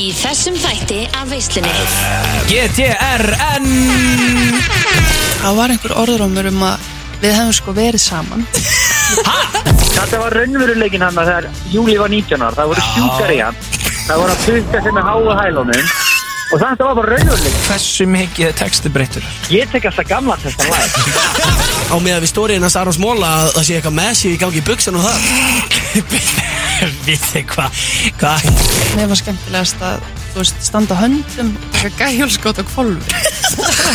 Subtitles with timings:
[0.00, 1.70] Í þessum þætti af veislunni.
[2.48, 3.66] GTRN
[5.40, 6.86] Það var einhver orðrómur um að
[7.20, 8.46] við hefum sko verið saman.
[8.54, 13.58] Þetta var raunveruleikin hann þegar Júli var 19 ára, það voru sjúkar í hann
[14.06, 15.92] það voru að putta sig með háa hælunum
[16.50, 19.28] og þetta var bara raunveruleikin Hversu mikið er texti breyttur?
[19.52, 20.88] Ég tek alltaf gamla þetta lag.
[21.92, 24.62] Á með að við stóriðin hans Arons Móla að það sé eitthvað messi í gangi
[24.62, 26.59] í buksan og það
[27.06, 27.84] Við þið hvað
[28.20, 28.34] Hva?
[28.96, 33.14] Mér var skemmtilegast að þú veist, standa höndum og kvolfur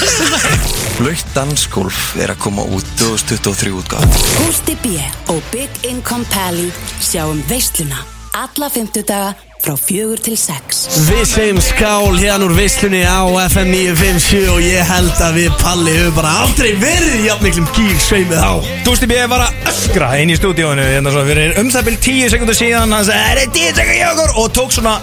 [1.00, 4.98] Blöytt dansgolf er að koma út 2023 útgáð Gústi B.
[5.34, 6.70] og Big Income Pally
[7.04, 9.34] sjáum veisluna alla fymtudaga
[9.64, 10.86] frá fjögur til sex.
[11.08, 15.94] Við segjum skál hérna úr veislunni á FM 957 og ég held að við Palli
[15.96, 18.54] höfum bara aldrei verið í jafn miklum gíl sveimið á
[18.86, 19.20] Gústi B.
[19.32, 22.94] var að öskra inn í stúdíónu hérna svo fyrir um það byrjum tíu sekundur síðan
[22.96, 25.00] hann sagði, er þetta tíu sekundur hjá okkur og tók svona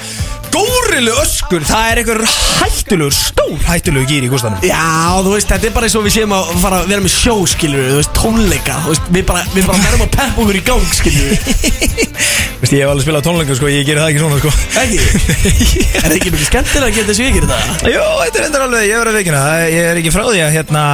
[0.52, 2.20] górilu öskur það er einhver
[2.60, 4.82] hættulegur, stór hættulegur gýr í Gústanum Já,
[5.24, 7.34] þú veist, þetta er bara eins og við séum að fara að vera með sjó,
[7.52, 10.64] skilur þú veist, tónleika, þú veist, við bara, við bara verðum að peppa okkur í
[10.68, 11.32] gang, skilur
[12.62, 14.98] Vist, ég hef alveg spilað tónleikum sko, ég gerir það ekki svona sko Ekki?
[15.92, 17.92] Er það ekki mikið skemmtilega að geta þessu ekki þetta?
[17.92, 20.56] Jú, þetta er endur alveg, ég verður að veikina Ég er ekki frá því að
[20.58, 20.84] hérna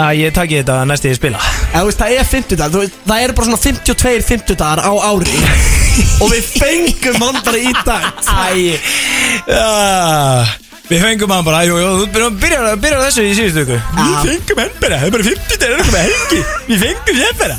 [0.00, 1.40] að ég taki þetta næst í spila.
[1.70, 4.58] Já, þú veist, það er 50 dagar, þú veist, það er bara svona 52 50
[4.60, 5.36] dagar á ári.
[6.22, 8.10] Og við fengum hann bara í dag.
[8.30, 8.78] Æ,
[9.50, 9.66] já,
[10.90, 14.16] við fengum hann bara, jú, jú, þú byrjar, byrjar, byrjar þessu í síðustu ykkur Við
[14.30, 16.40] fengum hann bara, það er bara 50 dagar, það er bara helgi.
[16.70, 17.58] Við fengum hann bara.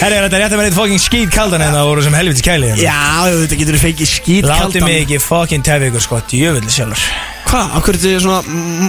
[0.00, 2.46] Herri, þetta er rétt að vera eitt fokking skýt kaldan en það voru sem helvitis
[2.48, 2.84] kæli hérna.
[2.88, 7.34] Já, þetta getur við fengið skýt Láti mig ekki fokking tefi ykkur sko, djöfulli sjálfur
[7.46, 8.40] Hvað, á hverju þetta er svona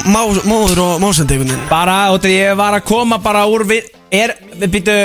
[0.09, 1.53] má, móður og veginn?
[1.69, 4.95] Bara, og þegar ég var að koma bara úr við, er, við býtu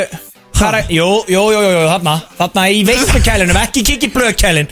[0.56, 4.68] Hvað er, jú, jú, jú, jú, þarna Þarna í veislukælinum, ekki kikki blöðkælin.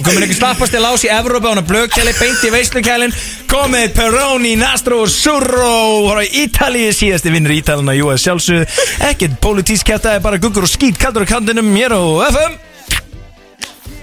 [0.00, 3.14] Komin ekki slappast til ás í Evrópa Hún er blöðkæli, beint í veislukælin.
[3.50, 8.80] Komið Peroni, Nastro, Surro Hóra Ítalíu, síðasti vinnur Ítalina Jú, að sjálfsögðu.
[9.10, 12.58] Ekkert pólitísk kæftaði, bara guggur og skít Kaldur á kantinum, mér og FM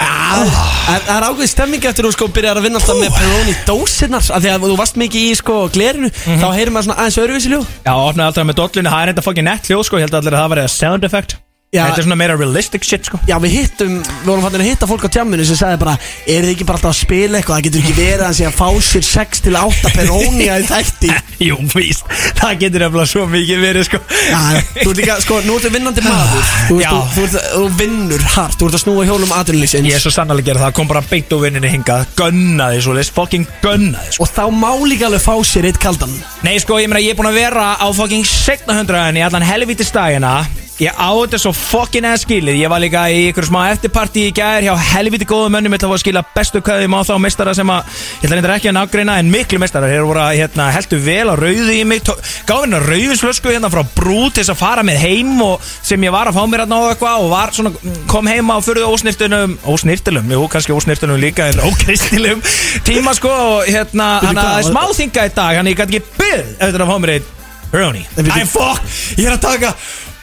[0.01, 4.27] en það er ákveð stemming eftir þú sko byrjar að vinna alltaf með Peroni dósinnar
[4.35, 7.53] af því að þú varst mikið í sko glerinu þá heyrir maður svona aðeins öðruvísi
[7.53, 10.19] ljóð Já, opnaði alltaf með dollinu, það er enda fucking nett hljóð sko Ég held
[10.21, 11.37] allir að það var eða sound effect
[11.67, 11.81] Já.
[11.83, 13.17] Þetta er svona meira realistic shit sko.
[13.27, 16.45] Já, við hittum, við vorum fannir að hitta fólk á tjamminu sem sagði bara, er
[16.45, 18.69] þið ekki bara alltaf að spila eitthvað, það getur ekki verið að sé að fá
[18.87, 21.09] sér 6 til 8 Peroni að þætti.
[21.47, 22.05] Jú, víst,
[22.39, 23.99] það getur eftir svo mikið verið sko.
[24.15, 24.39] Já,
[24.77, 26.47] þú ert líka, sko, nú ertu vinnandi maður.
[26.69, 26.87] Þú, Já.
[26.87, 30.05] veist, þú, þú, ert, þú vinnur hart, þú ert að snúa hjólum aðrunlýsins Ég er
[30.05, 32.07] svo sannlega að gera það, kom bara beint úr vinninni hingað.
[32.15, 34.23] Gunnaði svo, leist fucking gunnaði sko.
[34.23, 36.15] Og þá má líka alveg fá sér eitt kaldan.
[36.47, 39.45] Nei sko, ég meina ég er búin að vera á fucking segna hundraðin í allan
[39.45, 40.37] helvítið stægina
[40.77, 42.59] Ég á þetta svo fucking eða skilið.
[42.61, 45.73] Ég var líka í ykkur smá eftirparti í gær Hjá helvítið góðum mönnum.
[45.73, 47.81] Ég ætla að að skila bestu kveðum á þá mestara sem að
[48.21, 51.33] Ég ætla reyndar ekki að nágreina en miklu mestara Þeir voru að hérna, heldur vel
[51.33, 52.05] á rauðu í mig.
[52.05, 56.13] Gáði hérna rauðslösku hérna frá brú Til þess að fara með heim og sem ég
[56.13, 57.73] var að fá mér hérna á eitthvað Og var svona,
[58.13, 62.45] kom heima á fyrir ósnirtunum Ósnirtilum, jú kannski ósnirtunum líka En ókristilum
[62.85, 65.25] tíma sko Og hérna, hann að smáþinga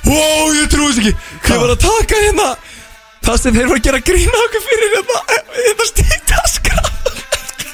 [0.04, 1.14] Wow, ég trúi þess ekki.
[1.48, 2.48] Ég var að taka hérna.
[3.24, 5.20] Það sem þeir voru að gera grína okkur fyrir hérna
[5.54, 6.82] Hérna stíktaskra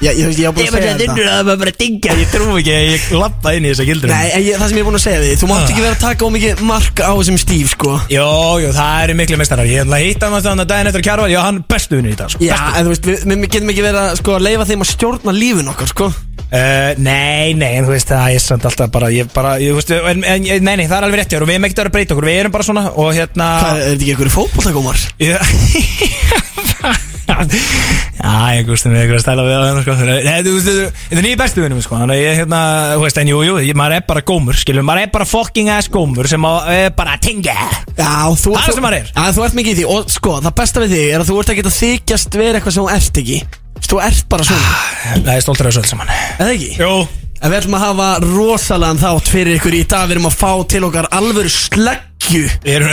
[0.00, 1.14] Já, ég, ég, ég var Ég að var segja að þetta.
[1.14, 4.08] þinnur að maður bara dingja Ég trúi ekki að ég lappa inn í þessa gildur
[4.14, 5.96] Nei, en ég, það sem ég er búin að segja við Þú mátt ekki vera
[5.98, 7.92] að taka ómikið mark á þessum stíf, sko.
[8.08, 8.28] Jó,
[8.64, 11.28] jó, það eru miklu mestarar Ég ætla að hitta hann þannig að daginn eftir Kjarval
[11.34, 12.40] Já, hann er bestu vinnur í dag sko.
[12.48, 15.36] Já, en þú veist, við, við getum ekki verið að sko, leifa þeim að stjórna
[15.36, 16.08] lífin okkar, sko.
[16.50, 19.78] Uh, nei, nei, en þú veist það er samt alltaf bara, ég bara, ég, þú
[19.78, 21.78] veist, en, en, nei, nei, það er alveg rétt hjá þér og við erum ekkert
[21.78, 24.16] að vera að breyta okkur, við erum bara svona og hérna Hvað, er þetta ekki
[24.16, 24.98] einhverju fótbolltagómar?
[25.22, 25.38] Já
[27.30, 29.94] Já, ég gústum við eitthvað að stæla við sko.
[30.10, 30.70] Nei, þú veist,
[31.10, 32.00] þetta er nýja bestu vinnum sko.
[32.02, 32.60] Þannig að ég, hérna,
[32.96, 35.70] þú veist, en jú, jú ég- Maður er bara gómur, skiljum, maður er bara fucking
[35.72, 37.54] ass gómur Sem að, er bara að tinga
[37.96, 39.08] Já, þú Það er sem maður er.
[39.14, 39.86] Já, þú ert mikið í því.
[39.94, 42.84] Og sko, það besta við þig er að þú ert að þykjast vera eitthvað sem
[42.84, 43.40] þú ert ekki.
[43.90, 44.76] Þú ert bara svona.
[45.24, 46.12] Það er stoltur af þessu öll saman.
[46.38, 46.70] Eða ekki?
[46.78, 46.92] Jú.
[47.40, 50.04] En við ætlum að hafa rosalega þátt fyrir ykkur í dag.
[50.10, 52.42] Við erum að fá til okkar alvöru sleggju.
[52.68, 52.90] Erum,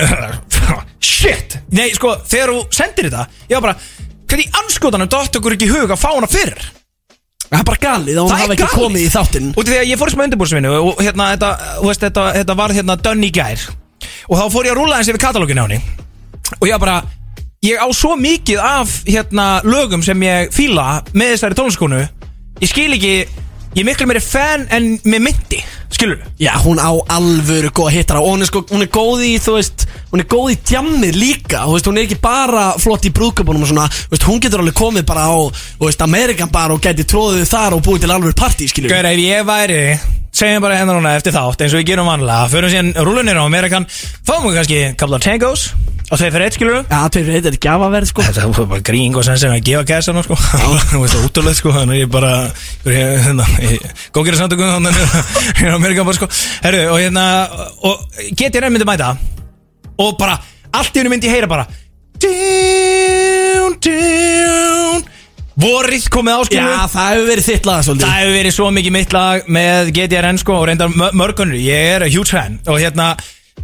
[1.08, 1.58] Shit.
[1.76, 3.76] Nei, sko, þegar þú sendir þetta Ég var bara,
[4.28, 6.58] hvernig anskotanum dótt okkur ekki í hug að fá hana fyrr
[7.48, 8.80] Það er bara galið að hún Það er hafi ekki galið.
[8.82, 9.46] komið í þáttinn.
[9.56, 12.56] Út af því að ég fór smá undirbúrsvinnu og hérna, þetta, þú veist, þetta, þetta
[12.60, 13.62] var hérna dönn í gær.
[14.28, 15.78] Og þá fór ég að rúla eins yfir katalógin á henni.
[16.60, 16.98] Og ég bara,
[17.64, 22.90] ég á svo mikið af hérna lögum sem ég fíla með þessari tónliskonu ég skil
[22.98, 23.14] ekki,
[23.78, 25.60] ég er miklu meiri fan en með myndi
[25.94, 29.34] skilur Já, hún á alvöru góð hittara og hún er, sko, hún er góð í,
[29.44, 33.06] þú veist, hún er góð í djammið líka, þú veist, hún er ekki bara flott
[33.06, 35.38] í brúðköpunum og svona, þú veist, hún getur alveg komið bara á,
[35.78, 39.12] þú veist, Amerikan bar og gæti tróðið þar og búið til alvöru partí, skilju Gauður,
[39.14, 39.82] ef ég væri
[40.38, 43.46] segjum bara hérna núna eftir þátt eins og við gerum vanlega fyrir síðan rúlunir á
[43.46, 45.70] Amerikan fáum við kannski couple of tangos
[46.08, 48.24] og þeir fyrir eitt skilur Já, tveir fyrir eitt er gjafaverð, sko.
[48.24, 50.38] Þetta er bara grín og sem sem að gefa gæsa nú sko.
[50.92, 52.32] Þú veist það útrúlega sko Þannig ég bara
[52.88, 55.02] ég, hérna, ég, Góðgerða samtökum Þannig
[55.60, 56.30] hérna Amerikan bara sko.
[56.64, 57.26] Herru og hérna
[57.92, 58.08] Og
[58.40, 59.12] get ég reynd myndi mæta?
[60.00, 60.40] Og bara
[60.78, 61.68] Allt í hennu myndi ég heyra bara
[62.24, 65.04] Down, down
[65.58, 68.06] Vorið komið á skilur Já, það hefur verið þitt lag, svolítið.
[68.06, 71.88] Það hefur verið svo mikið mitt lag með GTRN sko og reyndar mö- mörgunur, ég
[71.96, 72.60] er a huge fan.
[72.70, 73.08] Og hérna,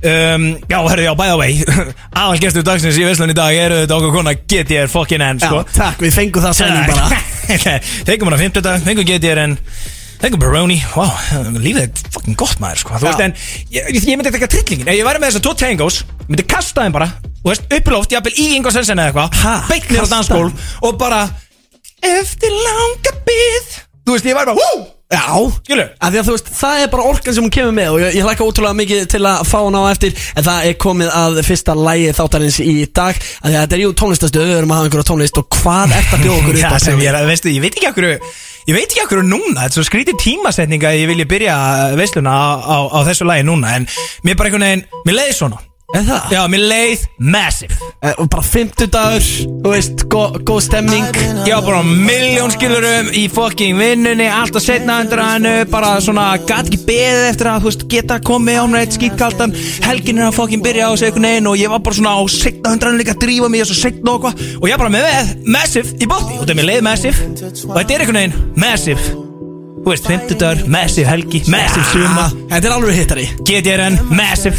[0.02, 1.58] um, já, herru, já, by the way
[2.20, 5.64] aðal gestur dagsins í Veslun í dag eru þetta okkur kona GTR fucking N sko.
[5.74, 7.22] takk, við fengum það sæning bara.
[8.08, 9.58] Fengum hana 50 dag, fengum GTRN
[10.24, 11.12] Fengum Baroni, wow,
[11.60, 12.96] lífið er fucking gott maður sko.
[13.02, 13.34] Þú veist, en
[13.76, 14.88] ég, ég myndi ekki að trillingin.
[14.88, 15.98] Ef ég væri með þessar tvo tangos,
[16.30, 17.10] myndi kasta þeim bara
[17.44, 20.16] Þú veist, upp í loft, jafnvel í Ingo Sensen eða eitthvað Beitt kasta.
[20.16, 20.54] dansskól
[20.88, 21.26] Og bara
[22.08, 23.68] Eftir langa bið
[24.08, 25.26] Þú veist, ég væri bara, wú Já.
[25.64, 25.90] Skilur?
[26.04, 28.48] Að þú veist, það er bara orkan sem hún kemur með og ég, ég hlakka
[28.48, 32.16] ótrúlega mikið til að fá hún á eftir en það er komið að fyrsta lægi
[32.20, 33.22] þáttarins í dag.
[33.44, 36.26] Að þetta er jú tónlistastu, við erum að hafa einhverja tónlist og hvað ert að
[36.26, 38.10] bjóða okkur upp á sem ég er, veistu, ég veit ekki okkur
[38.64, 41.56] Ég veit ekki okkur núna, þetta er svo skrítið tímasetning að ég vilja byrja
[42.00, 43.90] veisluna á, á, á þessu lagi núna En
[44.24, 45.60] mér bara einhvern veginn, mér leiði svona
[45.94, 46.32] Er það?
[46.34, 47.76] Já, mér leið massive.
[48.02, 49.22] Eh, Og bara 50 dagur,
[49.64, 51.06] þú veist, gó- góð stemning.
[51.46, 56.66] Ég var bara miljón skilurum í fucking vinnunni Alltaf setna undir hannu Bara svona, gat
[56.70, 59.54] ekki beðið eftir að, þú veist, geta komið á mér eitt skýtkaldan
[59.84, 62.22] Helgin er að fucking byrja á sig einhvern veginn Og ég var bara svona á
[62.32, 64.90] setna undir hannu líka að drífa mig Og svo setna og hvað Og ég bara
[64.90, 67.28] með með massive í bótti Og þetta er mér leið massive.
[67.70, 69.23] Og þetta er einhvern veginn massive
[69.84, 73.24] Þú veist, 50 dagur, massive helgi, massive suma Þetta er alveg hittari.
[73.44, 74.56] GTRN, massive.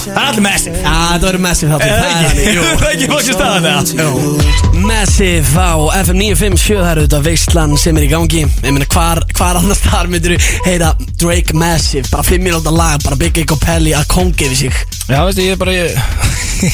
[0.00, 0.80] Það er allir massive.
[0.80, 1.86] Já, þetta verður Massive þáttur.
[1.86, 2.46] Er það er ekki?
[2.50, 4.80] er ekki fókst staðan það.
[4.90, 5.70] Massive á
[6.00, 8.42] FM 957 Það eru þetta veistlan sem er í gangi.
[8.48, 10.34] Ég meina hvar, hvar annars þar myndir
[10.66, 12.08] heyra Drake Massive?
[12.10, 14.80] Bara 5 minúta lag Bara Big Ego Pelli að kongi við sig.
[15.06, 15.94] Já, veistu, ég er bara ég,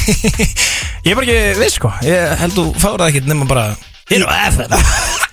[1.05, 1.93] ég er bara ekki viss, sko.
[2.07, 3.67] Ég held þú fára það ekkert nema bara
[4.07, 4.71] Hér á FM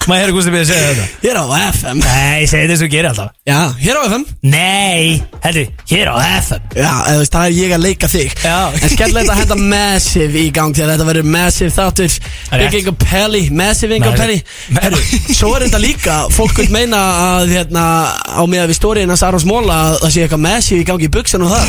[0.03, 1.03] Maður hefur gústið við að segja þetta?
[1.23, 3.29] Hér á FM Nei, segi þess að þú gerir alltaf.
[3.47, 5.03] Já, hér á FM Nei,
[5.45, 8.33] heldur, hér á FM Já, eða þú veist, það er ég að leika þig.
[8.43, 8.55] Já.
[8.73, 12.17] En skemmtilegt að henda Massive í gang að þetta verður Massive þáttur.
[12.63, 12.77] Rétt.
[12.81, 14.39] Ego Pelli, Massive Ego Pelli.
[14.41, 14.83] Massive.
[14.83, 16.99] Herru, svo er þetta líka Fólk vil meina
[17.37, 17.85] að hérna
[18.33, 21.45] Á með við stóriðina Sarons Móla að Það sé eitthvað Massive í gangi í buksan
[21.45, 21.65] og það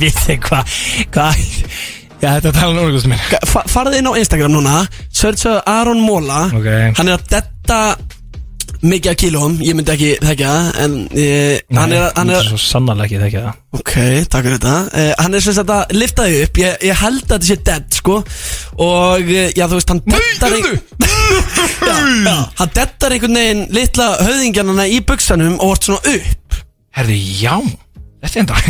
[0.00, 0.76] Við hvað
[1.14, 4.78] Hvað Já, þetta er tala um orðgústum minn fa- Farðu inn á Instagram núna
[5.08, 6.66] Searcha Aron Móla Ok.
[6.98, 7.78] Hann er að detta
[8.80, 12.58] Mikið af kílóum Ég myndi ekki þekka það En eh, hann er, hann er Svo
[12.60, 13.56] sannarlega ekki þekki það.
[13.80, 13.92] Ok,
[14.32, 14.76] takk fyrir þetta.
[14.92, 16.58] Uh, Hann er sem sagt að lifta þig upp.
[16.60, 18.16] Ég, ég held að þetta sé dead, sko.
[18.82, 20.66] Og, uh, já, þú veist, hann dettar ein...
[21.90, 21.94] já,
[22.26, 26.58] já, Hann dettar einhvern veginn Litla höfðingjarnana í buksanum Og vart svona upp.
[26.98, 27.54] Herði, já.
[28.20, 28.62] Þetta er enda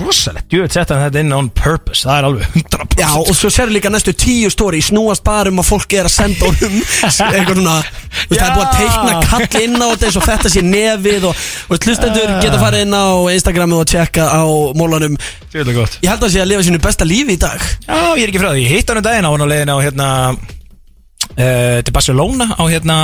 [0.00, 0.46] rosalegt.
[0.52, 2.02] Jú, þetta þetta inn on purpose.
[2.06, 5.60] Það er alveg 100% Já, og svo sér líka næstu tíu stóri Snúast bara um
[5.62, 6.76] að fólk er að senda honum
[7.34, 7.76] Eitthvað svona
[8.24, 11.44] Það er búið að teikna kall inn á þetta eins og þetta sé nefið Og,
[11.68, 14.42] og hlustendur geta farið inn á Instagramu og tjekka á
[14.78, 15.16] mólanum.
[15.54, 15.98] Er gott.
[16.02, 17.62] Ég held að það sé að lifa sínu besta lífi í dag.
[17.86, 19.74] Já, ég er ekki frá því, ég hitt hann um daginn á hann á leiðin
[19.74, 22.98] á hérna uh, til Barcelona á hérna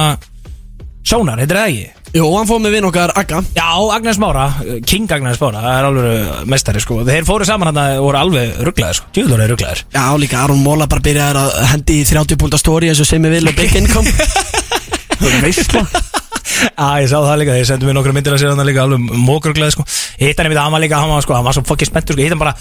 [1.11, 1.87] Sónar, heitir það ekki?
[2.15, 3.41] Jú, og hann fóð með vinn okkar Agga.
[3.57, 4.45] Já, Agnes Mára,
[4.87, 6.99] King Agnes Mára, það er alveg meistari sko.
[7.07, 10.87] Þeir fóru saman hann voru alveg rugglaðir sko, tjúður er rugglaðir Já, líka Aron Móla
[10.91, 13.75] bara byrjaði að hendi í 30 púnta stóri eins og sem ég vil og big
[13.81, 14.07] income.
[15.21, 18.53] Það er veistla Já, ég sá það líka, þeir sendu mér nokkru myndir að sér
[18.55, 19.87] hann líka alveg mókruglaði sko.
[20.21, 22.23] Hitt hann einmitt, hann var líka, hann var sko, hann var svo fucking spenntur sko.
[22.23, 22.55] Hitt hann bara,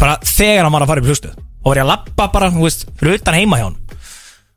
[0.00, 2.66] bara þegar hann var að fara upp hlustuð Og var ég að lappa bara, þú
[2.66, 3.78] veist, fyrir utan heima hjá hann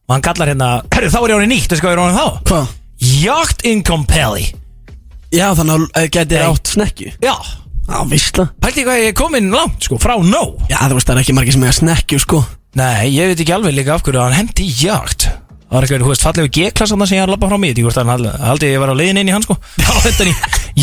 [0.06, 2.50] Og hann kallar hérna, herru, þá er ég honum nýtt, veistu hvað er honum þá?
[2.50, 2.74] Hvað?
[3.06, 4.48] Yacht Income Pelli
[5.36, 6.48] Já, þannig að geti Nei.
[6.48, 7.36] átt snekju Já,
[7.86, 8.48] Já, veistla.
[8.64, 10.56] Pælti hvað ég er komin langt sko, frá no.
[10.72, 12.40] Já, þú veist, það er ekki margir sem er snekju, sko.
[12.80, 15.28] Nei, ég veit ekki alveg líka af hverju hann hendi í jakt.
[15.30, 18.00] Það var eitthvað, þú veist, fallegu G-klassan sem ég har lappað frá mig Ég veist,
[18.02, 19.58] hann haldi, haldi ég var á leiðin inn í hann sko.
[19.84, 20.34] Já, þetta í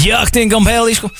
[0.04, 1.10] Jacting on Pelli sko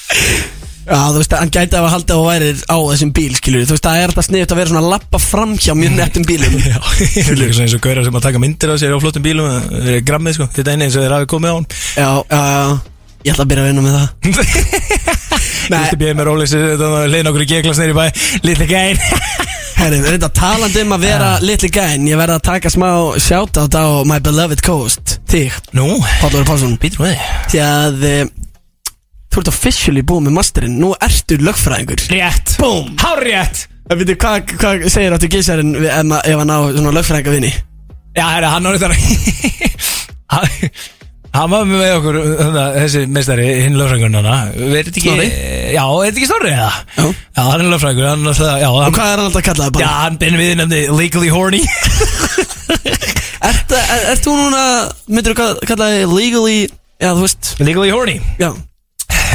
[0.83, 3.85] Já, þú veist, hann gæti að halda og væri á þessum bíl, skilur Þú veist,
[3.87, 6.57] það er þetta sniðut að vera svona að lappa fram hjá mjög nettum bílum.
[6.73, 9.03] Já, ég er líka svona eins og gaurar sem að taka myndir á sér á
[9.03, 11.55] flottum bílum Það er grammið sko, þetta er eini eins og þeir hafi komið á
[11.55, 11.69] hann.
[11.95, 12.93] Já, já, já.
[13.23, 14.09] Ég ætla að byrja að vinna með það.
[15.63, 18.05] Þú veist, ég býði með rólis Leiðin okkur í G-klass neyri bæ.
[18.43, 18.99] Lítið gæn
[19.79, 22.89] Herri, þetta talandi um að vera litli gæn Ég verða að taka smá
[23.23, 25.87] shoutout á My Beloved Coast Þig, Nú,
[26.21, 26.75] Pállur Pálsson.
[26.83, 28.27] Því að eh,
[29.33, 34.17] Þú ert officially búið með masterinn Nú ertu lögfræðingur Rétt Búm Hár rétt Það veitir,
[34.23, 37.51] hvað hva segir áttu gísarinn við- ef, ma- ef hann á svona lögfræðinga vinni?
[38.17, 38.93] Já, herra, hann var þetta
[41.33, 44.35] Hann var með okkur þarna, Þessi meistari, hinn lögfræðingur hana
[44.73, 45.29] Veit ekki Snorri?
[45.73, 46.71] Já, veit ekki Snorri eða?
[46.99, 47.07] Já.
[47.09, 49.71] Já, hann er lögfræðingur hann, er alltaf- Já, Og hann, hvað er hann alltaf kallaði
[49.71, 49.93] já, bara?
[50.03, 51.63] hann binn við nefndi Legally horny
[53.43, 54.63] Ert, er, ert þú núna,
[55.11, 56.59] myndir þú kalla þig legally,
[57.03, 58.53] já þú veist, Legally horny já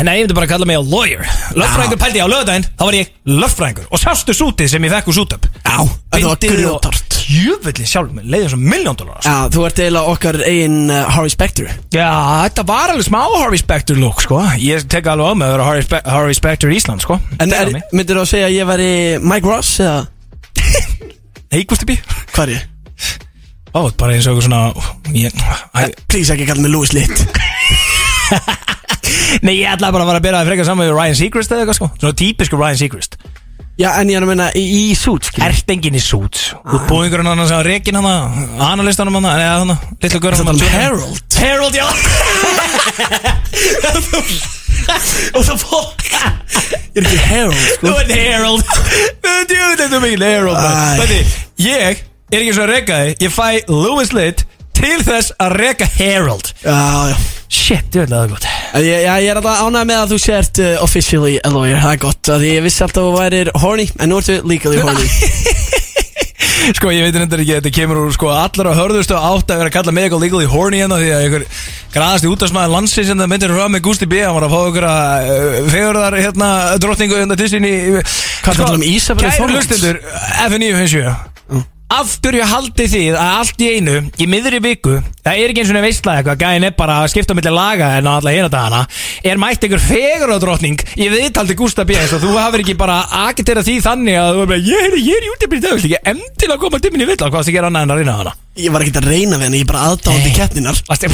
[0.06, 1.24] Nei, ég myndi bara að kalla mig á lawyer.
[1.58, 5.10] Lögfræðingur pældi ég á lögdæðin Þá var ég lögfræðingur Og sástu sútið sem ég fekk
[5.10, 5.48] úr sútöp.
[5.66, 5.78] Já,
[6.14, 10.38] það var grjótart Jöfnvillin sjálf með leiðin svo miljón dólar Já, þú ert eiginlega okkar
[10.48, 11.74] eigin uh, Harvey Specter.
[11.92, 12.08] Já,
[12.46, 14.40] þetta var alveg smá Harvey Specter look, sko.
[14.64, 17.18] Ég tek alveg á mig að vera Harvey, Spe Harvey Specter í Ísland, sko.
[17.44, 18.90] En er, myndir þú að segja að ég væri
[19.26, 20.06] Mike Ross eða?
[21.52, 21.98] Nei, Gusti B.
[22.32, 22.70] Hvað er ég?
[23.76, 24.62] Ó, bara eins og eitthvað svona
[25.14, 27.20] ég, Please ekki kalla mig Louis Litt
[29.46, 31.64] Nei, ég ætlaði bara að fara að byrja að freka saman við Ryan Seacrest eða
[31.64, 31.90] eitthvað, sko.
[32.00, 33.20] Svona típisku Ryan Seacrest.
[33.78, 36.48] Já, en ég er að meina í, í suit, skilur Ert enginn í suits.
[36.66, 38.08] Út búingurinn hann sem rekin hann
[38.72, 41.38] Analistanum hann, eða hann Lillu Það er Harold.
[41.38, 41.86] Harold, já.
[45.38, 48.66] Og það fólk Ég er ekki Harold, Þú sko ert Harold.
[49.22, 49.32] Þú
[49.78, 50.58] þetta er mikil Harold
[51.62, 52.02] Ég
[52.34, 53.22] er ekki svo að reka þig.
[53.28, 54.42] Ég fæ Louis Litt
[54.78, 56.54] til þess að reka Harold.
[56.64, 56.78] Já,
[57.12, 57.18] já.
[57.48, 58.48] Shit, ég veit að það er gott.
[58.76, 61.80] En Ég, já, ég er alltaf ánægð með að þú sért uh, officially a lawyer,
[61.80, 64.82] það er gott að ég vissi alltaf að þú værir horny, en nú ertu legally
[64.84, 65.08] horny.
[66.76, 69.62] Sko, ég veit reyndar ekki að þetta kemur úr sko allar á hörðustu átt að
[69.62, 71.46] vera að kalla mig eitthvað legally horny hérna því að einhver
[71.94, 74.20] graðasti útastmaður landsins sem það myndir hröða með Gusti B.
[74.26, 76.50] Hann var að fá ykkur að uh, fegurðar hérna
[76.84, 77.74] drottningu hérna til sín í
[78.44, 79.72] Hvað talar um Ísabellu Kæru Þorvalds?
[79.72, 80.02] hlustendur,
[80.50, 85.64] F957 Af hverju haldið þið að allt í einu í miðri viku, það er ekki
[85.64, 88.34] eins og veistlega eitthvað, gæðin er bara að skipta á milli laga en á alla
[88.36, 88.82] hérna dagana,
[89.24, 93.78] er mætt einhver fegurðardrottning í viðtaldi Gústa B og þú hafur ekki bara agitera því
[93.88, 96.92] þannig að þú er bara, ég er, ég er í dag, ekki endilega koma til
[96.92, 98.36] minni í viðtal, hvað það gera annað en að reyna hana?
[98.58, 101.12] Ég var ekkert að reyna við henni, ég er bara aðdáðandi keppninar Varstu-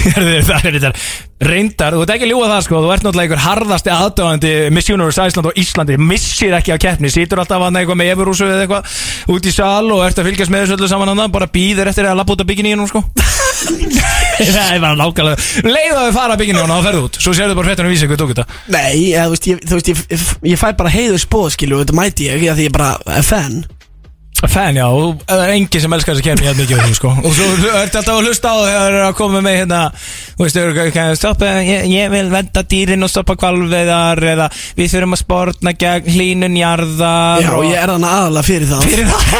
[0.48, 0.90] það er þetta.
[1.40, 2.80] Reyndar, þú ert ekki að ljúga það sko.
[2.84, 5.96] Þú ert náttúrulega einhver harðasti aðdöðandi Miss Universe Iceland og Íslandi.
[6.10, 9.88] Missir ekki á keppni, situr alltaf að eitthvað með efurúsu eða eitthvað út í sal
[9.96, 12.44] og ert að fylgjast með þessu öllu saman annað, bara býðir eftir að lappa út
[12.44, 13.02] af bygginni sko.
[14.40, 17.18] Það er bara nákvæmlega leið að við fara bygginni og ferðu út.
[17.20, 18.46] Svo sérðu bara fréttunum vísi hvað tók þetta.
[18.72, 20.22] Nei, eða, þú veist, ég, þú veist, ég, ég,
[20.54, 23.60] ég fæ bara heiður spóð, skilju, og þetta mæti ég, því ég bara er fan
[24.48, 24.86] Fan, já,
[25.28, 27.10] það er enginn sem elskar þessi kemni hérna mikið við þú, sko.
[27.28, 30.46] Og svo ertu alltaf að hlusta á þegar það er að koma með hérna Þú
[30.46, 34.94] veist, þau eru að stoppa, ég, ég vil venda dýrin og stoppa kvalveðar Eða við
[34.94, 38.88] þurfum að sportna gegn hlínun jarðar Já, og ég er þannig aðalega fyrir það.
[38.88, 39.36] Fyrir það?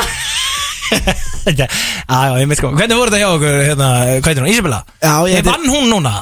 [1.50, 2.74] Já, já, ég veit sko.
[2.76, 3.90] Hvernig voru þetta hjá okkur, hérna,
[4.20, 4.80] hvað er hún, Ísabella?
[5.00, 6.14] Já, ég vann hún núna?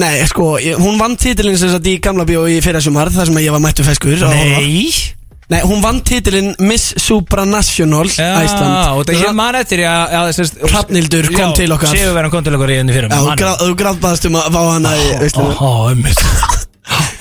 [0.00, 3.42] Nei, sko, hún vann titilinn sem sagt í gamla bíó í fyrra sumar þar sem
[3.44, 4.38] ég var mættu feskur að.
[4.56, 5.20] Nei
[5.52, 8.30] Nei, hún vann titilinn Miss Supranational Já,
[8.96, 11.92] og það ég man eftir já, já, þess, Hrafnhildur kom til okkar.
[11.92, 14.60] Sigurverðan kom til okkar í henni fyrir Já, þú grá- þú gráðbaðast um að fá
[14.72, 16.24] hana í veisluna Ó, ummitt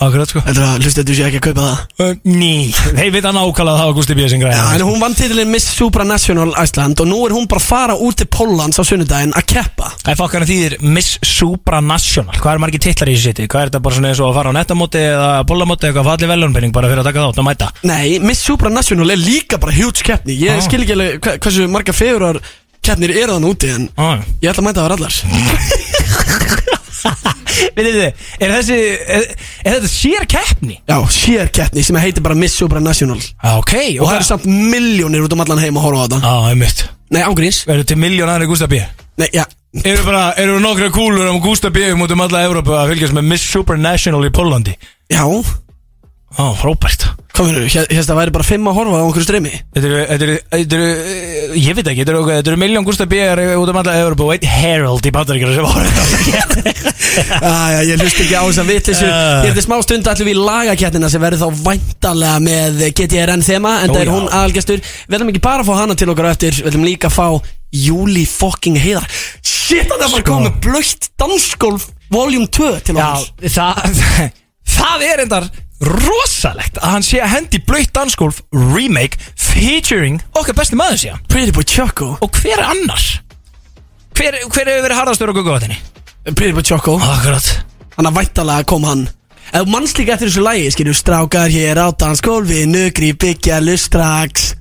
[0.01, 3.35] Akkurat sko Heldur að hlustu þetta sé ekki að kaupa það Ný, þeir veit að
[3.37, 4.23] nákvæmlega það var Gusti B.
[4.31, 7.61] sem Já, græði en hún vann titilinn Miss Supranational Iceland og nú er hún bara
[7.61, 11.19] að fara út til Póllands á sunnudaginn að keppa Það er fokkar að þýðir Miss
[11.21, 13.45] Supranational Hvað er margir titlar í þessu siti?
[13.53, 16.33] Hvað er þetta bara svona eins og að fara á nettamóti eða bólamóti eitthvað fallið
[16.33, 17.69] velunpenning bara fyrir að taka þátt og mæta?
[17.85, 20.65] Nei, Miss Supranational er líka bara huge keppni Ég Ah.
[20.65, 22.41] skil ekki alveg hversu marga fegurar
[22.81, 24.17] keppnir eru þann úti en Ah.
[24.41, 25.13] ég ætla að mæta það allar
[27.77, 28.77] Vitið þið, er þessi,
[29.17, 29.25] er,
[29.63, 30.77] er þetta sér keppni?
[30.89, 35.25] Já, sér keppni sem heitir bara Miss Supranational Já, ok Og það eru samt miljónir
[35.25, 38.31] út um allan heim að horfa á þetta Já, einmitt Nei, ángríns Verður til miljón
[38.31, 38.79] aðri Gústa B.
[39.19, 39.43] Nei, já
[39.87, 41.93] Eru bara, eru nokkra kúlur um Gústa B.
[41.95, 44.73] út um alla Európa að fylgjast með Miss Supranational í Pólandi?
[45.11, 45.23] Já
[46.31, 47.83] Á, frábært Hvað finnur þú?
[47.91, 50.77] Hérst það væri bara fimm að horfa á einhverju streymi Þetta eru, þetta eru, þetta
[50.77, 53.19] eru, eh, ég veit ekki, þetta eru, þetta eru miljón Gústa B.
[53.59, 55.89] út um alla Európa og einn Herald í Bandaríkjara sem voru
[56.31, 56.43] Já,
[57.75, 59.43] já, ég hlust ekki á þess að vitleysu Ah.
[59.47, 63.91] Ég til smá stund allir við lagakettina sem verður þá væntalega með GTRN þema En
[63.91, 66.69] það er hún aðalgestur Við ætlum ekki bara að fá hana til okkar eftir Við
[66.71, 67.27] ætlum líka að fá
[67.71, 69.07] Júli fucking heiðar
[69.43, 70.23] Shit, það Sko.
[70.31, 74.31] komið blöitt dansgolf Volume 2 til okkar
[74.71, 75.47] það er endar
[75.81, 81.55] rosalegt að hann sé að hendi blöytt dansgolf remake featuring okkar besti maður sé Pretty
[81.55, 83.07] Boy Choco og hver er annar?
[84.17, 85.79] Hver, hver hefur verið harðastur á gugguvatinni?
[86.35, 87.49] Pretty Boy Choco Akkurat.
[87.95, 89.03] Þannig að væntalega kom hann.
[89.51, 93.81] Ef þú manns líka eftir þessu lægi Skilju strákar hér á dansgolfinu Gríp ekki alveg
[93.81, 94.51] strax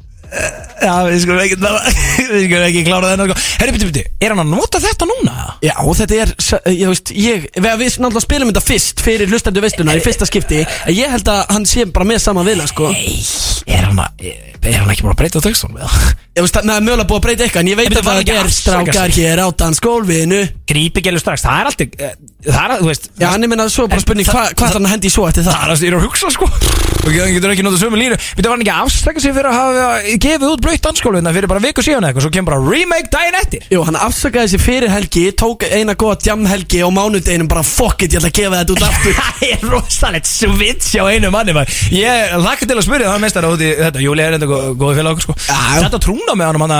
[0.80, 1.56] Já, við skulum ekki
[2.30, 3.36] Við skulum ekki klára sko.
[3.60, 5.34] Herri, byrju, byrju, er hann að nota þetta núna?
[5.66, 9.98] Já, þetta er, s- ég veist, ég Við, náttúrulega spilum þetta fyrst fyrir hlustendu veislunar
[10.00, 13.18] í fyrsta skipti En ég held að hann sé bara með sama vila, sko Nei,
[13.66, 15.78] er hann að Er hann ekki bara að breyta textunum?
[15.80, 18.50] Ég veist, það er mögulega búið að breyta eitthvað En ég veit að það er
[18.54, 23.08] strákar hér á dansgólfinu Grípi gælu strax, það er alltaf eh, Það er, þú veist
[23.20, 25.52] Já, hann er minna svo bara spurning Hvað hva hann að hendi svo eftir Það
[25.52, 25.64] það?
[25.66, 26.46] er að styrir að hugsa sko
[27.00, 29.34] Og hann getur ekki notað sömu línu Við það var hann ekki að afsaka sig
[29.36, 32.72] fyrir að hafa gefið út blöytt dansskóluna fyrir bara viku síðan eitthvað Svo kemur bara
[32.72, 37.50] remake daginn eftir Jú, hann afsakaði sig fyrir helgi Tók eina góða djamhelgi og mánudeginum
[37.52, 41.04] Bara fuck it, ég ætla að gefa þetta út aftur Það er rosalegt svits hjá
[41.08, 41.76] einu manni maður.
[41.96, 45.00] Ég lakka til að spyrja það mestar út í þetta Júli er enda gó- góði
[45.00, 45.36] félag okkur sko.
[45.50, 46.76] Þetta trúna með hann hann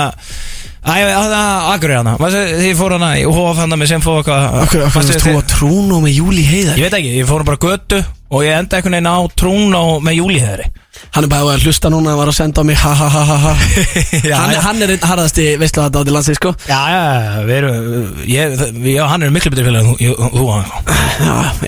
[0.81, 1.35] það
[1.75, 2.17] agur er hann
[2.61, 5.99] Þið fór hann í hóf hann með sem fóð Akkur, akkur, Fannstu þú að trúna
[6.01, 7.99] með Júli heiðar Ég veit ekki, ég fór bara göttu
[8.31, 10.69] Og ég enda einhvern veginn á trúna með Júli þeirri
[11.11, 13.37] Hann er bara að hlusta núna Var að senda á mig ha ha ha ha
[13.45, 13.53] ha.
[14.41, 16.51] Hann, hann er einn harðasti veistlu að dáti landsins sko.
[16.69, 17.01] Já, já,
[17.47, 20.45] við erum ég, við, já, Hann er miklu betur félag en þú- þú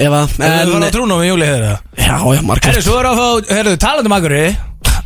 [0.03, 1.72] ef að trúna með Júli þeirri
[2.03, 3.27] Já, já, margært Herru, svo er að fá,
[3.58, 4.53] herru, talandi um Akureyri.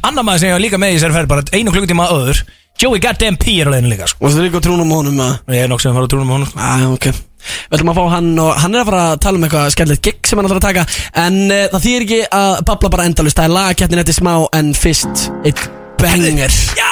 [0.07, 2.43] Annar maður sem ég var líka með í sér ferð bara einu klukkutíma öður
[2.77, 4.21] Joey Goddamn P er á leiðinu líka sko.
[4.21, 6.27] Og þú líka að trúna um honum að Ég er nokkuð sem fara að trúna
[6.27, 6.59] með honum sko.
[6.61, 7.07] Já, ok.
[7.47, 10.05] Við ætlum að fá hann og hann er að fara að tala um eitthvað skemmtilegt
[10.07, 10.83] gig sem hann ætlar að taka
[11.23, 14.73] En uh, það þýr ekki að babla bara endalust Það er lagakettin eftir smá en
[14.77, 15.63] fyrst eitt
[15.97, 16.53] banger.
[16.77, 16.91] Já,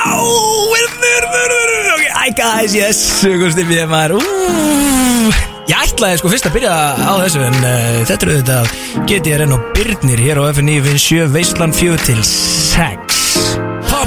[0.72, 3.01] verður, verður, verður hi guys, yes,
[3.38, 3.84] Gusti B.
[3.89, 4.15] maður.
[4.18, 5.34] Ú,
[5.65, 9.70] Ég ætlaði sko fyrst að byrja á þessu En uh, þetta eru þetta GTRN og
[9.77, 13.15] Byrnir hér á F957 Veistland 4 til 6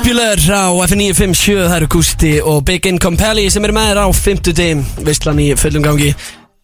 [0.08, 4.06] Popular á F957 Það eru Gusti og Big Income Pally sem eru með þér á
[4.16, 6.14] 50 dým Veistlan í fullum gangi.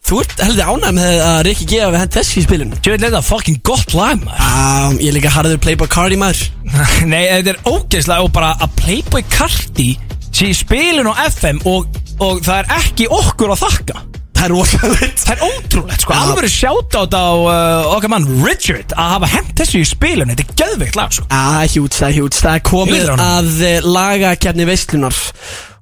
[0.01, 3.05] Þú ert heldur ánægð með að Rikki G hafi hent þessi í spilun Ég veit
[3.05, 4.41] þetta fucking gott lag maður.
[4.41, 6.41] Já, ég er líka harður Playboy Cardi maður.
[7.13, 9.91] Nei, þetta er ógeðslega og bara að Playboy Carti
[10.31, 14.07] sé í spilin á FM og, og það er ekki okkur að þakka
[14.45, 15.23] Það er rosalegt.
[15.25, 19.81] Það er ótrúlegt, sko, alveg sjátt á uh, okkar mann Richard að hafa hent þessu
[19.81, 21.25] í spilin Þetta er geðveikt lag, sko.
[21.33, 25.23] Ah, hjúts, það er hjúts Það er Ég komið veit það að eh, lagakefni veistlunar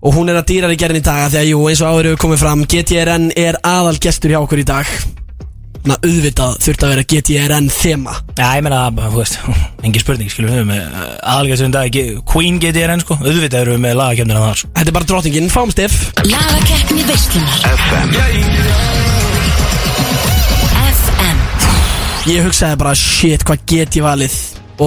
[0.03, 2.23] Og hún er að dýrar í gerðin í dag að jú, eins og áður hefur
[2.29, 4.95] komið fram GTRN er aðal gestur hjá okkur í dag
[5.83, 8.13] Þannig að auðvitað þurft að vera GTRN þema.
[8.39, 9.39] Já, ég meina, þú veist,
[9.89, 10.83] engin spurning, skilur við höfum með
[11.33, 13.17] aðalgæðsum dag, ge- Queen GTRN, sko.
[13.19, 14.71] Auðvitað erum við með lagakefnina þar, sko.
[14.79, 17.59] Þetta er bara drottningin, fáum Steff Lagakeppni veislunar.
[20.93, 21.43] FM
[22.31, 24.35] Ég hugsaði bara, shit, hvað get ég valið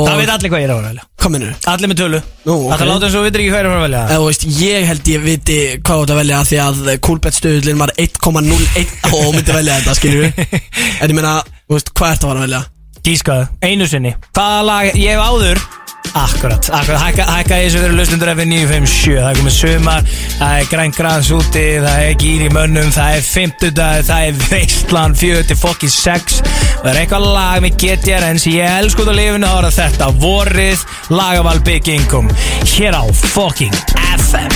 [0.05, 1.53] Það veit allir hvað ég er að fara að velja Hvað minnur?
[1.71, 2.73] Allir með tölu Nú, ok.
[2.75, 4.19] Það láta eins og við vitir ekki hvað ég er að fara að velja Eða
[4.19, 7.81] þú veist, ég held ég viti hvað þú ert að velja Því að Coolbet stöðlinn
[7.81, 10.27] var 1,01 Og myndi velja þetta, skilur
[11.01, 11.33] En ég meina,
[11.65, 12.61] þú veist, hvað ert að fara að velja?
[13.05, 15.65] Gískaðu, einu sinni Hvaða lag, ég hef áður
[16.13, 20.95] Akkurat, akkurat, hækka, hækka þessu fyrir lustundur F957 Það er komið sumar, það er græn
[20.95, 25.59] græns úti Það er gýr í mönnum, það er fimmtudag Það er veistlan, fjögur til
[25.59, 26.41] fokki sex.
[26.83, 30.11] Það er eitthvað lag með GTRN sem ég elsku á lifinu að ára þetta.
[30.21, 33.73] Vorið, lagaval Income Hér á fucking
[34.17, 34.51] FM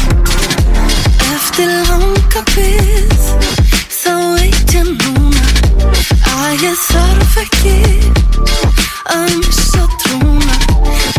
[1.36, 3.26] Eftir langa byrð
[3.90, 5.46] Þá veit ég núna
[6.34, 7.78] Að ég þarf ekki
[9.14, 11.19] Að missa trúna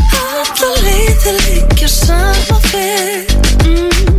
[0.60, 3.30] Alla leiðir líkja sama fyrr
[3.64, 4.18] mm.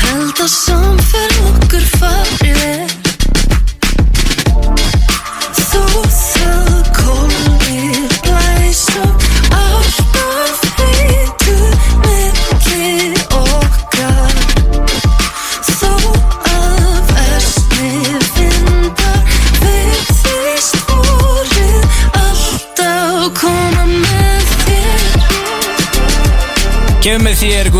[0.00, 2.90] Held að samferð okkur fari vel
[5.60, 5.84] Þó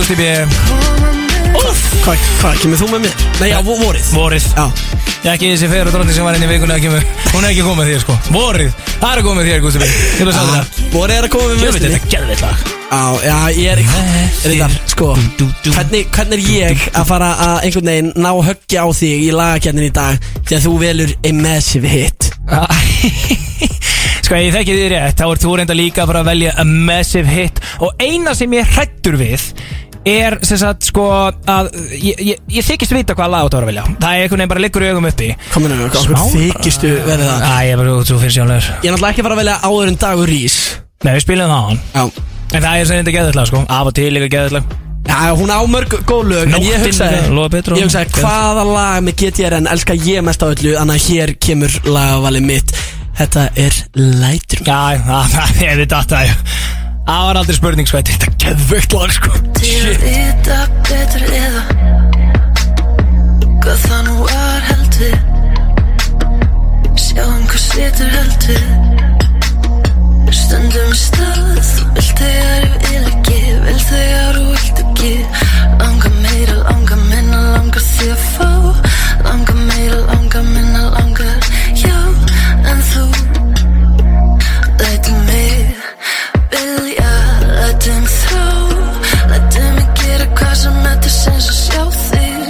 [0.07, 0.27] Gusti B
[2.07, 3.15] Hvað, hvað, kemur þú með mér?
[3.41, 4.05] Nei, já, vo- vorið.
[4.15, 4.45] Vorið.
[4.55, 4.67] Já,
[5.25, 7.65] Ég ekki þessi fyrir drótti sem var inn í vikunni að kemur Hún er ekki
[7.67, 8.15] komið þér sko.
[8.31, 8.69] Vorið,
[9.01, 9.89] það er að komið þér Gusti B
[10.21, 12.63] vil að sagði það vorið er að koma með veistlunni þetta gerðið lag.
[12.87, 15.09] Já, já, ég er Er þetta, sko.
[15.75, 19.89] Hvernig, hvernig er ég að fara að einhvern veginn ná höggja á þig í lagakjarnin
[19.89, 22.31] í dag Þegar þú velur a massive hit?
[24.27, 25.21] Sko ég þekki því rétt.
[25.21, 27.61] Þá er þú reynda líka að fara að velja a massive hit.
[27.79, 29.45] Og eina sem ég hrættur við
[30.07, 31.05] Er sem sagt sko
[31.51, 34.07] að Ég, ég, ég þykist vita hvaða lag þú átt að vera að velja Það
[34.13, 35.29] er einhvern veginn bara liggur í augum uppi.
[35.51, 37.45] Kominu, okkur þykistu verið það?
[37.47, 39.91] Æ, ég bara svo fyrir sjálfur Ég er náttúrulega ekki að fara að velja áður
[39.91, 40.57] en dagur rís.
[41.03, 41.81] Nei, við spilum það á hann.
[41.97, 42.27] Já.
[42.47, 43.63] En það er sem þetta geðallag sko.
[43.77, 44.75] Af og til líka geðallag
[45.07, 47.77] Já, hún á mörg góð lög En ég Nóttin, hugsaði Lofa Petru.
[47.79, 50.73] Ég hugsaði hvaða lag með GTRN elska ég mest á öllu?
[50.75, 52.75] Þannig að hér kemur lagavalið mitt.
[53.17, 54.65] Þetta er Lætur.
[54.67, 54.99] Já,
[55.37, 59.31] það er þetta það Það var aldrei spurning sko Þetta er geðvögt lag sko.
[59.63, 61.63] Vita betur eða
[63.67, 65.15] Hvað það nú var heldur.
[66.99, 68.65] Sjáum hvað situr heldur.
[70.37, 75.15] Stundum í stað Vilt þegar ég vil ekki Vil þegar þú vilt ekki.
[75.83, 76.06] Langa
[91.27, 92.43] sinns að sjá þig.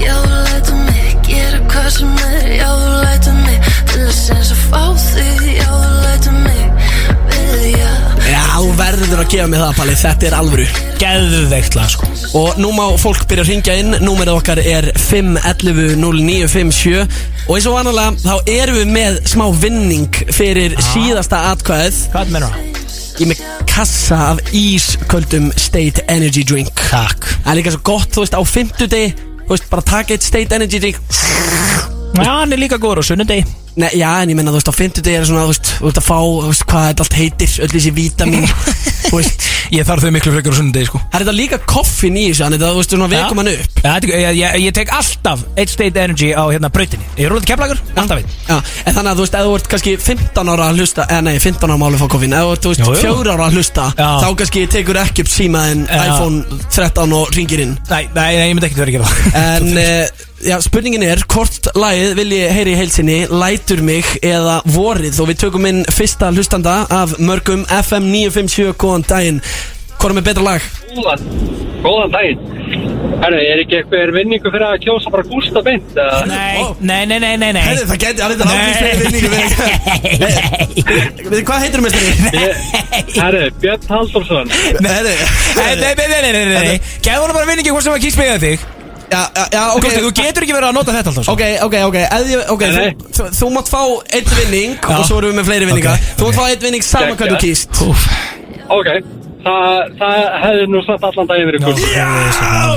[0.00, 2.44] Já, þú lætum mig gera hvað sem er.
[2.56, 3.58] Já, þú lætum mig
[3.90, 5.42] til að sinns að fá þig.
[5.58, 6.64] Já, þú lætum mig
[7.30, 7.90] vilja
[8.30, 10.66] Já, þú verður að gefa mig það, Palli, þetta er alvöru
[11.00, 12.04] Geðveikt lag sko.
[12.38, 13.92] Og nú má fólk byrja að ringja inn.
[14.04, 17.00] Númerið okkar er 511-0957
[17.48, 21.96] Og eins og vanalega þá erum við með smá vinning fyrir síðasta atkvæðið.
[22.12, 22.58] Hvað meina það?
[23.20, 26.72] Ég er með kassa af ísköldum State Energy Drink.
[26.88, 27.26] Takk.
[27.44, 29.10] Það er líka svo gott, þú veist, á fimmtudegi
[29.50, 30.96] Þú veist, bara taka eitt State Energy Drink.
[32.16, 33.44] Já, hann er líka góður á sunnudegi
[33.78, 36.00] Nei, já, en ég menna, þú veist, á fimmtudegi er svona, þú veist, þú veist
[36.00, 38.46] að fá, þú veist, hvað þetta allt heitir Öll þessi vítamin,
[39.06, 39.46] þú veist.
[39.70, 40.98] Ég þarf þau miklu frekar á sunnudegi sko.
[41.12, 43.76] Það er þetta líka koffin í þessu, þannig að þú veist, svona vekum hann upp.
[43.78, 47.06] Já, þetta- ég, ég, ég tek alltaf eitt state energy á hérna brautinni.
[47.14, 48.32] Ég er rúlega keflagur, alltaf einn.
[48.48, 51.22] Já, en þannig að þú veist, ef þú ert kannski 15 ára að hlusta Eða
[51.28, 53.12] nei, 15 ára máli fá koffin Ef þú ert, þú Jú, veist, jú.
[53.20, 54.08] 4 ára að hlusta Já.
[54.24, 57.76] Þá kannski tekur ekki upp símaðin iPhone 13 og ringir inn.
[57.92, 59.38] Nei, nei, nei, ég myndi ekkert vera að gera það.
[59.44, 63.18] En, uh, já, spurningin er Hvort lagið vil ég heyri í heilsinni
[63.60, 65.18] Lætur mig eða vorið.
[65.20, 69.40] Og við tökum inn fyrsta hlustanda Af mörgum FM 957 Góðan daginn.
[70.00, 70.62] Hvor er með betra lag?
[70.96, 71.20] Góðan,
[71.84, 72.40] góðan daginn.
[73.20, 75.90] Herru, er ekki eitthvað vinningu fyrir að kjósa bara Gústa beint?
[75.92, 76.24] eða?
[76.30, 77.64] Nei, nei, nei, nei, nei, nei.
[77.66, 78.46] Herri, það geti alveg Nei.
[78.56, 79.28] ákveðslega vinningu
[81.34, 82.10] Við hvað heitir þú mestari?
[83.20, 84.46] Herru, Björn Halldórsson.
[84.80, 85.14] Nei, herri
[85.60, 88.16] Nei, nei, nei, nei, nei, nei, nei Gæðu hann bara vinningi hvort sem að kýst
[88.22, 88.58] mig að þig
[89.10, 89.86] Já, já, já, ok.
[90.00, 91.32] Þú getur ekki verið að nota þetta alltaf sko.
[91.34, 92.90] Ok, ok, ok, ef ég, ok, Nei, nei.
[93.00, 93.80] þú, þú, þú mátt fá
[94.14, 94.92] einn vinning Já.
[95.00, 95.94] og svo erum við með fleiri vinninga.
[95.96, 97.80] Ok, Þú mátt fá einn vinning saman hvað þú kýst.
[97.88, 98.04] Úf,
[98.70, 98.86] Ok,
[99.42, 102.06] það, það hefði nú satt allan daginn verið Gústa Já,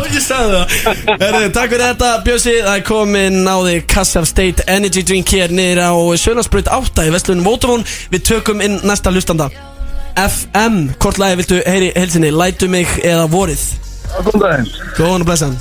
[0.10, 1.04] ég sagði það.
[1.22, 2.56] Herru, takk fyrir þetta Bjössi.
[2.66, 7.14] Það er komin á þig Kassaf State Energy Drink hér niður á Sjölandsbrut 8 í
[7.14, 9.52] Vestlunum Vótafón Við tökum inn næsta hlustanda.
[10.18, 13.64] FM, hvort lagi viltu heyri helsinni Lætu mig eða vorið.
[14.98, 15.56] Góðan og blessan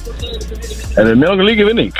[0.92, 1.92] Er þið með okkur líki vinning?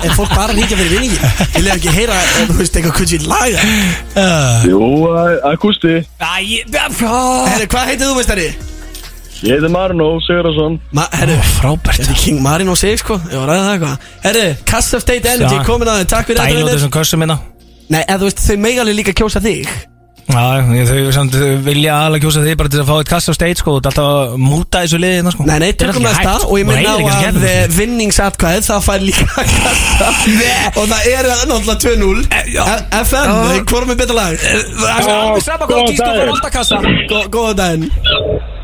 [0.00, 1.18] Er fólk bara að hringja fyrir vinningi?
[1.54, 3.60] Ég ekki heyra, eh, þú veist, eitthvað við laga
[4.66, 4.80] Jú,
[5.52, 5.94] Akusti.
[6.18, 8.48] Æ, ég- Herru, hvað heitir þú, meistari?
[9.40, 11.96] Ég heiti Marno Sigurðarsson Ma herru, Frábært.
[12.02, 13.16] Þetta er King Marino sig sko?
[13.30, 14.10] Ég var að ræða það eitthvað.
[14.26, 17.38] Herru, Cast of State Energy komin að þið Takk fyrir Dæl út þessum kössum minna
[17.90, 19.66] Nei, eða þú veist, þau megali líka kjósa þig
[20.30, 20.42] Já,
[20.76, 23.34] ég- þau samt þau vilja alveg kjósa þig bara til að fá eitt kassa á
[23.34, 25.46] stage sko ert alltaf að múta þessu liði hérna sko.
[25.48, 30.12] Nei, nei, tökum næsta Og ég minna á að eh, vinningsatkvæð Það fær líka kassa
[30.78, 32.22] Og það er náttúrulega 2-0
[32.54, 32.62] já.
[32.62, 33.32] F- FM,
[33.66, 34.38] hvað er betra lag?
[34.38, 36.30] Það er alveg sama hvað góðan kýst og daginn.
[36.30, 36.76] valda kassa
[37.10, 37.90] Gó- Góðan daginn.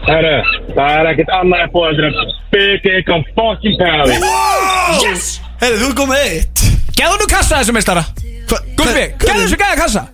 [0.06, 0.36] Herru,
[0.76, 4.20] það er ekkert annað að búa þetta Big Econ fucking Pally.
[5.02, 5.40] Yes!
[5.60, 6.62] Herru, þú er komið eitt.
[6.96, 8.04] Gæðu nú kassa þessu meistara.
[8.46, 10.06] Hver- gæðu þessu gæða kassa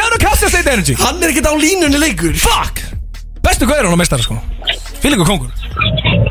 [0.00, 0.94] Gæðu nú kassa State Energy.
[0.96, 2.32] Hann er ekkert á línunni leikur.
[2.40, 2.80] Fuck!
[3.44, 4.38] Bestu er hann á meistara sko.
[5.02, 5.50] Fylgur kongur.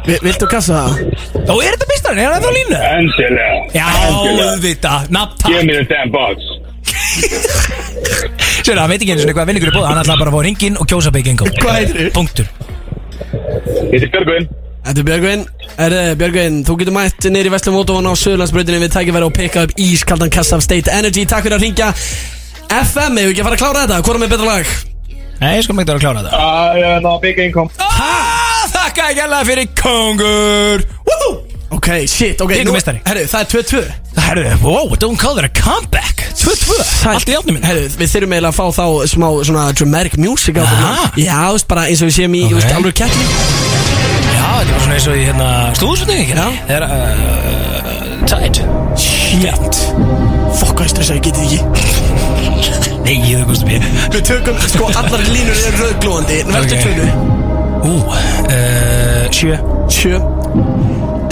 [0.07, 0.93] Vi- Viltu kassa það?
[1.45, 2.77] Þá er þetta meistarinn, er hann það á línu?
[2.97, 3.53] Endilega.
[3.77, 6.37] Já, auðvitað, nafn Give takk me the damn box.
[8.65, 10.41] Sér, hann veit ekki eins og hvað vinningur er búið Hann ætlaði bara að fá
[10.45, 12.09] ringin og kjósa bygging Hvað heitirðu?
[12.15, 12.47] Punktur.
[13.93, 14.49] Ég heiti Björgvin.
[14.87, 15.45] Þetta er Björgvin.
[15.79, 19.65] Herru, Björgvin, þú getur mætt niður í Vestlum Mótofón á Söðlandsbröðinni við tækifæri og pikka
[19.67, 21.25] upp ískaldan kassa af State Energy.
[21.29, 21.91] Takk fyrir að ringja
[22.69, 23.99] FM, hefur ekki að fara að klára þetta?
[24.05, 24.73] Hvor er með betra lag?
[25.39, 26.39] Nei, ég skal mæta að klára þetta.
[26.39, 30.83] Það er ná Big Income ah, Þakka ekki alveg fyrir kongur.
[31.07, 31.37] Woohoo!
[31.77, 32.99] Ok, shit, ok Ég nú- meistari.
[33.05, 33.81] Herru, það er 2-2
[34.19, 36.25] Herru, wow, don't call it a comeback.
[36.39, 36.79] 2-2,
[37.13, 40.57] allt í átnum minn Herru, við þurfum eiginlega að fá þá smá svona dramatic music
[40.57, 40.89] á þetta.
[40.89, 41.09] Aha.
[41.21, 42.51] Já, þú veist, bara eins og við séum í, Ok.
[42.51, 43.25] þú veist, alveg kettli
[44.29, 46.45] Já, þetta var svona eins og í hérna stúðsutning Já.
[46.67, 47.78] Það er uh,
[48.29, 48.61] tight
[48.99, 49.79] Shit
[50.59, 51.59] Fokk, hvað stressa, ég getið ekki
[53.05, 57.11] Nei, þú kostum ég Við tökum, sko, allar línur eru rauðglóðandi Verður okay.
[57.79, 59.57] Ú, uh, sjö
[59.89, 60.19] Sjö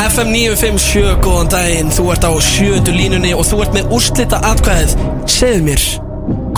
[0.08, 4.96] FM 957, góðan daginn Þú ert á sjöundu línunni og þú ert með úrslita atkvæðið
[5.38, 5.86] Segðu mér,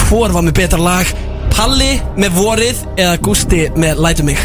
[0.06, 1.12] hvor var með betra lag?
[1.50, 4.44] Palli með vorið eða Gústi með lætu mig?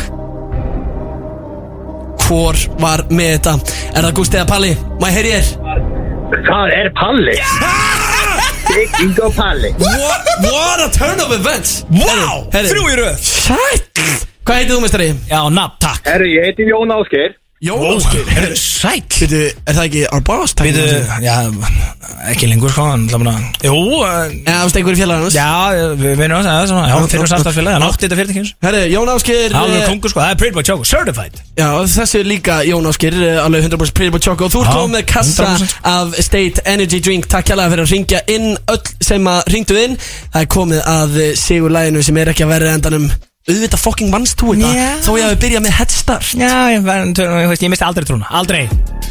[2.25, 3.59] Hvor var með þetta?
[3.93, 4.73] Er það Gústi eða Palli?
[4.99, 5.64] Má ég heyri þér?
[6.43, 7.37] Það er Palli.
[8.67, 9.71] Big Ingo Palli.
[9.79, 11.85] What, what a turn of events.
[11.93, 12.73] Wow, Herri.
[12.73, 13.19] þrjú í röð.
[13.23, 14.03] Sætt
[14.45, 15.07] Hvað heitir þú mestari?
[15.31, 16.03] Já, nafn, takk.
[16.05, 19.01] Herru, ég heiti Jón Ásgeir Jónáskur Herru, sæll.
[19.15, 20.53] Býtu, er það ekki boss?
[20.59, 20.83] Býtu,
[21.25, 21.37] já,
[22.29, 23.79] ekki lengur sko en það bara, Jú,
[24.45, 25.39] Já, þú veist einhverjum félagar hans.
[25.39, 25.49] Já,
[25.97, 29.57] við vinnum það er svona, Já, fyrir samstagsfélagi, hann átti þetta fyrirtækins Herri, Jón Áskir
[29.63, 31.41] Alveg kongur sko, það er Pretty Boy Choco, certified.
[31.57, 34.51] Já, þessi er líka Jón Áskir eh, Alveg 100% Pretty Boy Choco.
[34.53, 35.77] Þú ert Já, komið með kassa 100%.
[35.95, 37.29] af State Energy Drink.
[37.33, 39.97] Takk kjærlega fyrir að ringja inn Öll sem að ringdu inn.
[40.35, 43.09] Það er komið að eh, sigur læginu sem er ekki að verða endanum
[43.45, 44.85] Auðvitað fucking vannst þú þetta Já.
[45.05, 46.29] Þó ég hafi byrjað með head start.
[46.41, 48.63] Já, ég, var- ég, ég misti aldrei trúna, aldrei.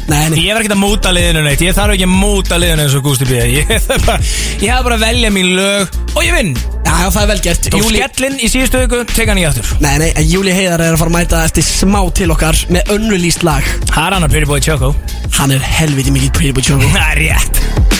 [0.08, 0.40] Nei, nei.
[0.42, 3.04] Ég er ekki að múta liðinu neitt, ég þarf ekki að múta liðinu eins og
[3.06, 6.50] Gusti B Ég þarf bara, bara að velja mín lög og ég vinn.
[6.82, 7.70] Já, það er vel gert.
[7.70, 9.70] Tók Júli skellin í síðustu viku, tek hann í aftur.
[9.86, 12.90] Nei, nei, en Júli Heiðar er að fara að mæta eftir smá til okkar Með
[12.98, 13.62] unreleased lag.
[13.94, 14.92] Er hann að Pretty Boy Choco.
[15.38, 16.90] Hann er helviti mikið Pretty Boy Choco.
[16.98, 17.93] Það er rétt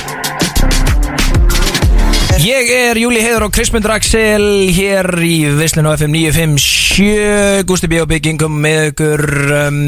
[2.43, 4.43] Ég er Júli Heiður og Krispund Raxel
[4.75, 8.01] hér í Vislinu FM 957 Gústi B.
[8.03, 9.23] og Byggingum með ykkur
[9.61, 9.79] um,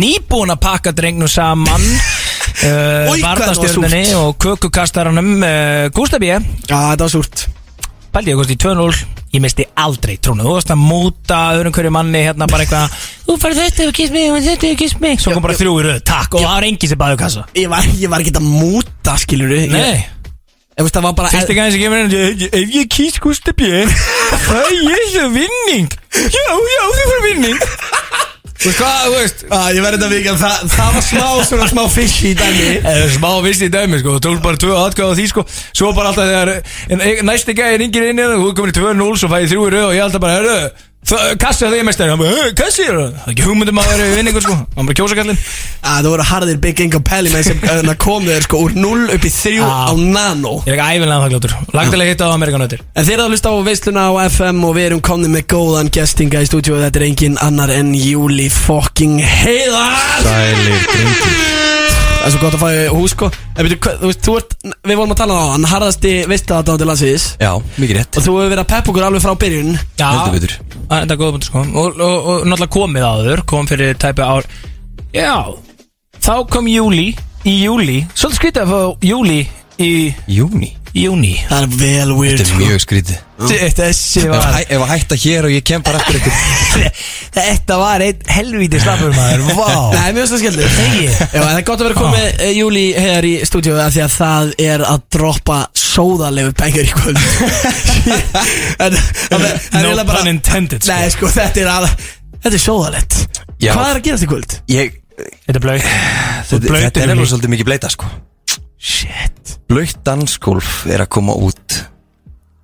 [0.00, 5.32] nýbúin að pakka drengnum saman uh, það Vardastjörnunni og kökukastaranum.
[5.44, 6.30] Uh, Gústi B.
[6.32, 7.46] Já, þetta var súrt.
[8.10, 12.24] Pældi ég Gústi 2-0 Ég misti aldrei trúnu Þú varst að múta öðrum hverju manni
[12.24, 12.96] hérna bara eitthvað
[13.28, 15.76] Þú farið þetta og kiss mig og þetta og kiss mig Svo kom bara þrjú
[15.78, 16.34] í röð, takk.
[16.34, 17.44] Og það var engi sem baðu kassa.
[17.54, 19.68] Ég var, ég var ekki að múta, skilur Nei.
[19.70, 20.19] Ég
[20.78, 23.68] veist, það var bara Fyrsti gæðin sem kemur inn ég- Ef ég kýs Gústi B
[24.46, 25.90] Það er ég sem vinning.
[26.10, 27.60] Já, já, þið fyrir vinning.
[28.60, 31.68] Þú veist hvað, þú veist ah, Ég verði þetta vikið það, það var smá, svona
[31.70, 32.68] smá fish í dæmi.
[32.92, 34.16] Er smá vissi í dæmi sko.
[34.18, 35.44] Þú tók bara tvö á því sko.
[35.72, 38.78] Svo bara alltaf þegar en, en, Næsti gæðin ringir inn í það Þú komin í
[38.80, 40.58] 2-0 Svo fæði þrjú í röð Og ég alltaf bara Hörru
[41.40, 43.12] Kassi að því mest er Hann bara "Hö, Kassi er það?
[43.16, 44.52] Það er ekki hugmyndum að vera í vinningu sko.
[44.76, 45.38] Hann bara kjósa kallinn.
[45.82, 47.58] Það voru harðir Big Ingo Pelli með sem
[47.90, 49.64] uh, kom þeir sko úr 0 upp í 3 Já.
[49.64, 50.52] á nano.
[50.68, 53.50] Ég er ekki æfinlega það glótur Lagtilega hitta á Amerikanautir En þeir eru að hlusta
[53.50, 57.00] á veisluna á FM og við erum komni með góðan gestinga í stúdíu og þetta
[57.00, 59.96] er engin annar en Júli fucking Heiðar.
[60.22, 61.79] Sælir drengir
[62.20, 63.26] Það er svo gott að fæði hús sko.
[63.56, 64.50] En veitu, hvað- þú veist, þú ert,
[64.90, 67.24] við vorum að tala á hann harðasti veistlaðadándi landsins.
[67.40, 68.16] Já, mikið rétt.
[68.16, 69.78] Og þú hefur verið að peppa okkur alveg frá byrjun.
[69.96, 70.52] Já, Heldur betur.
[70.90, 71.60] Það er góða punktur sko.
[71.80, 74.44] Og, og, og náttúrulega komið áður Kom fyrir tæpi ár.
[75.14, 75.54] Já
[76.20, 79.38] Þá kom júli Í júli Svolítið skrítið að fá júli
[79.80, 83.18] Í Júni júni Það er vel weird Þetta er mjög skrítið.
[83.78, 86.36] Þessi Ef var ef að hætta hér og ég kem bara eftir eitthvað
[87.38, 89.44] Þetta var einn helvíti slappur maður.
[89.56, 89.68] Vá.
[89.96, 91.06] Nei, skellur Þegi.
[91.08, 94.54] Já, það er gott að vera komið uh, Júli hér í stúdíu því að það
[94.66, 97.20] er að droppa sóðalegu pengar í kvöld.
[99.80, 100.94] No pun intended sko.
[100.94, 101.86] Nei, sko, þetta er að
[102.40, 103.16] Þetta er sóðalegt.
[103.60, 103.74] Já.
[103.74, 104.56] Hvað er að gerast í kvöld?
[104.72, 105.86] Ég, Þetta er blöð
[106.50, 108.08] þetta, er alveg svolítið mikið bleita sko
[108.80, 109.58] Shit.
[109.68, 111.80] Blöytt dansgolf er að koma út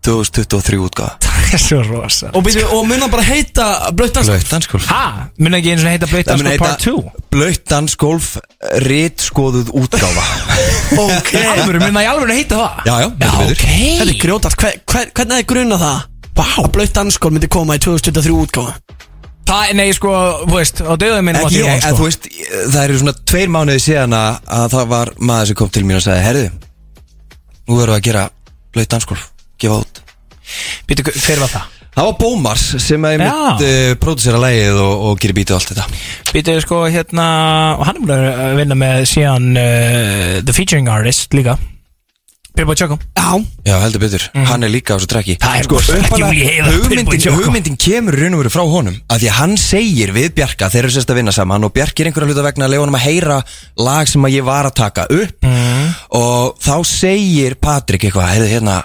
[0.07, 4.29] 2023 útgáða Það er svo rosa Og, byrju, og mun það bara heita blöitt dans
[4.31, 5.03] Blöytt dansgolf Ha?
[5.43, 6.95] Mun ekki eins og heita Dansko heita part 2
[7.35, 8.29] Blöytt dansgolf
[8.87, 10.27] Ritskoðuð útgáfa.
[11.03, 11.33] Ok.
[11.43, 12.85] Alvöru, mun það í alvöru heita það?
[12.87, 13.57] Já, já, heldur betur.
[13.57, 13.65] ok.
[13.99, 15.99] Þetta er grjótart hver, hver, Hvernig er grunna það?
[16.37, 16.45] Vá.
[16.63, 18.77] Að blöitt danskól myndi koma í 2023 útgáfa
[19.47, 22.27] Það, nei, sko, þú veist, á döðum minn Ekki, en, þú veist,
[22.73, 26.01] það eru svona tveir mánuði síðan að, að það var maður sem kom til mín
[26.01, 26.49] og sagði Herðu,
[27.69, 28.25] nú erum við að gera
[28.75, 29.31] blöytt dansgolf,
[29.63, 30.03] gefa út
[30.87, 31.73] Býtu, hver var það?
[31.97, 33.23] Það var Bómars sem að Já.
[33.23, 37.29] mitt uh, pródusera lægið og, og gerir bítið og allt þetta Býtu, sko, hérna
[37.79, 41.57] Og hann er búin að vinna með síðan uh, The Featuring Artist líka
[42.57, 43.27] Pirbo Choco Já
[43.67, 45.45] Já, heldur betur, hann er líka á þessu trekki Mhm.
[45.47, 47.43] Það er sko, rosa- uppalega- Júlí Heiðar, hugmyndin, Pirbo Choco.
[47.43, 50.71] hugmyndin kemur í raun og veru frá honum að því að hann segir við Bjarka
[50.73, 52.99] þeir eru sérst að vinna saman og Bjarki er einhverja hluta vegna að leiða honum
[52.99, 53.39] að heyra
[53.77, 55.95] lag sem að ég var að taka upp Mhm.
[56.11, 58.85] og þá segir Patrik eitthvað, heyrðu hérna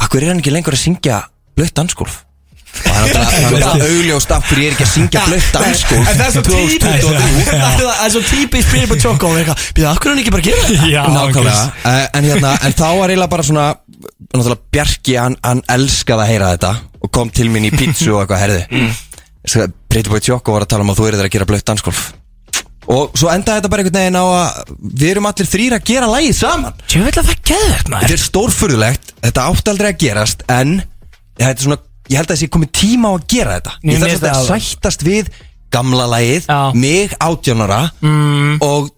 [0.00, 1.24] Akkur er hann ekki lengur að syngja
[1.56, 2.24] blött dansgolf
[2.84, 6.26] hann er alltaf augljóst af hverju ég er ekki að syngja blött dansgolf En það
[6.26, 7.56] er svo típist 2023.
[7.78, 9.64] Það er svo típist fyrir og eitthvað.
[9.78, 10.90] Býða, akkur hann ekki bara gera þetta?
[10.92, 11.64] Já, Nákvæmlega.
[11.92, 13.66] Eh, en, hérna, en þá var eiginlega bara svona
[14.28, 18.22] Náttúrulega Bjarki, hann, hann elskaði að heyra þetta Og kom til mín í pítsu og
[18.22, 19.74] eitthvað herði mm.
[19.88, 22.08] Pretty Boy Choco var að tala um að þú erir að gera blöitt dansgolf
[22.88, 26.06] Og svo endaði þetta bara einhvern veginn á að Við erum allir þrýr að gera
[26.08, 26.78] lægið saman.
[26.88, 28.04] Vil að það geðvegt maður.
[28.06, 30.72] Þetta er stórfurðulegt, þetta átti aldrei að gerast En
[31.36, 34.14] þetta er svona, ég held að þessi komið tíma á að gera þetta Ég þarf
[34.14, 35.30] svolítið að sættast við
[35.74, 36.60] gamla lægið Já.
[36.74, 38.58] Mig átjónara mm.
[38.64, 38.90] Og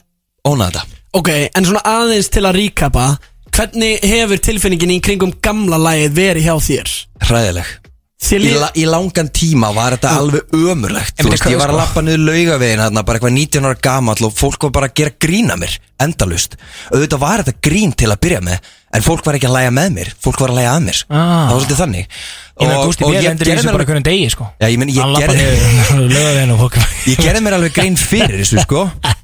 [0.47, 0.87] óna þetta
[1.19, 3.11] Ok, en svona aðeins til að ríkapa
[3.51, 6.93] Hvernig hefur tilfinningin í kringum gamla lagið verið hjá þér?
[7.27, 7.73] Hræðileg
[8.21, 12.27] í, la, í langan tíma var þetta alveg ömurlegt veist, ég var að lappa niður
[12.29, 15.79] laugavegin þarna, bara eitthvað 19 ára gamall og fólk var bara að gera grína mér,
[16.05, 16.59] endalust
[16.93, 19.91] auðvitað var þetta grín til að byrja með en fólk var ekki að læga með
[19.97, 21.01] mér, fólk var að læga að mér.
[21.07, 21.21] Ah.
[21.21, 22.17] það var svolítið þannig.
[22.61, 23.13] Ég meina, Gústi B.
[23.15, 24.49] lendir í gerði mér bara alveg- degi, sko.
[24.59, 28.89] Já, ég meni, ég gerði og Ég gerði mér alveg grein fyrir þessu sko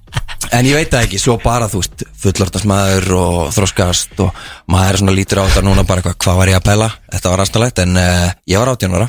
[0.55, 4.93] En ég veit það ekki, svo bara þú veist Fullortast maður og þroskast Og maður
[4.93, 6.91] er svona lítur á þetta núna bara eitthvað Hvað var ég að pæla?
[7.15, 9.09] Þetta var aðstæðlegt En uh, ég var 18 ára.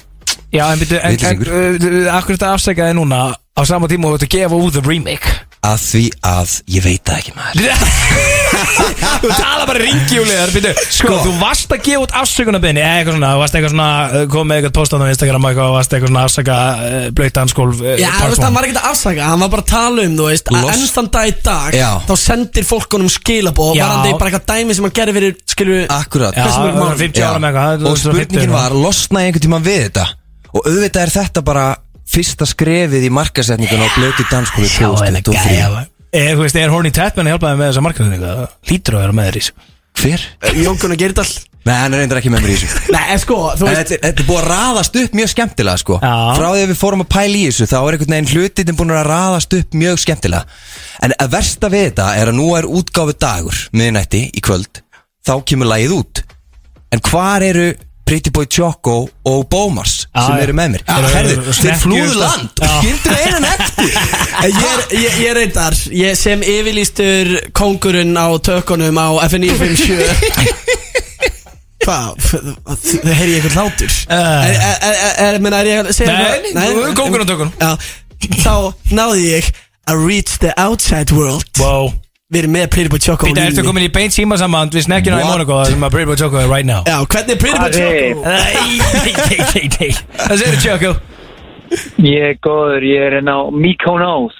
[0.53, 3.21] Já, en byrju, akkur þetta afsækjaði núna
[3.57, 5.35] á sama tíma og þú ert að gefa út the remake.
[5.65, 8.35] Að því að ég veit það ekki maður.
[9.21, 10.51] Þú tala bara ringjúliðar
[10.93, 14.23] Sko, þú varst að gefa út afsökunarbyrni eða eitthvað svona, þú varst eitthvað svona uh,
[14.31, 17.89] kom með eitthvað postan á Instagram og eitthvað, varst eitthvað svona afsaka uh, blöytanskólf uh,
[17.99, 20.29] Já, þú veist, hann var ekkert að afsaka, hann var bara að tala um, þú
[20.29, 20.75] veist, að Lost.
[20.75, 21.89] ennstan dag í dag Já.
[22.07, 23.85] þá sendir fólk honum skilabóð og Já.
[23.85, 26.37] varandi bara eitthvað dæmi sem hann gerði fyrir, skilju Akkurat.
[26.37, 27.03] Já, Hversu mörg það var mál?
[27.03, 30.07] 50 ára með eitthvað, það Og 2050 spurningin var, losnaði einhvern tíma við þetta?
[30.57, 31.65] Og auðvitað er þetta bara
[32.07, 37.33] Fyrsta skrefið í markasetningun á blötu danskóli 2023 Eh, Þú veist, er Horny Tatman að
[37.35, 38.29] hjálpa þig með þessa markaðningu?
[38.69, 39.55] Lítur að vera með þér í þessu.
[39.97, 40.23] Hver?
[40.63, 41.25] Jón Gunnar Geirdal
[41.67, 42.83] Nei, hann er reyndar ekki með mér í þessu.
[42.95, 45.97] Nei, en sko, þú veist Þetta, er búið að raðast upp mjög skemmtilega sko.
[45.99, 46.13] Já.
[46.37, 48.93] Frá því að við fórum að pæla í þessu Þá er einhvern veginn hlutin búin
[48.95, 50.59] að raðast upp mjög skemmtilega.
[51.03, 54.79] En að versta við þetta er að nú er útgáfi dagur Miðnætti í kvöld.
[55.27, 56.23] Þá kemur lagið út.
[56.95, 57.67] En hvar eru
[58.07, 60.83] Pretty Boy Choco og Bómas Já, Sem eru með mér.
[60.87, 62.19] Já, Herðu, já, þeir snekkjur, flúðu sko.
[62.23, 62.67] land Já.
[62.67, 63.91] Og skildur einan eftir
[64.47, 69.99] Ég er, ég, ég er reyndar, ég sem yfirlýstur kongurinn á tökunum á FN957
[71.87, 73.93] Hvað, þau heyri eitthvað hlátur?
[74.11, 74.95] Er, er, er,
[75.27, 76.15] er, er ég að segja
[76.57, 77.53] Nei, er kóngurinn á tökunum.
[78.41, 78.55] Þá
[78.91, 79.53] náði ég
[79.87, 81.47] að reach the outside world.
[81.61, 81.93] Wow
[82.27, 85.15] Við erum með Pretty Boy Choco á Píta, ertu komin í beint símasamband við snekkjuna
[85.15, 85.31] í What?
[85.31, 86.81] Monaco sem að Pretty Boy Choco er right now.
[86.83, 87.71] Já, hvernig er Pretty Boy.
[87.71, 87.87] Choco?
[88.27, 89.15] Nei, nei,
[89.53, 89.91] nei, nei,
[90.25, 90.91] Það segir Choco?
[92.03, 94.35] Ég er góður, ég er enn á Mykonos.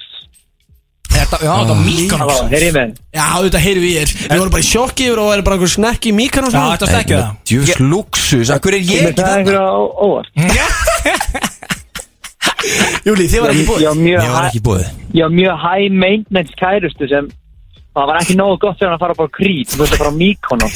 [1.08, 2.42] Þetta, já, þetta var Halló, Mykonos.
[2.52, 4.12] Heyrðu í menn Já, þetta heyri við þér.
[4.20, 6.92] Við vorum bara í sjokki og erum bara einhver snekki í Míkan og Já, þetta
[6.92, 7.32] stekkja það?
[7.48, 9.40] Djús luxus, akkur er ég Ég ekki það þarna?
[9.40, 10.12] einhverja á
[13.08, 13.64] Júli, þið var Ég
[14.12, 14.84] Ég ekki búið
[15.16, 17.24] ég var mjög high maintenance kærustu sem
[17.96, 20.12] það var ekki nógu gott fyrir hann að fara bara krít þú veist að fara
[20.12, 20.74] á Mykonos.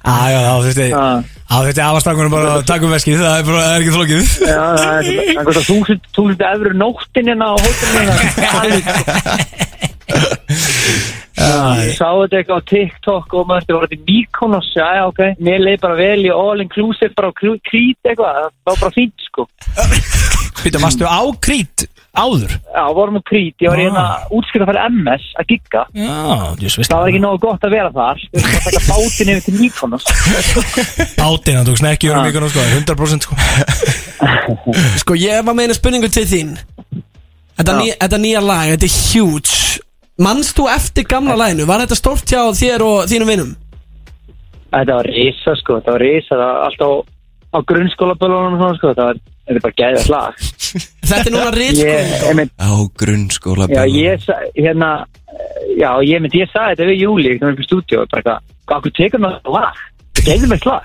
[0.00, 1.04] Já, já, þá þurfti Já.
[1.50, 4.22] Þá þurfti afastangunum bara að taka um veskið Það er bara, það er ekki þlókið
[4.46, 8.14] Já, það er það kostar þúsund, þúsund efru nóttin hérna á hótelinu
[11.40, 15.20] Ég sá þetta eitthvað á TikTok og maður þetta var þetta Mykonos já, já, ok,
[15.40, 17.64] mér leið bara vel í all inclusive bara krít
[18.04, 19.46] eitthvað það var bara fínt, sko.
[20.60, 22.54] Píta, varstu á krít áður?
[22.74, 25.84] Já, vorum á krít, ég var hérna útskrift að fara MS að gigga.
[25.94, 26.16] Já,
[26.60, 28.24] djús, veist það var ekki nógu gott að vera þar.
[28.30, 30.08] Við erum að taka bátinn yfir til Mykonos.
[31.20, 33.38] Bátinn, hann tók snekkjur um Mykonos, sko 100% sko.
[35.00, 36.52] Sko, ég var með eina spurningu til þín.
[37.60, 39.80] Þetta, ný, þetta nýja lag, þetta er huge.
[40.20, 41.66] Manst þú eftir gamla laginu?
[41.68, 43.52] Var þetta stórt hjá þér og þínum vinum?
[44.70, 46.96] Þetta var risa sko, þetta var risa, það var alltaf á,
[47.50, 49.20] á grunnskólaböllunum og svona sko, þetta var,
[49.50, 50.42] þetta er bara gæðið slag.
[51.10, 52.70] Þetta er núna mynd, Á
[53.02, 54.90] grunnskóla já, ég, hérna,
[55.74, 58.44] já, ég mynd, ég sagði þetta við Júli, þegar við erum í stúdíu, bara eitthvað,
[58.70, 59.80] hvað, hvað tekur maður lag?
[60.14, 60.84] Það gæðið með slag.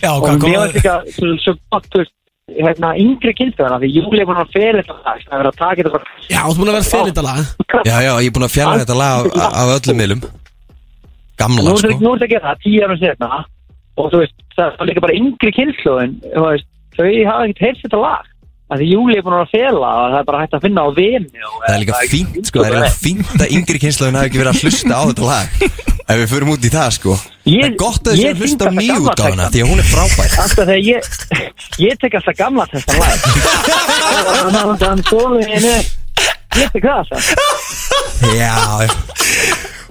[0.00, 0.76] Já, Og hvað kom mér var það?
[0.78, 2.12] líka svo, svo gott, þú veist,
[2.56, 5.60] hérna, yngri kynstöðana, því Júli er búin að fela þetta lag, það er verið að
[5.60, 7.42] taka þetta bara, Já, þú ert búin að vera fyrir þetta lag
[7.90, 10.22] Já, já, ég er búin að fjalla þetta lag af, af öllum miðlum
[11.36, 13.40] Gamla, er þetta sko nú er þetta að gera það, tíu ára setna,
[13.96, 17.84] og þú veist, það var líka bara yngri kynstöðin, þú veist, þau hafa ekkert heyrst
[17.86, 18.24] þetta lag.
[18.66, 20.88] að því Júli er búin að fela og það er bara hægt að finna á
[20.96, 24.26] vini og Það er líka fínt, sko, það er líka fínt að yngri kynslaðin hafi
[24.30, 25.46] ekki verið að hlusta á þetta lag.
[26.10, 27.14] Ef við förum út í það, sko.
[27.46, 30.34] Það er gott að þessu að hlusta á nýjútgáfuna Því að hún er frábær.
[30.42, 31.02] Alltaf þegar ég
[31.82, 33.18] Ég tek alltaf gamla þetta lag.
[34.26, 35.76] Þannig að hann stóðu henni
[36.56, 37.22] Ég tek það alltaf
[38.34, 38.54] Já,
[38.86, 38.90] já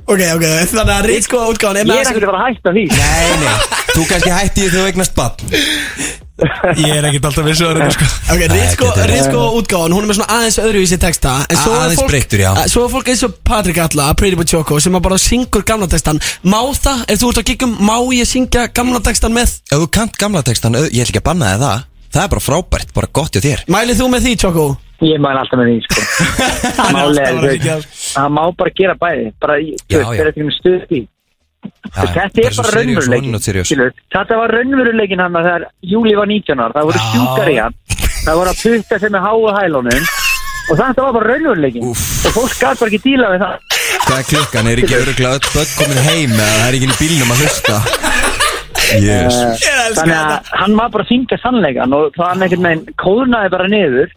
[0.05, 2.83] Ok, ok, þannig að Ritsko útgáðan Ég er ekkert að fara að hætta því.
[2.93, 3.55] Nei, nei,
[3.95, 8.05] þú kannski hætti því þú eignast bann Ég er ekkert alltaf vissu að sko.
[8.33, 12.01] Ok, Ritsko, Ritsko útgáðan, hún er með svona aðeins öðruvísi texta En svo er Aðeins
[12.01, 12.49] fólk, breyttur, já.
[12.73, 15.87] Svo er fólk eins og Patrik Alla, Pretty Boy Choco Sem að bara syngur gamla
[15.91, 16.19] textan.
[16.43, 19.55] Má það, ef þú ert að giggum, má ég syngja gamla textan með?
[19.71, 21.87] Ef þú kant gamla textan, au- ég ætla ekki að banna þig það.
[22.15, 23.63] Það er bara frábært, bara gott hjá þér.
[23.71, 24.67] Mælið þú með því, Choco?
[25.03, 26.03] Ég mæl alltaf með því sko.
[26.95, 27.81] Málega er þau
[28.15, 29.25] Það má bara gera bæði.
[29.43, 30.19] Bara, í- þú Já, veist, já.
[30.19, 31.09] það er ekki með
[31.65, 33.37] Já, Þetta er bara raunveruleikin.
[34.15, 37.77] Þetta var raunveruleikin hann að þegar Júli var 19 ára Það voru sjúkar í hann.
[38.25, 40.09] Það voru að putta sem með háu hælunum.
[40.65, 41.87] Og þetta var bara raunveruleikin.
[41.91, 43.55] Og fólk gæti bara ekki díla við það.
[44.05, 44.67] Hvað er klukkan?
[44.71, 47.79] Er ekki öruglega öll börn komin heim eða það er ekki í bílnum að hlusta?
[49.01, 49.37] Yes.
[49.65, 53.51] Eh, Þannig að hann var bara að syngja sannleikan og það hann einhvern veginn kóðnaði
[53.55, 54.11] bara niður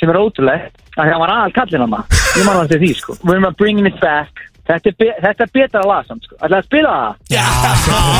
[0.00, 1.94] sem er ótrúlegt að hann var aðal kallinn hann
[2.38, 3.16] ég man hann til því sko
[4.68, 6.34] Þetta er, be þetta er betra lag samt sko.
[6.44, 7.12] Ætlaði að spila það?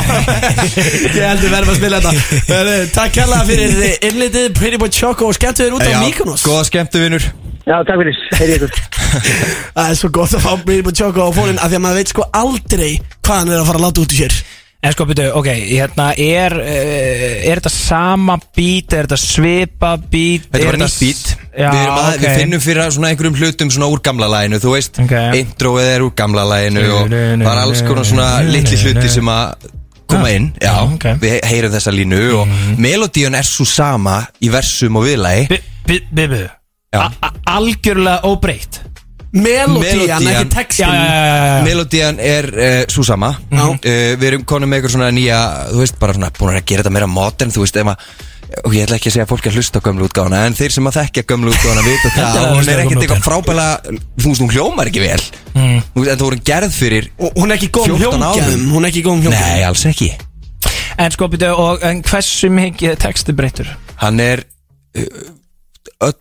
[1.18, 2.12] Ég heldur verðum að spila þetta.
[2.48, 3.74] Heyrðu, Takk kærlega fyrir
[4.08, 6.46] innlitið Pretty Boy Choco og skemmtu þér út á Já, Mykonos.
[6.48, 7.26] Góða skemmtu vinnur
[7.68, 8.72] Já, takk fyrir, heyri ykkur.
[9.76, 12.00] Það er svo gott að fá Pretty Boy Choco á fónin af því að maður
[12.00, 12.90] veit sko aldrei
[13.20, 14.38] hvað hann er að fara að láta út í sér
[14.78, 20.44] En sko byrju, ok, hérna er uh, Er þetta sama bít, er þetta svipa bít
[20.52, 22.20] Þetta var nýtt bít Já, við, að, ok.
[22.22, 25.14] við finnum fyrir svona einhverjum hlutum svona úr gamla læginu Þú veist, Ok.
[25.40, 29.66] introið er úr gamla læginu Og það er alls konar svona litli hluti sem að
[30.08, 30.46] koma inn.
[30.62, 31.08] Já, ok.
[31.20, 35.58] við heyrum þessa línu Og melodíun er svo sama í versum og viðlægi
[36.94, 37.02] Já.
[37.50, 38.78] Algjörlega óbreytt
[39.32, 40.94] Melodían, ekki textin.
[41.66, 43.34] Melodían er uh, svo sama.
[43.52, 45.38] Uh, Við erum konum með eitthvað svona nýja
[45.74, 48.08] Þú veist, bara svona búin að gera þetta meira modern Þú veist, ef að
[48.64, 50.54] Og ég ætla ekki að segja að fólk er að hlusta á gömlu útgáfuna En
[50.56, 54.30] þeir sem að þekkja gömlu útgáfuna vita það að Hún er ekkert eitthvað frábæla Þú
[54.30, 55.20] veist, hún hljómar ekki vel.
[55.52, 55.82] Mm.
[55.92, 58.64] Þú veist, En þú voru gerð fyrir Og hún er ekki góð 14 hljómgæðum árum.
[58.72, 60.08] Hún er ekki góð hljómgæðum Nei, alls ekki.
[60.98, 63.68] En sko byrju, og en hversu mikið er texti breyttur?
[64.00, 64.40] Hann er
[64.96, 65.04] uh,
[65.98, 66.14] Öll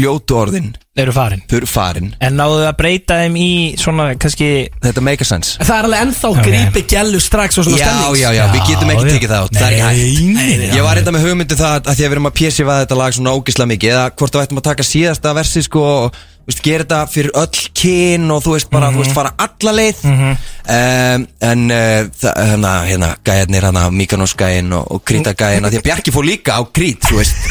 [0.00, 1.40] ljótu orðin Eru farin.
[1.48, 2.06] Þau eru farin.
[2.24, 3.48] En náðu að breyta þeim í
[3.80, 4.48] svona, kannski
[4.82, 5.54] Þetta make a sense.
[5.60, 6.40] Það er alveg ennþá Ok.
[6.48, 9.44] grípi gælu strax og svona Já, stemmings já, já, við getum ekki Já, tekið það
[9.44, 10.74] át Það er ekki Nei, hægt.
[10.76, 13.16] Ég var reynda með hugmyndu það að því að við erum að pjessifa þetta lag
[13.16, 16.84] svona ógislega mikið Eða hvort við ættum að taka síðasta versi sko og veist, gera
[16.84, 20.04] þetta fyrir öll kyn og þú veist bara, þú veist, fara alla leið.
[20.06, 25.80] Um, En uh, það- hérna, hérna, gæjarnir, hérna, Mykonos gæjin og, og Krita gæjin Því
[25.80, 27.36] að Bjarki fór líka á Krít, þú veist.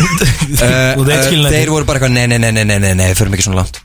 [0.60, 3.36] Uh, Og þeir voru bara eitthvað, nei, nei, nei, nei, nei, nei, nei, við förum
[3.38, 3.80] ekki svona langt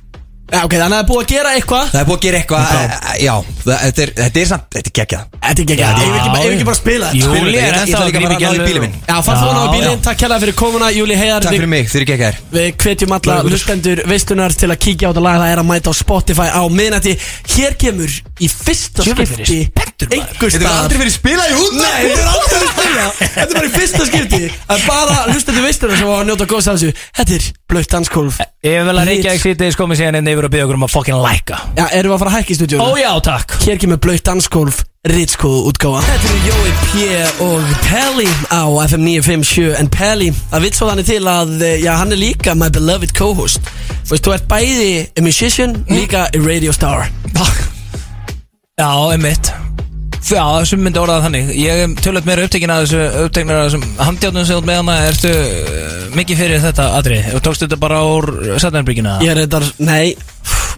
[0.52, 1.86] Já, ok, þannig að það er búið að gera eitthvað.
[1.90, 3.34] Það er búið að gera eitthvað, uh, já,
[3.64, 5.22] það- þetta er, þetta er samt, þetta er geggjað.
[5.44, 7.16] Þetta er ekki ekki, ef við ekki, ef við ekki bara spila þetta?
[7.16, 8.68] Júli Spilum þetta, er ég- ég ennþá ætla að líka grípa bara að ná í
[8.68, 8.94] bílinn minn.
[9.08, 11.40] Já, farðu hún á bílinn, takk kærlega fyrir komuna Júli Heiðar.
[11.42, 12.34] Takk við- fyrir mig, þeir eru geggjær.
[12.54, 13.50] Við hvetjum alla Blöðugur.
[13.54, 15.36] hlustendur veislunar til að kíkja á þetta lag.
[15.40, 17.12] Það er að mæta á Spotify á miðnætti.
[17.54, 20.14] Hér kemur í fyrsta er skipti ég spenntur, maður.
[20.14, 20.82] Einhver Þetta er staðar.
[20.84, 23.74] aldrei verið spilað í út Nei, þetta er aldrei verið spila Þetta er bara í
[23.74, 26.92] fyrsta skipti er bara hlustendur veislunar sem var að njóta góðs af þessu.
[27.16, 30.64] Þetta er blöytt danskólf Ég vil að Reykjavík City's komið síðan inn yfir og byggja
[30.64, 32.86] okkur um að fucking læka Já, erum við að fara að hækka í stúdíónu?
[32.86, 33.56] Ó já, takk.
[33.66, 36.00] Hér kemur blöytt danskólf Ritskoðu útgáfa.
[36.06, 37.02] Þetta eru Jói P.
[37.44, 41.90] og Pelli á FM 957 En Pelli, það vitt svo þannig til að eh, Já,
[42.00, 43.68] hann er líka my beloved co-host.
[44.08, 47.04] Þú ert bæði a musician Líka a radio star.
[48.80, 49.52] Já, einmitt
[50.24, 53.82] Já, þessum myndi orðað þannig Ég er tölvöld meira upptekinn að þessu uppteknir að þessum
[54.08, 57.26] handjátnum sem þú með hana Ertu uh, mikið fyrir þetta atrið?
[57.36, 58.30] Og tókstu þetta bara úr
[58.62, 59.18] Saturnbríkina?
[59.24, 60.14] Ég er reyndar, nei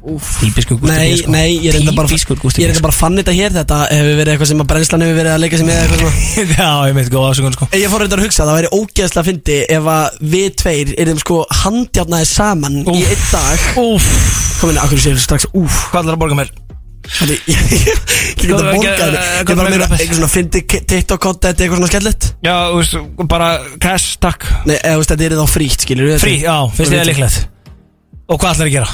[0.07, 0.27] Úf.
[0.39, 1.31] Típiskur Gústi Nei, sko.
[1.35, 3.79] nei, ég er reyndar bara Típiskur Gústi Ég er reyndar bara fann þetta hér Þetta
[3.91, 6.45] hefur verið eitthvað sem að brennslan hefur verið að leika sem ég eitthvað svona.
[6.61, 9.59] Já, einmitt, góða afsökun sko Ég fór reyndar að hugsa, það væri ógeðslega að fyndi
[9.79, 13.11] ef að við tveir erum sko handjátnaði saman í Úff.
[13.17, 14.13] einn dag Úf,
[14.61, 16.55] Komin, akkur séu strax, úf hvað ætlar að borga mér?
[17.07, 18.01] Þannig, ég
[18.41, 22.55] get að borga hvað- Ég bara hvað- eitthvað svona fyndi TikTok-content eitthvað svona skellett Já,
[22.73, 22.97] þú veist,
[23.31, 23.51] bara
[23.85, 24.47] cash, takk.
[24.67, 27.11] Nei, eða þú veist, þetta er þá frítt, skilur við Frí, já, finnst þið það
[27.13, 27.39] líklegt.
[28.27, 28.91] Og hvað ætlar að gera?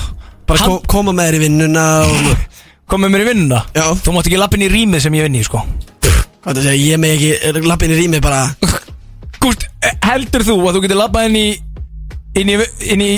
[0.51, 2.49] Bara Hann- kom, koma með þér í vinnuna og
[2.93, 3.59] Komið mér í vinnuna?
[3.73, 3.85] Já.
[4.05, 5.63] Þú mátt ekki lappin í rýmið sem ég vinn í, sko.
[6.45, 8.41] Hvað það segja, ég með ekki lappin í rými bara.
[9.41, 9.65] Gúst,
[10.05, 11.47] heldur þú að þú getur lappað inn í
[12.43, 12.57] inn í,
[12.93, 13.09] inn í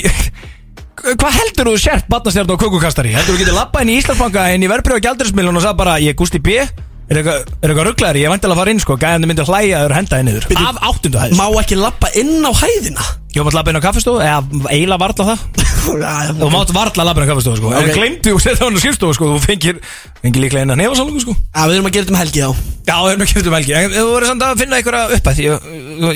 [1.12, 4.64] hvað heldur þú sért batnastjárn og kukukastari heldur þú getur lappað inn í Íslandsbanka inn
[4.64, 6.62] í verbreyfa gældurismilun og sagði bara ég er Gústi B.
[7.04, 8.96] Er eitthvað, rugglæri, ég vant að fara inn sko.
[8.96, 11.36] Gæðandi myndi hlæja að þeir henda inn yfir af áttundu hæð.
[11.36, 15.00] Má ekki lappa inn á hæðina ég var að lappa inn á kaffestofu eða eiginlega
[15.02, 15.44] varla það.
[15.84, 17.72] Já, þú mátt varla lappa inn á kaffestofu sko.
[17.72, 17.80] Ok.
[17.80, 19.32] en glemdi þú að setja hann á skrifstofu sko.
[19.34, 19.82] Þú fengir,
[20.22, 21.34] fengir líklega inn að nefasalungu sko.
[21.34, 22.72] Við erum að gera þetta um helgi þá.
[22.84, 23.72] Já, það er nú kemur um helgi.
[23.78, 25.68] En þú verður samt að finna einhverja uppæð ég,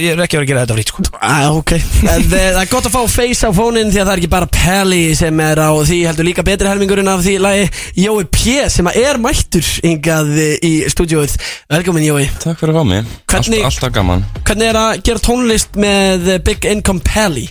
[0.02, 1.04] ég er ekki að vera að gera þetta frýtt sko.
[1.16, 1.72] Æ, ok.
[1.78, 4.30] En eh, það er gott að fá face á fónin Því að það er ekki
[4.34, 7.64] bara Pelli sem er á því Heldur líka betri helmingurinn af því lagi.
[8.04, 8.58] Jói P.
[8.68, 11.38] sem að er mættur Ingað í stúdíóið.
[11.72, 12.28] Velkomin Jói.
[12.44, 13.16] Takk fyrir að fá mig.
[13.64, 14.26] Alltaf gaman.
[14.44, 17.48] Hvernig er að gera tónlist með eh, Big Income Pelli?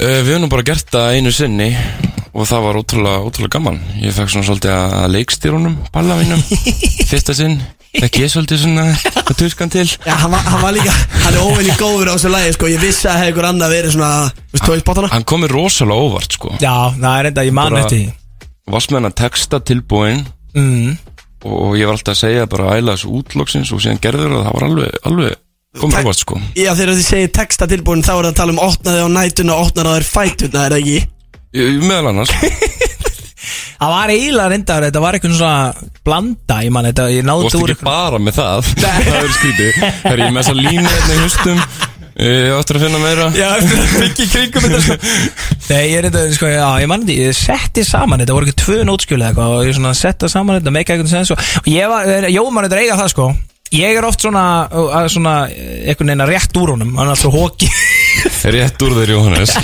[0.00, 1.70] uh, Við höfum bara gert það einu sinni
[2.34, 3.76] Og það var ótrúlega, ótrúlega gaman.
[4.02, 6.40] Ég fekk svona svolítið að leikstýrunum Palla mínum
[7.10, 7.60] Fyrsta sinn.
[7.94, 8.88] Fekk ég svolítið svona
[9.22, 9.84] að tuskan til.
[10.02, 10.90] Já, hann var, hann var líka
[11.22, 12.70] Hann er óvinni góður á þessu lagi sko.
[12.72, 16.08] Ég vissi að hefði ykkur annað verið svona Þú veist, tóið Hann kom mér rosalega
[16.08, 16.56] óvart sko.
[16.58, 20.26] Já, það er enda, ég man Bara- eftir hann að texta tilbúin.
[20.58, 20.98] Mm.
[21.44, 24.54] Og ég var alltaf að segja bara æla þessu útlóksins Og síðan gerður það Það
[24.56, 25.34] var alveg, alveg
[25.80, 26.38] Komur óvart sko.
[26.54, 29.56] Já, þegar þið segir texta tilbúin Þá er það að tala um opnaði á nætuna
[29.58, 31.00] Opnaði á þér fætuna, er það ekki?
[31.54, 32.34] Ég- Meðal annars.
[33.74, 37.60] Það var eiginlega reyndar, þetta var eitthvað svona blanda, ég man, þetta, ég náði Þú
[37.60, 38.70] varst ekki bara með það.
[39.08, 39.80] Það er skrítið.
[39.82, 41.60] Það er ég með þessa línu hérna í hustum
[42.14, 43.24] Ég áttur að finna meira.
[43.34, 43.48] Já,
[44.06, 44.96] ekki kringum þetta sko.
[45.66, 48.76] Nei, ég er þetta, sko, já, ég mann ég setti saman þetta, voru ekki tvö
[48.86, 51.90] nótskjölu eða eitthvað og ég svona setta saman þetta, meika eitthvað sens og og ég
[51.90, 53.26] var, Jóman þetta eiga það sko
[53.74, 54.42] Ég er oft svona,
[55.10, 57.70] svona, einhvern veginn að rétt úr honum, hann er alltaf hóki
[58.54, 59.54] Rétt úr þeir Jóhannes.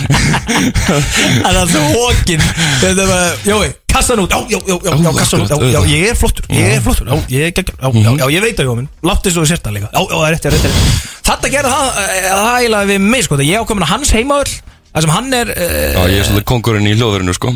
[1.44, 4.96] Hann er alltaf hókin Þetta er bara, Jói, kassa hann út, já, já, já, já,
[5.04, 7.76] já, kassa hann út, já, já, ég er flottur, ég er flottur, já, ég geggjör,
[7.78, 10.42] já, já, já, ég veit það, Jómin, láttu þessu sérta líka, já, já, það rétt,
[10.42, 11.08] það er rétt, það rétt.
[11.30, 14.54] Þetta gerði það, eh, það eiginlega við mig, sko, ég ákomin að hans heimaöll,
[14.94, 17.52] það sem hann er, uh, Já, ég er svolítið kongurinn í hljóðurinu sko.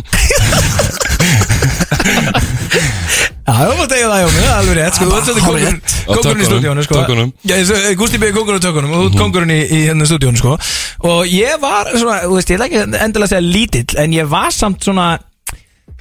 [3.44, 6.40] Já, það var tegja það hjá mig, alveg rétt sko, Þú ert svolítið kongurinn kongurinn
[6.40, 6.94] í stúdíónu sko.
[7.00, 7.32] Tökkunum.
[7.44, 8.30] Já, ég svo- Gústi B.
[8.32, 10.54] kongurinn á tökunum og þú ert kongurinn í, í hérna stúdíónu sko.
[11.10, 14.26] Og ég var svona, þú veist, ég ætla ekki endilega að segja lítill En ég
[14.32, 15.18] var samt svona,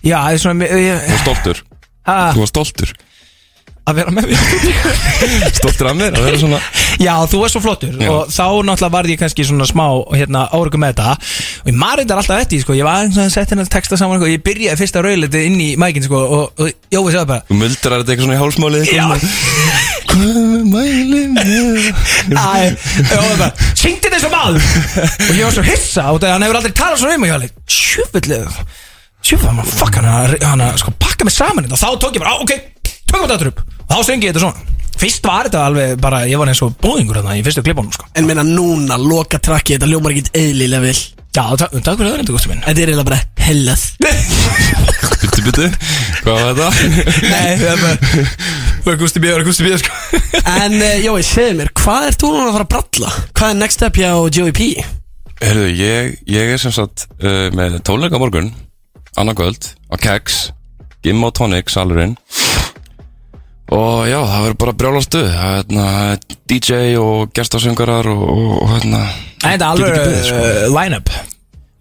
[0.03, 1.63] já, ég svona ég, Þú var stoltur.
[2.07, 2.17] Ha?
[2.35, 2.93] Þú var stoltur
[3.83, 4.39] Að vera með mér
[5.57, 6.59] Stoltur af mér að vera svona
[7.03, 8.07] Já, þú var svo flottur Já.
[8.13, 11.15] Og þá náttúrulega varði ég kannski svona smá hérna, áryggur með þetta.
[11.63, 13.99] Og ég maður reyndar alltaf eftir, sko Ég var eins og að setja hérna texta
[13.99, 17.25] saman sko, og Ég byrjaði fyrsta rauðliti inn í mækin, sko Og, og Jói segði
[17.33, 19.05] bara Þú muldrar þetta eitthvað svona í hálsmálið Já.
[20.13, 20.37] Hvað
[20.69, 21.03] með
[22.33, 22.71] Æ,
[23.17, 24.63] og það syngdi þessu maður.
[25.27, 27.31] Og ég var svo hissa og það hann hefur aldrei talað svona um mig.
[27.31, 28.47] Ég var alveg, sjúfullega
[29.23, 32.35] Sjúfullega, maður, fuck hann að, sko pakka mig saman þetta Og þá tók ég bara,
[32.43, 32.51] ok,
[33.09, 33.59] tökum þetta upp.
[33.63, 34.69] Og þá syngi ég þetta svona.
[35.03, 38.05] Fyrst var þetta alveg bara, ég var eins og bóðingur þarna í fyrstu klipunum, sko.
[38.17, 40.95] En meina núna, loka trakki, þetta ljómar ekkert eðlilega vel.
[41.33, 43.85] Já, ta- takk fyrir það reyndu, góttu minn Þetta er eiginlega bara hellað.
[45.23, 45.63] Byttu, byttu
[46.21, 46.67] Hvað var þetta?
[47.25, 47.95] Nei, það er bara
[48.83, 50.19] Það er Gusti B, það er Gusti B, sko.
[50.53, 53.13] En uh, Jói, segðu mér, hvað ert þú núna að fara að bralla?
[53.33, 54.67] Hvað er next step hjá Joey P?
[55.41, 58.53] Herðu, ég, ég er sem sagt uh, með tónleika á morgun
[59.17, 60.51] annarkvöld á Kex
[61.01, 62.13] Gim og Tonic salurinn
[63.71, 65.85] og já, það verður bara brjála stuð hérna,
[66.49, 69.03] DJ og gestasöngarar og, og, og hérna
[69.43, 70.41] Nei, þetta er alveg ekki sko.
[70.41, 71.09] uh, line-up?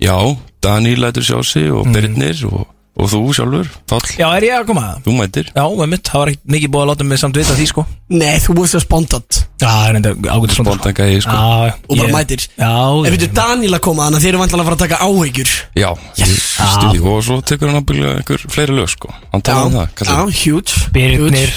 [0.02, 0.16] Já,
[0.62, 1.92] Dani lætur sjá sig og Mm.
[1.94, 2.66] Birnir og,
[2.98, 4.82] og þú sjálfur, Páll, Já, er ég að koma?
[5.04, 5.46] þú mætir.
[5.56, 7.84] Já, með mitt, það var ekkert mikið búið að láta mig samt vita því, sko.
[8.12, 9.38] Nei, þú búið svo spontant.
[9.62, 11.32] Já, það er enda ágætt svona Bóndanka ég sko.
[11.38, 12.46] Já, og bara ég- mætir.
[12.58, 12.72] Já,
[13.08, 15.52] Ef við Daniel að koma, þannig að þeir eru vantilega að fara að taka áhyggjur.
[15.82, 16.38] Já, yes.
[16.76, 19.14] stuði og svo tekur hann ábygglega einhver fleiri lög sko.
[19.32, 20.90] Hann talar um það, Já, kallar huge.
[20.92, 21.54] Birnir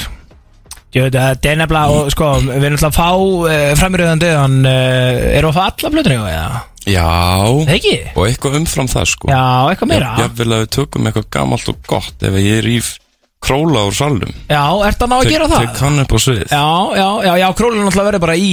[0.95, 5.25] Jú, þetta er nefnilega, og sko, við erum alltaf að fá uh, framiröðan döðan, uh,
[5.35, 6.61] erum við að fá alla blöðinu, eða?
[6.85, 7.05] Já,
[7.73, 7.95] Ekki?
[8.13, 9.41] og eitthvað umfram það sko Já,
[9.71, 10.11] eitthvað meira?
[10.13, 12.91] Já, Jafnvel að við tökum eitthvað gamalt og gott ef ég rýf
[13.41, 15.63] króla úr salnum Já, ert það ná að gera það?
[15.65, 16.67] Tek hann upp á svið Já,
[16.99, 18.51] já, já, já, królinn náttúrulega verður bara í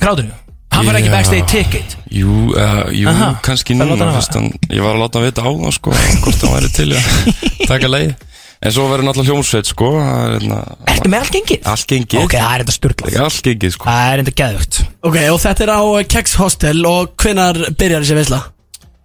[0.00, 0.38] krátinu
[0.72, 1.14] Hann var ekki Já.
[1.18, 4.96] backstage ticket Jú, uh, jú Aha, kannski það núna láta hann fyrst hann, Ég var
[4.96, 7.10] að láta hann vita á það sko Hvort hann væri til að
[7.74, 8.14] taka leið
[8.62, 11.62] En svo verður náttúrulega hljómsveit sko það er hérna- Ertu með allt gengið?
[11.72, 12.18] Allt gengið.
[12.22, 13.86] Ok, það er enda styrklað Allt gengið sko.
[13.90, 14.80] Það er enda geðvögt.
[15.02, 18.42] Ok, og þetta er á uh, Kex Hostel og hvenar byrjar þessi veisla?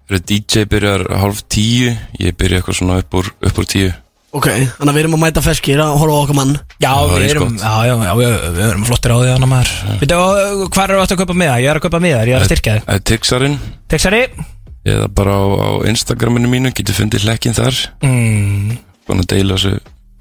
[0.08, 3.90] Eru DJ byrjar hálf tíu Ég byrja eitthvað svona upp úr, upp úr tíu.
[4.38, 6.52] Ok, þannig að við erum að mæta feskir að horfa á okkar mann.
[6.84, 9.72] Já, það við erum, já, já, já, já, við erum flottir á því annar maður.
[10.02, 11.56] Veitu, og hvað eru þetta að kaupa miða?
[11.64, 13.56] Ég er að kaupa miða, ég er að styrkja Það Tixarinn.
[13.90, 14.22] Texari
[14.88, 17.80] Eða bara á, á Instagraminu mínu Getur fundið hlekkin þar.
[18.06, 18.78] Mm.
[19.08, 19.78] Búin að deila þessu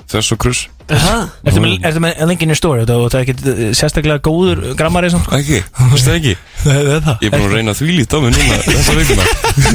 [0.07, 0.59] Þess og krus.
[0.87, 2.85] Ertu með, með linkin í story?
[2.87, 5.41] Og það er ekki sérstaklega góður grammari samt, sko?
[5.41, 5.59] Ekki,
[6.07, 6.35] það ekki.
[6.67, 7.17] Það er það.
[7.23, 9.27] Ég er búin að reyna því lítið á mig núna Þessa vikuna.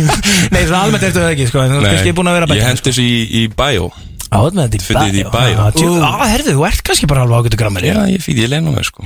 [0.53, 2.51] Nei, svona almennt ertu það ekki, sko En þú ert kannski búin að vera Ég
[2.51, 3.43] bæta hendi þessu í, í
[4.87, 5.23] Fundið þið í
[5.75, 7.91] djú- Á, herðu, þú ert kannski bara alveg ágættu grammari.
[7.91, 9.03] Já, ég fýt, ég leina mig sko.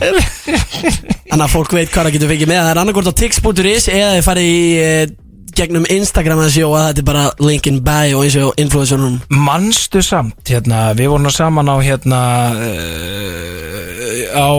[1.30, 2.62] Þannig að fólk veit hvað það getur fengið með.
[2.62, 5.16] Það er annarkort á tix.is eða þið farið í uh,
[5.58, 9.18] gegnum Instagram að sjó að þetta er bara link in bio eins og influencerunum.
[9.34, 12.22] Manstu samt, hérna, við vorum saman á, hérna
[12.56, 14.50] uh, á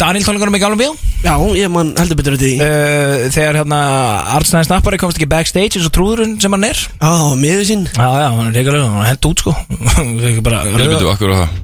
[0.00, 0.92] Daniel tónleikunum í Gálum Bíl
[1.24, 3.80] Já, ég man heldur betur út í uh, Þegar, hérna,
[4.36, 6.80] Arnstæðin Snappari komst ekki backstage eins og trúðurinn sem hann er.
[7.00, 7.86] Já, miður sín.
[7.90, 9.54] Já, já, hann er reyngarlega, hann er hent út, sko.
[10.24, 11.62] Ég veit þú akkur á það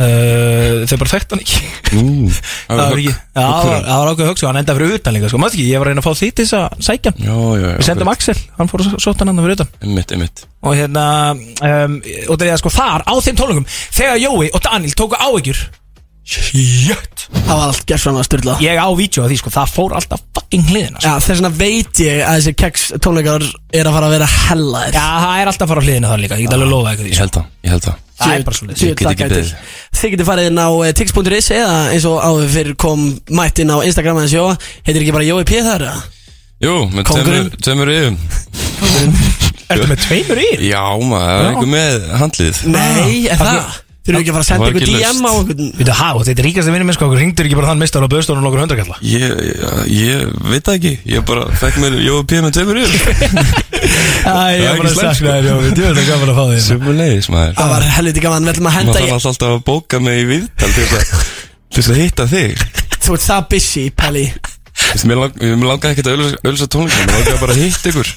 [0.00, 1.70] uh, þau bara þekkt hann ekki.
[1.96, 2.30] Nú,
[2.70, 5.58] Það var ekki, já, það var- ákveð högst Hann enda fyrir utan líka, sko, maður
[5.58, 5.66] ekki?
[5.70, 8.70] Ég var að reyna að fá því til þess að sækja Við sendum Axel, hann
[8.70, 9.74] fór sóta hann fyrir utan.
[9.84, 10.44] Einmitt, einmitt.
[10.60, 11.98] Og hérna, um,
[12.28, 15.62] og það er sko þar á þeim tónleikum Þegar Jói og Daniel tóku áhyggjur
[16.30, 19.94] Shit Það var allt gerðsvann að styrla Ég á vídeo af því, sko, það fór
[19.98, 21.08] alltaf fucking hliðina sko.
[21.08, 23.46] Já, þess vegna veit ég að þessi Kex tónleikar
[23.80, 26.22] er að fara að vera hellaðir Já, það er alltaf að fara á hliðina það
[26.24, 27.24] líka Ég get alveg lofa eitthvað því, Ég sko.
[27.26, 29.52] held það, ég held það Það er bara svo Djöfull Ég get ekki beðið.
[30.00, 33.04] Þið getur farið inn á eh, tix.is eða eins og áður fyrir kom
[33.40, 34.44] mætt inn á Instagram að sjó
[34.84, 35.86] Heitir ekki bara Jói P þar?
[35.88, 36.02] eða?
[36.60, 38.18] Jú, með tveimur- tveimur yfum
[39.70, 40.48] Ertu með tveimur í?
[40.68, 43.78] Já, maður, það er einhver með handlið Nei, er það?
[44.10, 45.94] Þurfum við ekki að fara að senda Það var ykkur ekki DM á okkur Veitu,
[46.00, 48.08] há, þetta er ríkast að vinna minn sko Okkur ringdur ekki bara þann mistar á
[48.10, 49.56] böðstofnum okkur hundarkalla Ég, ég,
[49.94, 50.92] ég veit það ekki.
[51.14, 52.40] Ég bara fekk mér Jói P.
[52.42, 53.00] með tveimur yfir
[54.20, 57.54] Æ, ég er bara ekki Jói, þú veit að gaman að fá þig Sumulegis, maður.
[57.60, 60.02] Það var helviti gaman, við ætlum að Maður henda þarf í alltaf alltaf að bóka
[60.04, 61.26] mig í viðtal til að,
[61.70, 62.64] til þess að hitta þig.
[63.00, 64.26] Þú ert það busy, Pelli
[65.06, 68.10] Mér lang, mér langaði ekkert að ölsa tónleika Mér langaði bara að hitta ykkur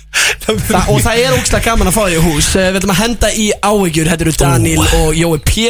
[0.43, 2.49] Þa, Og það er ógslag gaman að fá þig í hús.
[2.59, 4.09] Eh, Við ætlum að henda í áhyggjur.
[4.11, 5.67] Þetta eru Daniel og Jói P.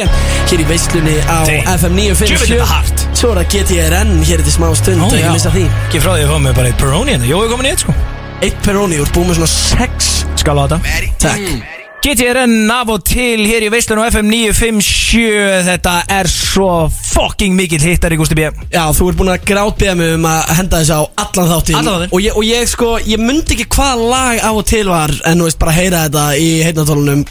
[0.50, 1.68] Hér í veislunni á Damn.
[1.78, 3.06] FM Djöfull er 957 það hart.
[3.14, 5.06] Svo er það GTRN hér til smá stund.
[5.06, 5.30] Ekki já.
[5.36, 5.64] missa því.
[5.86, 7.30] Ekki frá því að fá mig bara eitt Peroni hérna.
[7.30, 7.94] Jói er komin í eitt sko.
[8.42, 10.12] Eitt Peroni, þú ert búið með svona sex.
[10.42, 10.82] Skal á þetta.
[11.28, 17.54] Takk GTRN af og til hér í veislun á FM 957 Þetta er svo fucking
[17.56, 18.44] mikill hittar í Gusti B.
[18.74, 21.94] Já, þú ert búin að grátbeða mig um að henda þessu á allan þáttin Allan
[22.02, 22.12] þáttinn.
[22.12, 25.40] og, ég, og ég sko, ég myndi ekki hvað lag af og til var En
[25.40, 27.24] þú veist, bara heyra þetta í heitnatólunum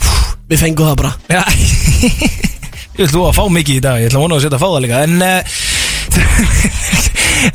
[0.49, 1.13] Við fengum það bara.
[1.29, 1.43] Já.
[2.97, 4.63] Ég ætla þú að fá mikið í dag Ég ætla að vona að setja að
[4.65, 5.15] fá það líka En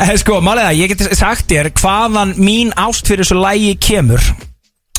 [0.07, 4.23] uh, Sko, málega, ég get sagt þér Hvaðan mín ást fyrir þessu lægi kemur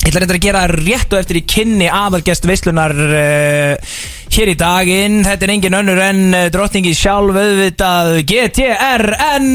[0.10, 3.98] Ég ætla reyndar að gera rétt og eftir í kynni aðalgest veislunar uh,
[4.34, 5.20] hér í daginn.
[5.22, 9.46] Þetta er engin önnur en uh, drottningi sjálf auðvitað GTRN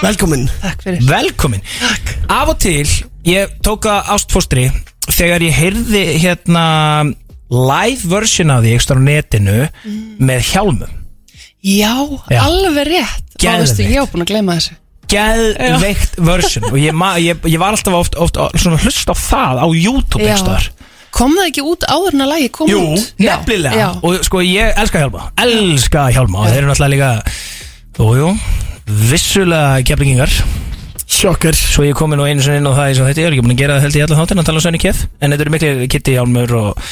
[0.00, 0.48] Velkomin.
[0.64, 1.04] Takk fyrir.
[1.12, 1.60] Velkomin.
[2.32, 2.88] Af og til,
[3.28, 4.70] ég tók að ástfóstri
[5.10, 6.66] Þegar ég heyrði hérna
[7.52, 9.62] live version af því ekstra á netinu
[10.16, 11.00] með hjálmum.
[11.60, 11.96] Já,
[12.32, 12.46] Já.
[12.48, 13.34] alveg rétt.
[13.36, 13.90] Veistu, Geðveikt.
[13.90, 14.80] Ég var búin að gleyma þessu
[15.10, 16.68] geðveikt version.
[16.70, 20.22] Og ég, ma- ég, ég var alltaf oft, oft svona hlust á það á YouTube
[20.24, 20.32] Já.
[20.34, 20.70] einhverstaðar.
[21.10, 23.06] Kom það ekki út áður en að lagi kom Jú, út?
[23.18, 23.74] Já, nefnilega.
[23.74, 27.08] Já, og sko ég elska hjálma elska hjálma og þeir eru náttúrulega líka
[27.98, 28.28] Jújú,
[29.10, 30.30] vissulega keflingingar
[31.10, 33.20] Sjokker Svo ég komi nú einu sinni inn á það eins og þetta.
[33.20, 34.80] Ég er ekki búin að gera það held í allan þáttin að tala um Svenni
[34.84, 36.84] Kef En þetta eru miklu Kitty Hjálmur og,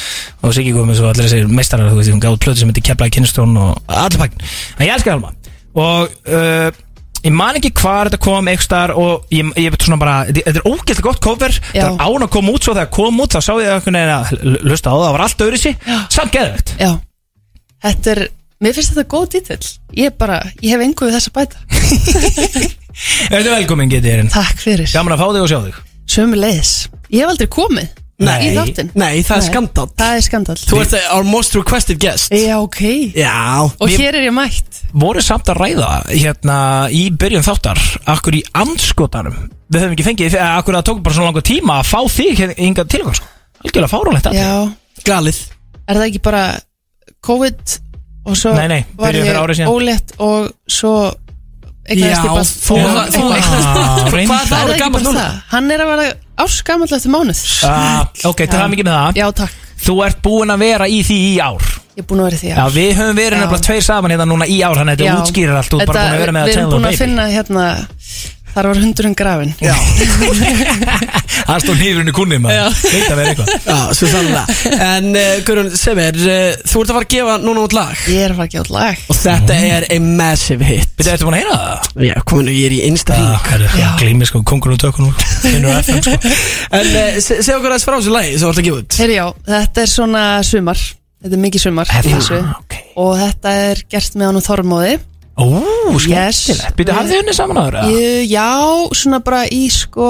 [0.43, 3.15] og Siggi Gómez og allir þessir meistarar Þú veist, hún gáð plötu sem heitir Keflaði
[3.15, 4.43] Kinnstón og allir pakkin
[4.75, 5.31] En ég elska Hjálma
[5.79, 6.67] Og uh,
[7.25, 10.55] ég man ekki hvar þetta kom eitthvað starf og ég, ég veit svona bara þetta
[10.55, 11.55] er ógæslega gott cover.
[11.75, 11.83] Já.
[11.85, 14.17] það var án að koma út svo þegar kom út þá sá ég eitthvað neina
[14.19, 14.31] að
[14.69, 16.91] hlusta á það, það var allt öðru sér samt geðvegt já.
[17.79, 18.23] Þetta er,
[18.59, 21.57] mér finnst þetta góð dítill Ég bara, ég hef engu við þess að bæta.
[23.29, 24.89] Þetta er velkomin getið erinn Takk fyrir.
[24.91, 25.79] Gaman að fá þig og sjá þig.
[26.09, 26.73] Sömu leiðis
[27.09, 28.89] Ég hef aldrei komið Nei, í þáttinn?
[28.99, 32.33] Nei, það er skandal Það er skandal Þú ert our most requested guest.
[32.35, 32.81] Já, ok.
[33.15, 33.35] Já.
[33.79, 34.81] Og hér er ég mætt.
[34.91, 36.57] Voru samt að ræða hérna
[36.91, 37.79] í byrjun þáttar
[38.11, 39.37] akkur í anskotanum
[39.69, 42.39] við höfum ekki fengið, eða akkur það tók bara svona langur tíma að fá þig
[42.57, 43.29] hingað til okkar sko.
[43.63, 44.51] algjörlega fáránlegt að Já,
[45.05, 45.41] Galið.
[45.85, 46.43] Er það ekki bara
[47.29, 47.75] COVID
[48.29, 50.93] og svo Nei, nei, var ég ólétt og svo
[51.89, 52.83] bara þú-
[53.15, 53.23] þú.
[54.29, 55.25] Hvað Það er er bara núna?
[55.49, 56.13] Hann er að vera
[56.45, 57.41] áskamall eftir mánuð.
[58.29, 59.19] Ok, það mikið með það.
[59.23, 59.53] Já, takk.
[59.79, 61.63] Þú ert búin að vera í því í ár.
[61.95, 64.25] Ég er búin að vera í því já, við höfum verið nefnilega tveir saman hérna
[64.29, 66.47] núna í ár þannig að þetta útskýrir allt og bara búin að vera með að
[66.47, 67.65] Við erum tella búin að finna hérna
[68.49, 69.75] Þar var hundurinn grafin Já.
[71.49, 72.75] Hann stóð nýfurinn í kunni maður.
[72.83, 73.49] Veit að vera eitthvað.
[73.65, 74.43] Já, svo sannlega
[74.85, 78.03] En uh, Guðrún, Semir, uh, þú ert að fara að gefa núna út lag.
[78.11, 79.01] Ég er að fara að gefa út lag.
[79.13, 80.91] Og þetta er a massive hit.
[80.99, 81.89] Veitu, ertu búin að heyra það?
[82.09, 85.79] Já, kominu, ég er í einsta hring Já, glými sko, kongur og tökun og finnur
[85.81, 86.15] FM sko.
[86.79, 88.99] En uh, se- segðu okkur aðeins frá þessu lagi sem þú ert að gefa út.
[89.01, 90.85] Herri já, þetta er svona sumar.
[91.19, 92.41] Þetta er mikið sumar í þessu.
[92.61, 92.77] ok.
[93.01, 94.93] Og þetta er gert með honum Þormóði
[95.39, 95.45] Ó,
[96.03, 96.75] skemmtilegt.
[96.77, 97.83] Býtu, hafið þið unni saman ára?
[97.93, 98.49] Ég- Já,
[98.93, 100.09] svona bara í sko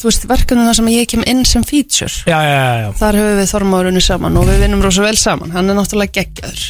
[0.00, 2.08] Þú veist, verkefnum það sem ég kem inn sem feature.
[2.24, 2.92] Já, já, já, já.
[2.96, 5.50] Þar höfum við Þormóður unni saman Og við vinnum rosa vel saman.
[5.52, 6.62] Hann er náttúrulega geggjaður.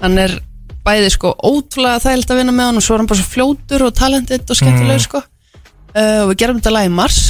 [0.00, 0.34] Hann er
[0.82, 3.84] bæði sko ótrúlega þægilt að vinna með hann Og svo er hann bara svo fljótur
[3.86, 5.06] og talentið og skemmtilegur Mm.
[5.06, 5.22] sko.
[5.94, 7.20] Uh, Og við gerum þetta lag í mars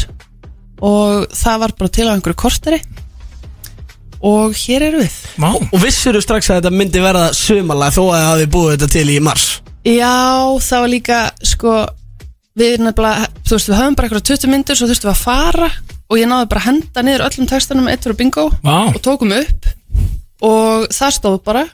[0.80, 2.80] Og það var bara til á einhverju korteri.
[4.22, 5.16] Og hér erum við.
[5.42, 8.72] Má Og vissur þú strax að þetta myndi verða sumalag þó að það hafi búið
[8.76, 9.46] þetta til í mars
[9.82, 10.14] Já,
[10.62, 11.72] það var líka sko,
[12.58, 15.70] við nefnilega þú veist, við höfum bara eitthvað 20 myndir svo þurftum við að fara
[16.12, 18.76] og ég náði bara að henda niður öllum textanum eittur og bingo Vá.
[18.92, 19.70] og tókum upp
[20.42, 21.64] og það stóð bara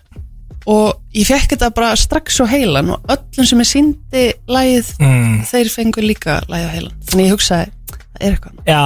[0.69, 5.43] og ég fekk þetta bara strax á heilan og öllum sem ég síndi lagið, Mm.
[5.49, 8.83] þeir fengur líka lagið á heilan, þannig ég hugsaði það er eitthvað Já,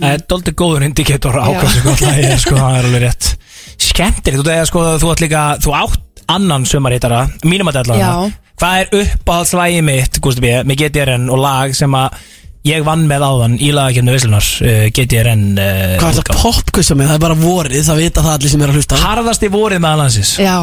[0.00, 1.60] það er doldið góður indikator á Já.
[1.60, 3.30] hvað sem gott lagi er, sko, það er alveg rétt
[3.76, 8.12] Skemmtilegt, þú veist, sko, þú átt líka þú átt annan sumarítara, mínum að dæla Já.
[8.56, 12.18] Hvað er uppáhaldslægi mitt, Gústi B, með GTRN og lag sem að
[12.66, 17.12] ég vann með áðan í lagakefni Vislunar, uh, GTRN uh, Hvað er það popkussa með,
[17.12, 20.02] það er bara vorið, það vita það allir sem er að hlusta Harðasti vorið með
[20.02, 20.36] landsins.
[20.42, 20.58] Já,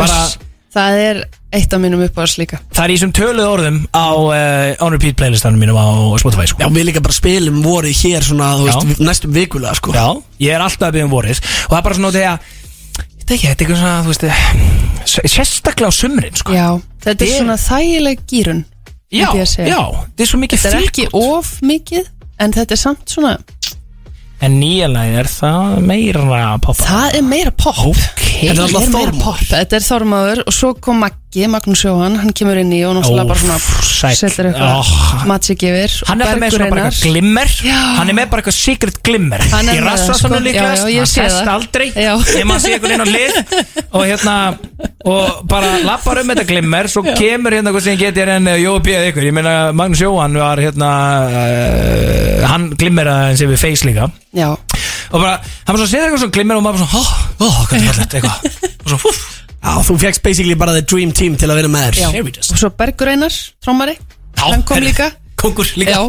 [0.00, 0.22] Bara
[0.70, 1.18] Það er
[1.50, 2.60] eitt af mínum uppáðs líka.
[2.70, 6.62] Það er í þessum töluð orðum á uh, On Repeat playlistanum mínum á Spotify sko.
[6.62, 9.90] Já, við líka bara spilum vorið hér svona, veist, næstum vikulega, sko.
[9.96, 10.06] Já,
[10.44, 11.42] ég er alltaf að byggja um vorið.
[11.42, 12.54] Og það er bara svona þegar
[13.30, 16.66] veit ekki, þetta er eitthvað svona, þú veist eh, Sérstaklega á sumrin, sko Já,
[17.04, 18.64] þetta er er- svona þægileg gýrun
[19.10, 19.74] Já, myndi ég segja.
[19.74, 20.90] já, þetta er svo mikið Þetta er fíll.
[20.90, 22.10] ekki of mikið
[22.40, 23.32] En þetta er samt svona
[24.40, 29.18] En nýja lagið er það meira pop Það er meira pop Ok Þetta er alltaf
[29.20, 32.94] pop Þetta er Þormaður og svo kom Maggi, Magnús Jóhann Hann kemur inn í og
[32.96, 33.58] náttúrulega bara svona.
[34.16, 35.26] Setur eitthvað Oh.
[36.00, 37.76] og Hann er það með svona bara eitthvað glimmer Já.
[37.98, 40.32] Hann er með bara eitthvað secret glimmer Hann er með það, sko.
[40.32, 40.48] Hann
[41.36, 41.52] það.
[41.58, 41.86] aldrei.
[42.40, 43.34] Nefn að sé einhvern inn á lið
[44.00, 44.36] Og hérna
[45.08, 49.06] Og bara lappar um þetta glimmer Svo kemur hérna hvað sem getur en Jói bíða
[49.08, 49.24] ykkur.
[49.30, 50.90] Ég meina Magnús Jóhann var hérna
[51.24, 54.10] uh, Hann glimmeraði hans yfir face líka.
[54.36, 54.50] Já.
[55.10, 57.46] Og bara Hann var svo að segja eitthvað svona glimmer Og maður bara svona Ó,
[57.46, 58.76] ó, hvað er þetta eitthvað.
[58.84, 59.22] Og svo húf
[59.60, 62.08] Já, þú fegst basically bara the dream team til að vera með Já.
[62.14, 63.34] þér Og svo Bergur Einar,
[63.64, 63.96] trómari
[64.40, 65.10] Hann kom líka
[65.40, 65.94] Kongur líka.
[65.96, 66.00] Já,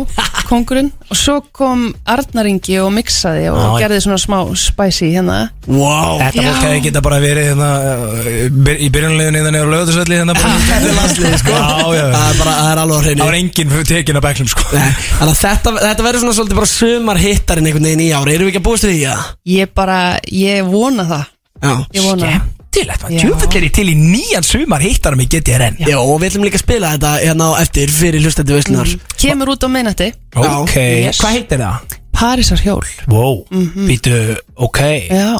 [0.49, 3.79] kongurinn Og svo kom Arnar Ingi og mixaði Og Já, já.
[3.85, 5.37] gerði svona smá spicy hérna.
[5.67, 6.19] Wow.
[6.19, 6.49] Þetta Já.
[6.49, 10.35] fólk hefði geta bara verið hérna, uh, byr- í byrjunleginu hérna niður á lögðarsvelli hérna
[10.35, 11.55] bara Þetta er landslið, sko.
[11.55, 13.19] Já, já Það er bara, það er alveg á hreinu.
[13.23, 14.67] Það var enginn tekin að beklum sko.
[14.75, 18.35] Nei, Þannig að þetta, þetta verður svona svolítið bara sumar hittarinn einhvern veginn í ári
[18.35, 19.15] Erum við ekki að búast við því, já?
[19.55, 21.23] Ég bara, ég vona það.
[21.61, 21.73] Já.
[21.95, 26.21] Ég vona það Skemmtilegt, er ég til í nýjan sumar hittarum í GTRN Já, og
[26.21, 29.69] við ætlum líka að spila þetta hérna á eftir fyrir hlustandi veislunar Kemur út á
[29.71, 30.07] minnati
[30.39, 31.19] Ok, Yes.
[31.19, 31.97] hvað heitir það?
[32.21, 32.85] Parísar hjól.
[33.09, 33.41] Wow,
[33.87, 34.13] býtu,
[34.55, 34.79] ok.
[35.09, 35.35] Já.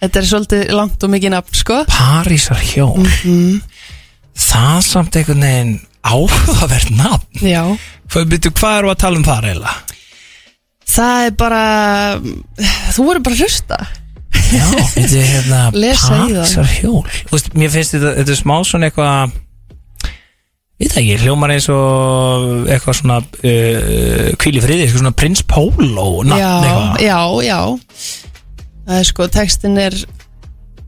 [0.00, 1.82] Þetta er svolítið langt og mikið nafn, sko.
[1.90, 3.04] Parísar hjól.
[4.38, 5.74] Það samt einhvern veginn
[6.06, 7.42] áhugavert nafn.
[7.44, 7.62] Já.
[8.30, 9.74] Býtu, hvað eru að tala um það reyla?
[10.88, 11.62] Það er bara
[12.96, 13.78] Þú voru bara að hlusta
[14.48, 14.64] Já,
[14.94, 16.38] býtu hérna Lesa í það.
[16.38, 17.02] Parísar hjól.
[17.28, 19.36] Þú veist, mér finnst þetta, þetta er smá svona eitthvað
[20.78, 26.04] Við það ekki, hljómar eins og eitthvað svona uh, kvíli friði, eitthvað svona Prins Pólo
[26.22, 27.02] nafn Já, eitthvað.
[27.02, 27.18] já,
[27.48, 27.58] já.
[28.88, 29.96] Það er sko, textin er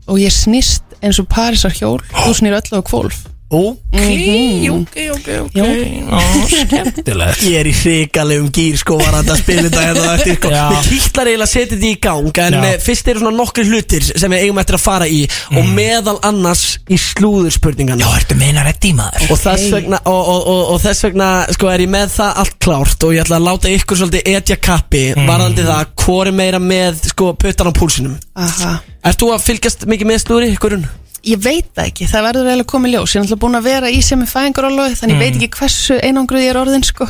[0.07, 4.71] Og ég snýst eins og Parísar hjól Þú snýr öllu á kvolf Ok, Mhm.
[4.71, 5.65] ok, ok, ok Já.
[6.11, 10.37] Ó, Skemmtilegt Ég er í hrigalegum gýr sko var að spila þetta hérna á eftir
[10.37, 10.61] sko Já.
[10.71, 12.61] Við kýtlar eiginlega að setja þetta í gang En Já.
[12.69, 15.19] eh, fyrst eru svona nokkri hlutir sem við eigum eftir að fara í
[15.51, 20.47] Og meðal annars í slúðurspurningan Já, ertu meina reddi maður Og þess vegna, og, og,
[20.47, 23.47] og, og þess vegna sko, er ég með það allt klárt Og ég ætla að
[23.49, 28.15] láta ykkur svolítið etja kappi Varðandi það, hvor er meira með sko, puttan á púlsinum
[28.39, 30.83] Aha Ert þú að fylgjast mikið með slúðri, ykkurinn?
[31.21, 33.11] Ég veit það ekki, það verður eiginlega komið ljós.
[33.13, 35.97] Ég er náttúrulega búin að vera í sem er fæðingarólofi Þannig ég veit ekki hversu
[36.01, 37.05] einangruð ég er orðin sko.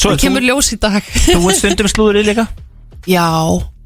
[0.00, 1.10] Svo Það kemur þú, ljós í dag.
[1.26, 2.46] þú ert stundum slúðrið líka?
[3.10, 3.26] Já,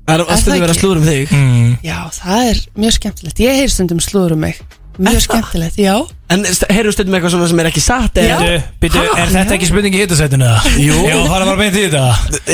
[0.05, 0.79] Það er Er verið að ekki?
[0.83, 1.31] slúður um þig?
[1.33, 1.77] Mm.
[1.83, 3.39] já, það er mjög skemmtilegt.
[3.41, 4.59] Ég heyr stundum slúður um mig
[4.95, 5.95] Mjög skemmtilegt, já.
[6.31, 9.95] En heyrðu stundum eitthvað svona sem er ekki satt Býtu, býtu, er þetta ekki spurning
[9.97, 10.73] í hittasætinu eða?
[10.81, 10.97] Jú.
[11.05, 12.03] Já, það er bara beint í þetta.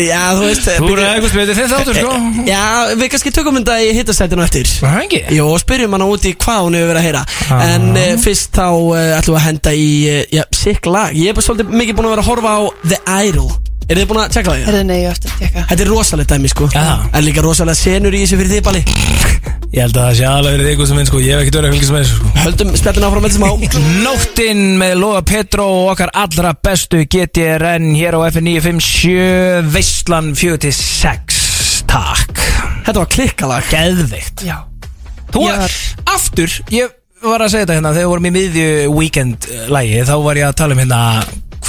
[0.01, 2.15] Já, þú veist Þú byrju- eru eitthvað spyrir þinn þáttur sko.
[2.49, 2.65] Já,
[2.97, 4.73] við kannski tökum þetta í hittasætinu eftir.
[4.81, 5.23] Það er ekki?
[5.37, 7.23] Jó, og spyrjum hana úti hvað hún hefur verið að heyra.
[7.51, 7.65] Ah.
[7.69, 11.15] En uh, fyrst þá uh, ætlum við að henda í, uh, já, sick lag.
[11.17, 13.49] Ég er bara svolítið mikið búin að vera að horfa á The Idol.
[13.91, 14.67] Er þið búin að tjekka það?
[14.71, 16.69] Herðu nei, ég eftir að tjekka Þetta er rosalegt dæmi, sko.
[16.75, 16.85] Já.
[17.11, 20.57] En líka rosalega senur í þessu fyrir þið, Bali Ég held að það sé aðalega
[20.57, 21.19] verið eitthvað sem minn sko.
[21.23, 22.31] Ég hef ekki verið að fylgjast með þessu sko.
[22.43, 23.53] Höldum spjallin áfram með þessum á
[24.03, 31.39] Nóttin með Loga Petro og okkar allra bestu GTRN hér á FN957 Veistlan 46
[31.91, 32.43] Takk.
[32.87, 33.71] Þetta var klikkalag.
[33.71, 34.43] Geðveikt.
[34.47, 34.57] Já.
[35.31, 36.91] Þú Ég var var- aftur Ég
[37.23, 40.41] var að segja þetta hérna Þegar við vorum í miðju weekend uh, lægi Þá var
[40.41, 41.01] ég að tala um hérna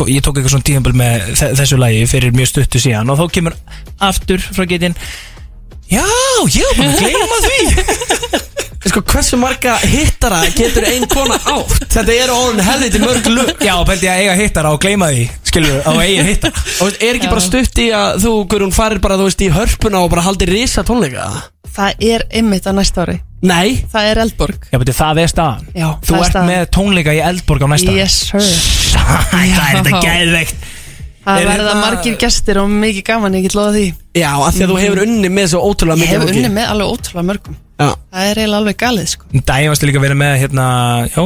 [0.09, 3.25] Ég tók eitthvað svona tíðanböl með þe- þessu lægi Fyrir mjög stuttu síðan Og þá
[3.37, 3.57] kemur
[4.01, 4.95] aftur frá getin
[5.91, 6.05] Já,
[6.77, 8.41] búin að gleyma því.
[8.91, 11.83] Sko, hversu marga hittara getur ein kona átt?
[11.93, 13.51] Þetta eru orðin helviti mörg lög.
[13.61, 13.75] Já,
[14.07, 17.29] ég að eiga hittara og gleyma því Skilur, á eigin hittara Og veist, er ekki
[17.29, 20.49] bara stutt í að þú, Guðrún, farir bara, þú veist, í hörpuna og bara haldir
[20.55, 21.27] risa tónleika?
[21.71, 23.19] Það er ymmit á næsta ári.
[23.47, 23.77] Nei?
[23.93, 24.65] Það er Eldborg.
[24.73, 25.69] Já, beti, það er staðan.
[25.77, 26.51] Já, Þú það er ert staðan.
[26.51, 28.51] með tónleika í Eldborg á næsta Yes sir.
[29.31, 30.01] Það er þetta Já.
[30.09, 30.69] geðveikt
[31.21, 33.93] Það Er verða þetta- margir gestir og mikið gaman, ég get loða því.
[34.17, 36.39] Já, af því að þú hefur unni með svo ótrúlega Ég mikið hef fólki.
[36.41, 37.55] unni með alveg ótrúlega mörgum.
[37.81, 39.23] Já, Það er eiginlega alveg galið sko.
[39.33, 40.65] Dæin varstu líka að vera með hérna
[41.09, 41.21] Já,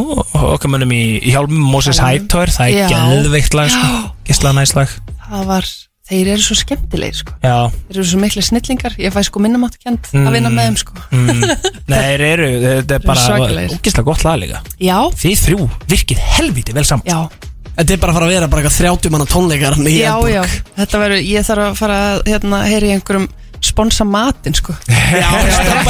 [0.56, 2.88] okkar mönnum í, í hjálmum Moses Hightower, það er Já.
[2.92, 4.12] geðveikt lag sko.
[4.28, 4.88] Gísla næst lag.
[5.32, 5.66] Það var,
[6.10, 7.32] þeir eru svo skemmtilegir sko.
[7.44, 7.56] Já.
[7.90, 10.28] Þeir eru svo miklu snillingar, ég fæ sko minnumáttukend Mm.
[10.28, 10.94] að vinna með þeim sko.
[11.12, 11.42] Mm.
[11.92, 13.80] Nei, þeir eru, þetta er bara svakalegir.
[13.80, 14.60] Ógislega gott lag líka.
[14.80, 17.04] Já, Þið þrjú virkið helviti vel saman.
[17.08, 17.30] Já,
[17.76, 20.34] þetta er bara að fara að vera bara eitthvað 30 manna tónleikar í já, Eldborg.
[20.34, 20.44] já
[20.80, 23.28] Þetta verður, ég þarf að fara að hérna, heyri einhverjum
[23.66, 24.76] sponsa matinn sko.
[25.16, 25.84] Já, já,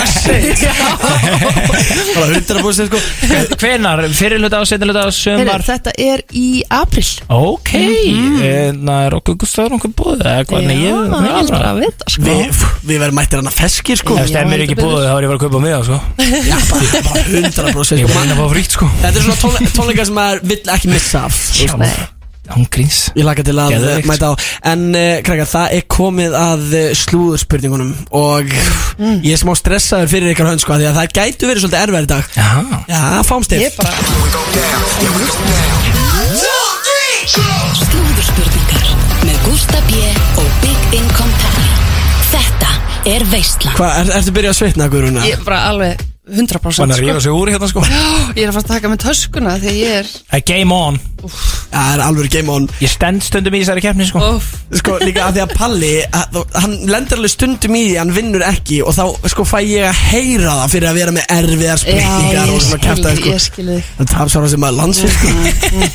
[2.15, 2.99] bara 100% sko.
[3.59, 8.41] Hvenar, fyrirluta á, setjuluta á, Heyrðu, sömar Þetta er í april Ok, mm
[9.05, 12.09] er okkur gustar okkur búið eða hvað, nei, Já, ég það er bara að vita
[12.15, 12.25] sko.
[12.25, 14.17] Við, við verðum mættir hann að feskir sko.
[14.19, 15.97] Ef stemmir ekki heldur búið þá er ég bara að kaupa mig á, sko.
[16.49, 18.11] Já, bara, bara 100% Ég sko.
[18.11, 18.91] er bara að fá fríkt, sko.
[19.03, 21.41] Þetta er svona tónle tónleika sem maður vill ekki missa af.
[21.81, 22.14] Nei.
[22.53, 24.07] Hún gríns Ég laka til að Geðveikt.
[24.09, 24.33] mæta á.
[24.71, 27.93] En uh, krakkar, það er komið að uh, slúðurspurningunum.
[28.15, 28.53] Og
[29.25, 31.83] ég er smá stressaður fyrir ykkar hönd sko af Því að það gætu verið svolítið
[31.85, 32.23] erfæri dag.
[32.35, 32.49] Já,
[32.91, 33.93] Já, fáum stif Ég bara
[37.55, 38.89] Slúðurspurningar
[39.25, 40.01] með Gústa B.
[40.41, 41.69] og Big Income Pally
[42.33, 42.71] Þetta
[43.15, 45.19] er Veistland Hvað, er, ertu byrjað að svitna, Guðrún?
[45.25, 47.05] Ég er bara alveg 100% hann er að sko.
[47.05, 47.81] rífa sig úr hérna, sko.
[48.35, 50.73] Ég er að fara að taka með töskuna því að ég er Það er game
[50.75, 50.95] on.
[51.25, 51.29] Já,
[51.75, 52.65] það er alveg game on.
[52.81, 54.21] Ég stend stundum í þessari keppni, sko.
[54.35, 58.13] Óf, Sko, líka að því að Palli að, Hann lendir alveg stundum í því, hann
[58.15, 61.77] vinnur ekki Og þá, sko, fæ ég að heyra það Fyrir að vera með erfiðar
[61.77, 63.29] Já, spurningar ég og svona skil þig, sko.
[63.29, 63.91] ég skil þig.
[64.01, 65.29] Það er svona sem að landsfyrst sko.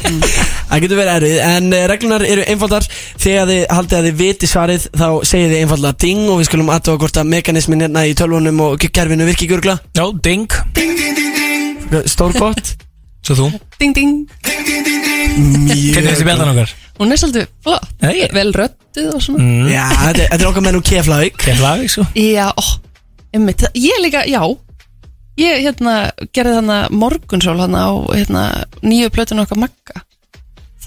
[0.71, 2.87] Það getur verið erfið En uh, reglunar eru einfaldar.
[3.21, 6.73] Þegar þið haldið að þið viti svarið Þá segið þið einfalda ding Og við skulum
[6.75, 10.47] aðtóa hvort að mekanismin hérna í tölvunum Og gerfinu virki örgla Já, ding
[12.11, 12.77] Stór gott
[13.27, 13.47] Svo þú?
[13.77, 14.13] Ding ding.
[14.49, 16.71] Hvernig finnst þið bjallan okkar?
[16.97, 17.85] Hún er svolítið flott.
[18.01, 19.43] Nei, ég- Vel röttuð og svona.
[19.45, 19.67] Mm.
[19.69, 22.65] Já, þetta, þetta er okkar menn úr keflaug Keflavík, sko Já, ó,
[23.37, 23.67] einmitt.
[23.77, 24.41] Ég líka, já.
[25.41, 25.95] Ég hérna
[26.33, 28.43] gerði þarna morgunsól hérna á hérna
[28.83, 30.03] nýju plötun okkar Magga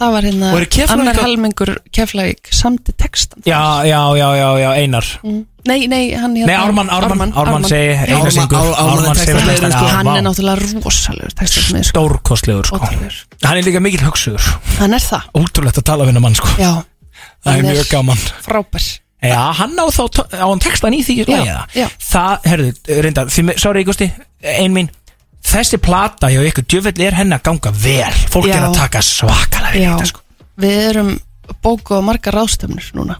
[0.04, 0.52] Það var hérna
[0.94, 5.06] annar helmingur Keflavík samti textan Já, já, já, já, já, Einar.
[5.24, 5.44] Mm.
[5.64, 7.94] Nei, nei, hann hérna Nei, Ármann, Ármann, Ármann segi.
[8.12, 9.92] Einar syngur Ármann- textasmiður, textana, sko.
[9.96, 11.94] Hann er náttúrulega rosalegur textasmið sko.
[11.94, 12.80] Stórkostlegur, sko.
[12.82, 13.22] Ótrúlegur.
[13.46, 14.50] Hann er líka mikill hugsugur
[14.82, 15.30] Hann er það.
[15.40, 16.52] Ótrúlegt að tala við hennar mann, sko.
[16.60, 16.74] Já,
[17.46, 18.26] Það er mjög gaman.
[18.44, 18.90] frábær.
[19.24, 20.04] Já, hann á þá,
[20.36, 21.88] á hann textan í því Já, já.
[22.12, 22.74] Það, herðu,
[23.08, 23.24] reynda,
[23.56, 24.12] sorry, Gusti,
[24.44, 24.90] ein mín
[25.44, 28.16] Þessi plata hjá ykkur, djöfell er henni að ganga vel.
[28.34, 28.56] Fólk Já.
[28.58, 30.24] er að taka svakalega Já, þetta, sko.
[30.64, 31.14] Við erum
[31.64, 33.20] bókuð á margar ráðstöfnur núna.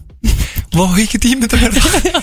[0.74, 1.76] Vá, ég get ímynda mér.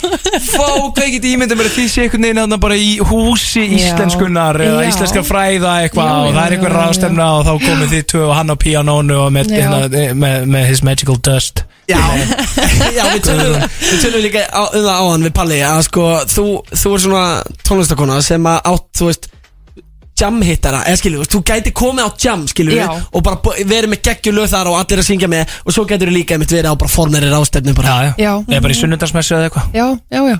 [0.57, 1.69] Vá, hvað ég get ímynda mér.
[1.69, 3.75] Að því sé einhvern veginn þarna bara í húsi Já.
[3.77, 4.89] íslenskunar eða Já.
[4.91, 8.07] íslenska fræða eitthvað Já, og það er já, einhver já, ráðstefna og þá komið þið
[8.11, 9.61] tvö og hann á píanónu og með, Já.
[9.61, 11.63] hérna, með, með his magical dust.
[11.91, 11.99] Já,
[12.97, 16.07] já við tölum, við tölum líka á, um það á hann við Palli að sko,
[16.31, 17.23] þú, þú er svona
[17.67, 19.31] tónlistakona sem að átt, þú veist
[20.21, 22.87] jamhittara, eða skilju, þú gæti komið á jam, skilju, Já.
[23.11, 26.15] og bara verið með geggjulöð þar og allir að syngja með og svo getur þú
[26.19, 27.89] líka einmitt verið á bara formeri rástefnu bara.
[27.91, 28.33] Já, já, Já.
[28.55, 30.39] eða bara í sunnundarsmessu eða eitthvað Já, já, já,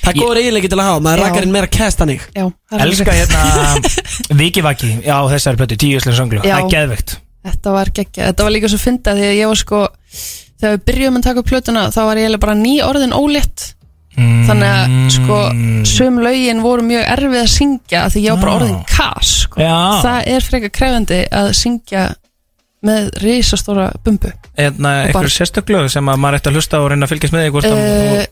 [0.00, 1.24] Það er góður eiginleiki til að hafa, maður Já.
[1.28, 5.76] rakkar inn meira kæst hannig já það er Elska alveg- hérna Vikivaki á þessari plötu,
[5.76, 6.54] tíu íslensk sönglu Já.
[6.56, 9.60] Það er geðveikt Þetta var geggja, þetta var líka svo fyndað því að ég var
[9.60, 9.78] sko
[10.60, 13.62] þegar við byrjum að taka upp plötuna þá var ég eiginlega bara ný orðin ólétt.
[14.16, 15.36] Þannig að sko
[15.88, 19.60] sum lögin voru mjög erfið að syngja af því ég var bara orðin kas sko.
[19.62, 19.76] Já.
[20.04, 22.06] það er frekar krefandi að syngja
[22.80, 24.30] með risastóra bumbu.
[24.56, 27.34] Hérna, Og bara- eitthvað sérstöklög sem að maður ætti að hlusta og reyna að fylgjast
[27.36, 28.26] með því hvort að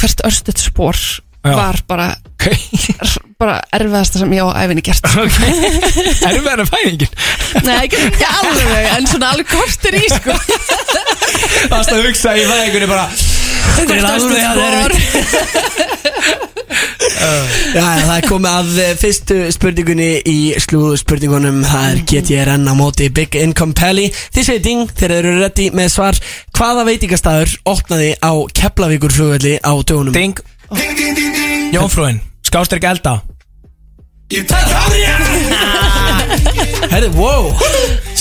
[0.00, 0.96] hvert örstuðt spór
[1.42, 2.46] var bara, Ok,
[3.42, 5.10] bara erfiðasta sem ég á æfinni gert.
[5.22, 5.38] Ok.
[6.28, 7.12] Erum við að fæðingin?
[7.66, 10.38] Nei, ekki, ekki alveg, en svona alveg kortir í sko.
[11.68, 13.06] Það að hugsa í fæðingunni bara
[13.72, 14.92] Þetta er alveg að spor.
[16.72, 22.68] Já, já, það er komið að eh, fyrstu spurningunni í slúðu spurningunum Það er GTRN
[22.68, 24.08] á móti Big Income Pally.
[24.34, 26.20] Þið segir ding þeir eru reddi með svar.
[26.56, 30.16] Hvaða veitingastæður opnaði á Keflavíkur flugvelli á dögunum?
[30.16, 30.40] Ding.
[31.72, 33.20] Jónfrúin, skástrík elda
[36.90, 37.52] Herri, wow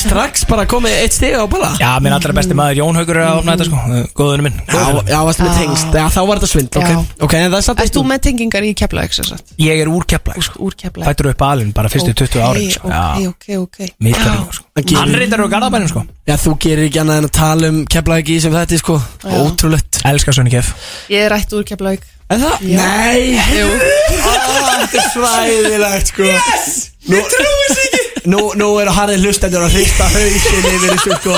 [0.02, 1.70] Strax bara komið eitt stig á bala.
[1.80, 4.02] Já, minn allra besti maður Jón Haugur er að opna þetta sko.
[4.18, 4.58] Góðunum minn.
[4.68, 6.96] Já, já, varstu með tengst Já, þá var þetta svindl, Já.
[6.98, 9.54] ok Ok, en það er satt Erst þú með tengingar í Keflavík sem sagt?
[9.62, 10.62] Ég er úr Keflæk sko.
[10.68, 11.08] Úr Keflavík.
[11.12, 12.88] Fættur upp alinn bara fyrstu 20 árin sko.
[12.88, 13.78] Ok, Já, ok, ok.
[14.02, 14.66] Miðgarðingur sko.
[14.76, 16.06] Það gerir- Hann reyndar úr Garðabænum sko.
[16.28, 18.98] Já, þú gerir ekki annað en að tala um Keflavík í sem þetta, sko.
[19.22, 19.38] Já.
[19.46, 20.02] Ótrúlegt.
[20.06, 20.74] Elskar Sönni Kef
[21.12, 22.02] Ég er rætt úr Keflavík.
[22.32, 22.62] Er það?
[22.64, 22.78] Já.
[22.80, 23.36] Nei.
[23.52, 23.68] Jú.
[24.82, 26.24] Þetta er svæðilegt, sko.
[26.24, 31.16] Yes, ég trúi þess ekki Nú, nú eru harðið hlustendur að hrista hausin yfir þessu,
[31.22, 31.38] sko.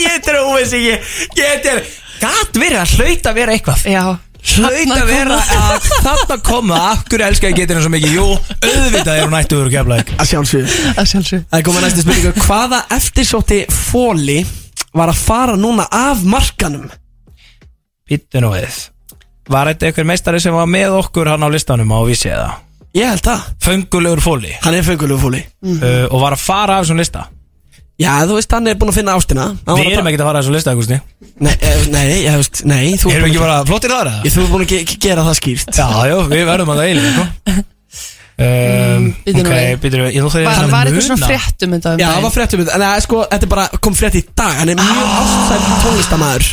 [0.00, 1.26] Ég trúi þess ekki.
[1.36, 1.82] Get er
[2.16, 3.82] Gat verið að hlauta vera eitthvað?
[3.92, 4.04] Já.
[4.46, 6.76] Hlaut Þarna að vera að þarna koma.
[6.94, 8.12] Akkur elskar ég getur henni svo mikið?
[8.14, 8.26] Jú,
[8.62, 10.76] auðvitað er hún ættu úr Keflæk Að sjálfsögðu.
[10.92, 14.38] Að sjálfsög Það er komið næstu spurningu Hvaða eftirsótti fóli
[14.96, 16.86] var að fara núna af markanum?
[18.06, 18.78] Býttu nú við.
[19.50, 21.92] Var þetta einhver meistari sem var með okkur hann á listanum?
[21.92, 22.54] Á vísi eða?
[22.96, 23.40] Ég held það.
[23.66, 27.26] Föngulegur fóli Hann er fengulegu fóli uh, Og var að fara af þessum lista.
[28.00, 29.44] Já, þú veist, hann er búin að finna ástina.
[29.64, 30.96] Hann var Við að erum ekkert að fara að þessu lista, Gusti
[31.46, 34.20] Nei, eh, nei, ég veist, nei þú Erum við ekki bara flottir þar eða?
[34.26, 35.70] Ég, Þú er búin að ge ge- gera það skýrt.
[35.80, 37.64] Já, já, við verðum að það eiginlega sko.
[38.46, 39.80] um, bíddu nú Ok, við.
[39.86, 42.26] býtur við Ég nú þegar Var, var eitthvað svona frétt um þetta um Já, það
[42.26, 42.96] var frétt um þetta En það.
[43.00, 44.54] Er sko, þetta er bara kom frétt í dag.
[44.60, 45.16] Hann er mjög Ah.
[45.24, 46.52] ástsæð tónlistamæður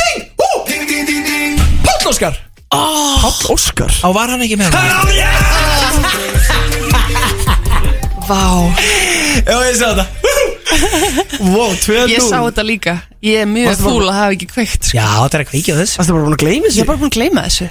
[0.00, 0.48] Ding, ú!
[1.84, 3.90] Páll Óskar Páll Óskar.
[4.04, 4.88] Á var hann ekki með hann?
[8.28, 8.40] Vá,
[9.48, 10.04] Já, ég sá þetta.
[11.48, 12.94] Wow, 2-0 ég sá þetta líka.
[13.24, 14.98] Ég er mjög Varstu bara- fúl að hafa ekki kveikt sko.
[14.98, 16.88] Já, þetta er að kveikja þess Það er bara búin að gleyma Ég þessu er
[16.90, 17.66] bara búin að gleyma þessu.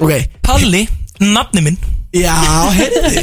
[0.00, 0.12] Ok,
[0.42, 0.82] Palli,
[1.20, 1.78] nafni minn.
[2.12, 2.34] Já,
[2.74, 3.22] heyrði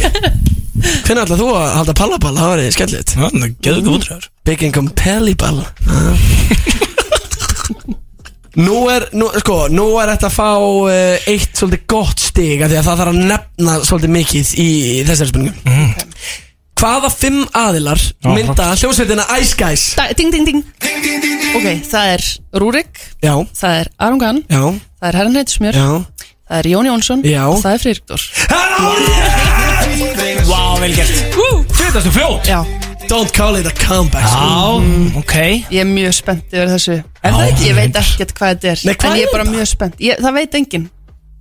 [1.05, 2.35] Hvernig ætlaði þú að halda pallaball?
[2.39, 3.11] Það var skemmtilegt.
[3.15, 5.61] Já, það getur ekki útræður Big Income Pelliball
[8.55, 12.69] Nú er, nú, sko, nú er þetta að fá uh, eitt svolítið gott stig af
[12.71, 14.67] Því að það þarf að nefna svolítið mikið í, í
[15.09, 15.57] þessari spurningum
[16.75, 19.83] Hvaða fimm aðilar mynda hljómsveitina Ice Guys?
[19.95, 20.63] da, Ding, ding, ding.
[21.55, 22.21] Ok, það er
[22.59, 22.93] Rúrik
[23.23, 24.63] Já, Það er Aron Gann já,
[24.99, 25.87] Það er Herran Heitismjör já.
[26.45, 27.43] Það er Jón Jónsson Já.
[27.49, 28.21] Og það er Friðrikdór
[30.45, 31.09] Vá, vel gert.
[31.75, 32.59] Svitastu fljót Já,
[33.09, 34.25] Don't call it a comeback.
[34.25, 35.35] Já, ok.
[35.69, 36.97] Ég er mjög spennt yfir þessu.
[37.21, 37.67] Er það ekki?
[37.69, 39.99] Ég veit ekkert hvað þetta er Nei, hvað En ég er er bara mjög spennt.
[40.01, 40.89] Ég, Það veit enginn.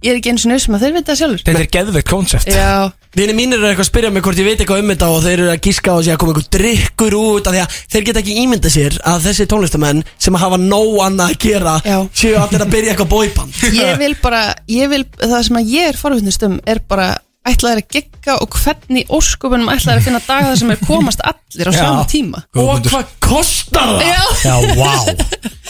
[0.05, 2.49] Ég er ekki eins og nöðsum að þeir veit það sjálfur Þetta er geðveikt koncept.
[2.53, 5.21] Já, Vinni mínir eru eitthvað að spyrja mig hvort ég veit eitthvað um þetta og
[5.23, 8.07] þeir eru að gíska á sig að koma eitthvað drikkur út af því að þeir
[8.09, 11.97] geta ekki ímynda sér að þessi tónlistamenn sem hafa nóg annað að gera Já.
[12.11, 15.93] séu allir að byrja eitthvað bóiband ég vil bara ég vil, Það sem að ég
[15.93, 17.07] er forvittnust um Er bara
[17.49, 21.71] ætlaðir að gegga Og hvernig óskupunum ætlaðir að finna daga Það sem er komast allir
[21.71, 21.81] á Já.
[21.81, 22.43] sama tíma?
[22.61, 24.07] Og hvað kostar það?
[24.09, 24.93] Já, Já, vá.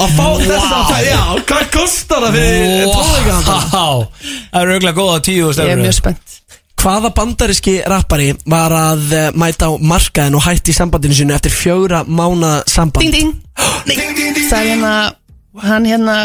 [0.05, 1.18] Að fá þess að Já,
[1.51, 3.59] hvað kostar það fyrir tónleika Vá.
[3.75, 6.39] Það er auðvitað góða tíu ég er mjög spennt.
[6.85, 11.55] Hvaða bandariski rappari var að eh, mæta á markaðin og hætti í sambandinu sinu eftir
[11.55, 13.09] fjögra mána samband?
[13.14, 13.37] Ding,
[14.18, 14.41] ding.
[14.51, 14.95] Það er hérna
[15.64, 16.16] Hann hérna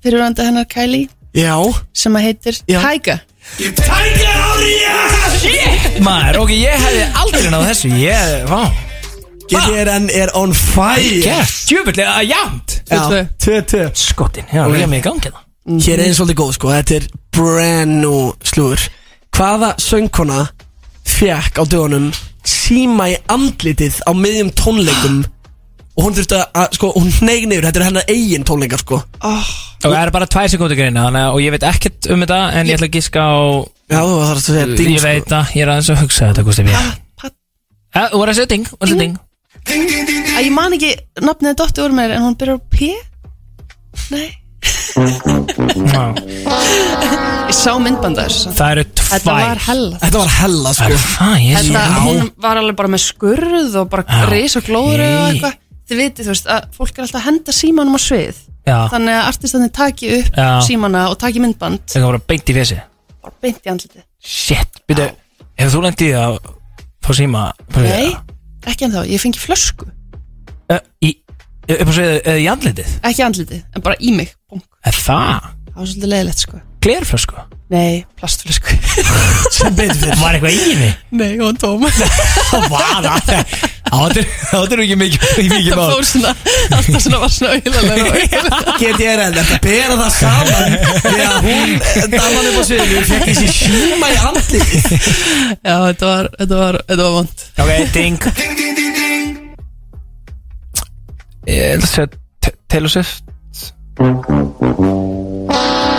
[0.00, 1.54] Fyrirvandi hennar Kylie Já.
[1.94, 2.62] Sem að heitir.
[2.66, 3.20] Tyga
[3.58, 5.98] Tækja árið Shit!
[6.04, 7.90] Maður, ok, ég hefði aldrei náð þessu.
[8.00, 8.62] Ég, vá.
[9.50, 11.20] GTRN er on fire.
[11.24, 13.00] Gert, djöfullega að jæmt Já,
[13.42, 15.46] 2-2 Skottin, já, ég er með í gangi það
[15.84, 17.04] Hér er einn svolítið góð sko, þetta er
[17.36, 18.86] brand new slúður.
[19.36, 20.38] Hvaða söngkona
[21.06, 22.08] fekk á dögunum
[22.48, 25.20] síma í andlitið á miðjum tónleikum
[26.00, 29.02] og hún þurfti að, sko, hún neig neyður, þetta er hennar eigin tónleikar sko.
[29.20, 29.50] Oh,
[29.84, 32.38] Og það er bara tvær sekúndur greina þannig að- Og ég veit ekkert um þetta
[32.56, 33.36] En ég ætla að giska á
[33.90, 36.44] Já, þú þarfst að segja ding Ég veit það, ég er aðeins að hugsa þetta,
[36.44, 36.64] Gusti
[37.20, 37.36] pat-
[37.94, 39.16] Ja, Þú voru að segja ding, voru að segja ding.
[40.36, 42.92] Æ, Ég man ekki nafnið Dotti úr mér En hún byrjar á P?
[44.10, 44.28] Nei.
[47.48, 49.40] Ég sá myndbanda þessu Það eru Þetta tvær.
[49.48, 49.98] Var hella.
[50.04, 50.88] Þetta var hella sko.
[50.90, 54.20] Ég sé Þetta, hún var alveg bara með skurð og bara Já.
[54.30, 55.56] reis og glóður og eitthvað
[55.90, 58.38] Þið vitið, þú veist, að fólk er alltaf að henda símanum á svið.
[58.68, 60.48] Já, Þannig að artistandi taki upp Já.
[60.62, 61.82] símana og taki myndband.
[61.90, 62.78] Það bara beint í fesi
[63.20, 65.08] bara beint í andliti Shit, byrju
[65.60, 66.36] Hefur þú lendið að
[67.04, 67.42] fá síma
[67.76, 68.12] Nei,
[68.68, 69.88] ekki en þá, ég fengi flösku.
[70.70, 71.10] Ö, Í,
[71.74, 72.92] upp á segið, eða í andlitið?
[73.10, 74.32] Ekki andliti, en bara í mig.
[74.48, 74.62] Búm.
[74.86, 75.48] Er það?
[75.70, 76.60] Það var svolítið leiðilegt sko.
[76.80, 77.42] Glerflösku?
[77.70, 78.72] Nei, plastflösku.
[79.56, 80.88] Sem betur fyrir Var eitthvað í henni?
[81.20, 81.84] Nei, hún tóm.
[82.70, 83.10] Hvað?
[83.28, 83.52] Það
[84.76, 85.20] er ekki mikið
[85.50, 86.32] mikið Það fór svona,
[86.76, 87.84] alltaf svona var svona auðvitað
[88.80, 90.76] GTRN, þetta bera það saman.
[91.10, 91.70] Að hún,
[92.14, 94.68] daman upp á sviðinu fekk þessi síma í andlitið.
[95.64, 98.18] Já, þetta var, þetta var, þetta var vond Ok, ding.
[101.50, 102.08] Ég ætla að segja
[102.70, 103.24] Taylor Swift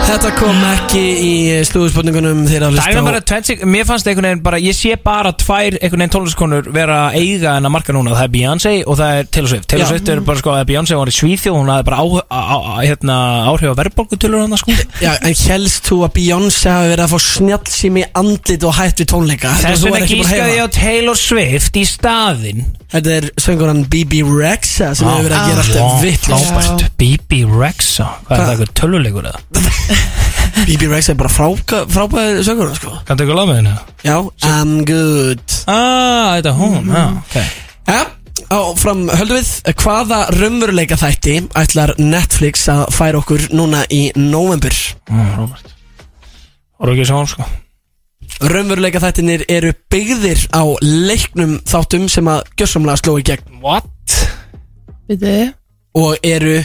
[0.02, 1.34] Þetta kom ekki í
[1.66, 4.96] slúðspurningunum þegar að Það er bara tveit sig Mér fannst einhvern veginn bara Ég sé
[5.00, 8.12] bara tvær einhvern veginn tónliskonur vera eiga en að marka núna.
[8.18, 9.68] Það er Beyoncé og það er Taylor Swift.
[9.70, 9.90] Taylor.
[9.92, 12.58] Swift er bara sko að Beyoncé var í Svíþjóð Hún hafði bara á, á, á,
[12.82, 13.16] hérna,
[13.52, 14.76] áhrif á verðbólgutölur hann sko.
[15.02, 19.10] Já, en helst þú að Beyoncé hafi verið að fá snjallsými andlit og hætt við
[19.14, 19.54] tónleika?
[19.62, 22.64] Þess vegna gískaði ég á Taylor Swift í staðinn.
[22.92, 28.10] Þetta er söngurann BB Rexa sem hefur verið að gera alltaf vitt BB Rexa?
[28.26, 29.40] Hvað er það eitthvað tölvuleikur eða?
[30.68, 32.92] BB Rexa er bara fráka- frábæð söngurann sko.
[33.08, 33.74] Kanntu lag með henni?
[34.06, 34.16] Já,
[34.48, 35.42] I'm good.
[35.66, 37.36] Ah, þetta er hún, já, ok.
[37.88, 38.02] Ja,
[38.58, 39.50] áfram höldum við.
[39.82, 44.76] Hvaða raunveruleika þætti ætlar Netflix að færa okkur núna í november?
[45.10, 45.72] Mm, Robert.
[46.82, 47.48] Voru ekki svo sko.
[48.42, 53.58] Raunveruleika þættinir eru byggðir á leiknum þáttum sem að gjössamlega sló í gegn.
[53.62, 54.16] What?
[55.10, 55.34] Veitu,
[55.98, 56.56] og eru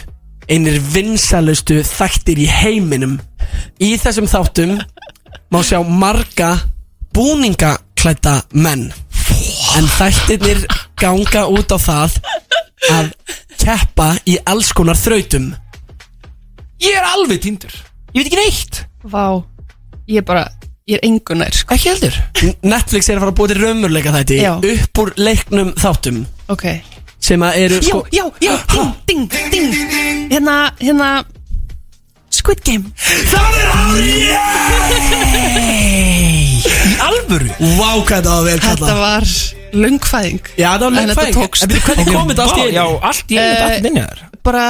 [0.51, 3.17] einir vinsalustu þættir í heiminum.
[3.83, 4.77] Í þessum þáttum
[5.53, 6.53] má sjá marga
[7.15, 8.89] búningaklædda menn.
[9.77, 10.63] En þættirnir
[10.99, 12.17] ganga út á það
[12.93, 13.11] að
[13.59, 15.51] keppa í alls konar þrautum.
[16.81, 17.73] Ég er alveg tindur
[18.15, 18.77] Ég veit ekki neitt.
[19.11, 19.43] Vá,
[20.09, 20.45] ég er bara,
[20.89, 21.75] ég er engunær sko.
[21.75, 22.15] Ekki heldur.
[22.65, 24.53] Netflix er að fara að búa til raunveruleika þætti Já.
[24.57, 26.23] upp úr leiknum þáttum.
[26.49, 26.69] Ok
[27.19, 28.53] sem að eru Já, sko já, já,
[29.07, 31.09] ding, ding, ding Hérna, hérna
[32.37, 32.91] Squid Game.
[33.31, 35.37] Það er árið
[36.87, 37.49] Í alvöru?
[37.77, 39.25] Vá hvað þetta var vel Þetta kallað var
[39.77, 41.75] lungfæðing Já, það var En þetta tókst.
[41.87, 42.99] Hvernig kom þetta allt í Já, einu?
[43.09, 44.65] allt í einu Eh, þetta inn í þér Bara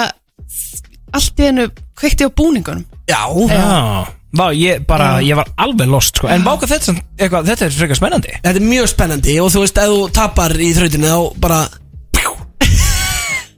[1.17, 1.65] Allt í einu
[1.97, 2.83] kveikti á búningunum.
[3.09, 4.05] Já, Já.
[4.37, 6.27] Vá, ég bara, ég var alveg lost sko.
[6.29, 8.33] En váka þetta, þetta er frekar spennandi.
[8.43, 11.61] Þetta er mjög spennandi og þú veist, ef þú tapar í þrautinu þá bara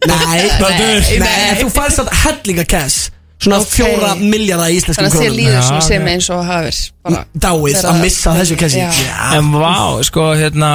[0.07, 0.17] Nei,
[0.59, 3.09] nei, nei, þú færst að hellinga cash.
[3.39, 3.69] Svona Ok.
[3.71, 5.37] fjóra miljardar íslenskum Þannig að þér krónum.
[5.39, 6.09] líður Já, svona sem ok.
[6.11, 8.89] eins og hafir bara Dáið að missa þessu cassi Já.
[9.37, 10.71] En vá, sko, hérna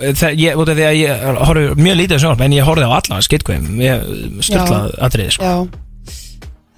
[0.00, 2.86] það, ég, út af því að ég horfði mjög lítið á sjónvarp En ég horfði
[2.88, 4.08] á alla skeitkveim Ég
[4.40, 5.44] styrlað atriði, sko.
[5.44, 5.68] Já,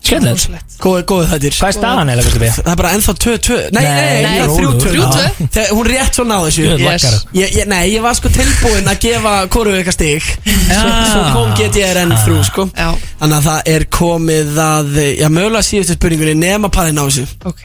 [0.01, 0.36] Skemmtilegt.
[0.40, 0.76] Rosalegt.
[0.80, 1.55] Góðu, góðu þættir.
[1.61, 2.55] Hvað er staðan, eða, veistu við?
[2.57, 5.24] Það er bara ennþá 2-2 Nei, Nei, nei, nei, er þrjú, 3-2 þrjú, tvö.
[5.26, 5.48] Já.
[5.57, 6.62] Þegar Hún rétt svo náði þessu.
[6.64, 7.05] Ég Yes.
[7.05, 7.18] lakkar.
[7.40, 10.30] Ég, ég, Nei, ég var sko tilbúinn að gefa hvoru eitthvað stig.
[10.70, 12.66] Svo, svo kom GTRN þrjú sko.
[12.72, 12.88] Já,
[13.20, 14.90] Þannig að það er komið að
[15.20, 17.26] Já, mögulega síðustu spurningunni nema parinn á þessu.
[17.44, 17.62] Ok,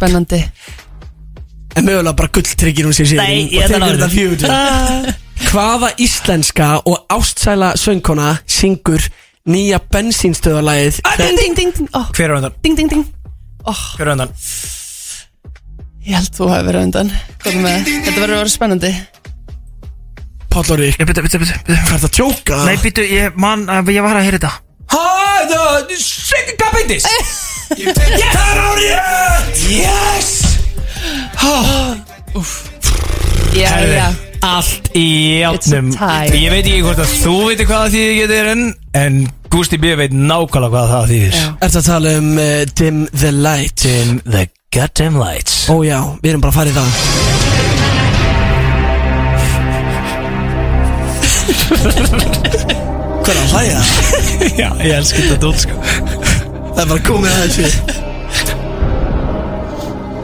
[0.00, 0.40] spennandi.
[1.76, 5.14] En mögulega bara gulltryggir hún sér síðan Nei, ég ná þetta fjögur
[5.50, 9.04] Hvaða íslenska og ástsæla söngkona syngur
[9.46, 11.88] nýja bensínstöðarlægið Ding, ding, ding, ding.
[11.94, 12.56] Oh, Hver er undan?
[12.64, 13.04] Ding, ding, ding.
[13.66, 14.32] Oh, Hver er undan?
[16.06, 17.08] Ég held þú hafi verið undan.
[17.42, 17.88] Hvað er með?
[18.06, 18.92] Þetta verður að vera spennandi.
[20.56, 22.60] Pállóri, Ég byrja, byrja, byrja, byrja hvað er það að tjóka?
[22.68, 24.52] Nei, byrju, ég, man, ég var að heyra þetta.
[24.94, 25.02] Hæ,
[25.50, 27.08] það, hvað beitis?
[27.76, 28.90] Það er árið
[29.66, 30.30] Yes!
[33.56, 34.06] Já, já.
[34.46, 36.38] Allt í It's a játnum tie.
[36.44, 38.64] Ég veit ekki hvort að þú veitir hvað það þýðir getur en
[38.96, 39.16] En
[39.52, 39.94] Gústi B.
[39.96, 41.40] veit nákvæmlega hvað það þýðir.
[41.62, 43.82] Er það að tala um uh, Dim the Light?
[43.82, 47.96] Dim the goddamn lights Ó já, við erum bara að fara í það
[53.24, 53.80] Hvað er að hlæja?
[54.60, 57.66] Já, ég elskar þetta dót sko Það er bara komið að þessu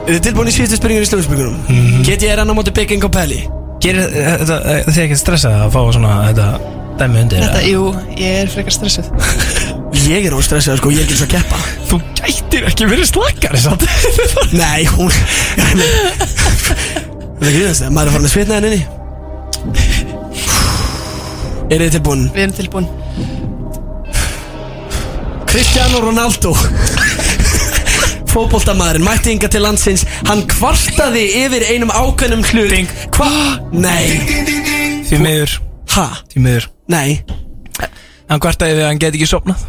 [0.02, 1.58] Er þið tilbúin í síðustu spurningur í slöfspurningunum?
[1.68, 2.04] -hmm.
[2.06, 3.40] Get ég er enn á móti Big Ingo Pelli?
[3.82, 6.46] Gerir eh, þetta, eh, þið ekki stressað að fá svona þetta
[7.02, 7.82] dæmi undir Þetta, jú,
[8.16, 9.06] ég er frekar stressuð.
[10.02, 11.58] Ég er óstressað sko, ég er ekki eins og að keppa.
[11.90, 13.84] Þú gætir ekki verið slakkari samt.
[14.62, 15.12] Nei, hún
[17.38, 18.80] Það er ekki það, maður er farin að svitna henni
[21.72, 22.24] Er þið tilbúin?
[22.34, 22.88] Við erum tilbúin.
[25.52, 26.52] Cristiano Ronaldo.
[28.32, 30.04] Fótboltamaðurinn mætti inga til landsins.
[30.28, 32.72] Hann kvartaði yfir einum ákveðnum hlut.
[32.72, 32.92] Ding.
[33.16, 33.30] Hva?
[33.72, 34.20] Nei.
[35.08, 35.58] Því miður,
[35.92, 36.06] Ha?
[36.32, 37.22] því miður Nei.
[38.28, 39.60] Hann kvartaði við að hann geti ekki sopnað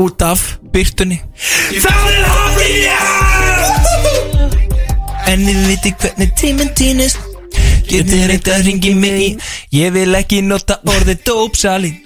[0.00, 0.40] Út af?
[0.72, 1.18] Byrtunni
[1.82, 2.76] Það er hafið
[5.26, 7.18] En við veitum hvernig tíminn týnist.
[7.90, 9.40] Getur reynd að ringi mig?
[9.74, 12.05] Ég vil ekki nota orðið dópsali Tími,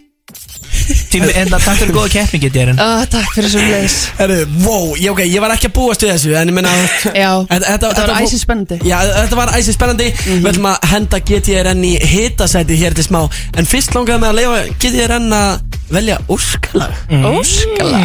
[0.90, 4.38] en það takk fyrir góða keppni get ég hérna ah, Takk fyrir svo leis Herru,
[4.64, 6.72] wow, ég, okay, ég var ekki að búast við þessu En ég menna
[7.14, 11.20] Já, Þetta, þetta var æsið spennandi Já, þetta var æsið spennandi Við ætlum að henda
[11.30, 13.20] GTRN í hitasæti hér til smá.
[13.58, 17.00] En fyrst langaði mig að leifa GTRN að velja úrskalag.
[17.30, 18.02] Óskala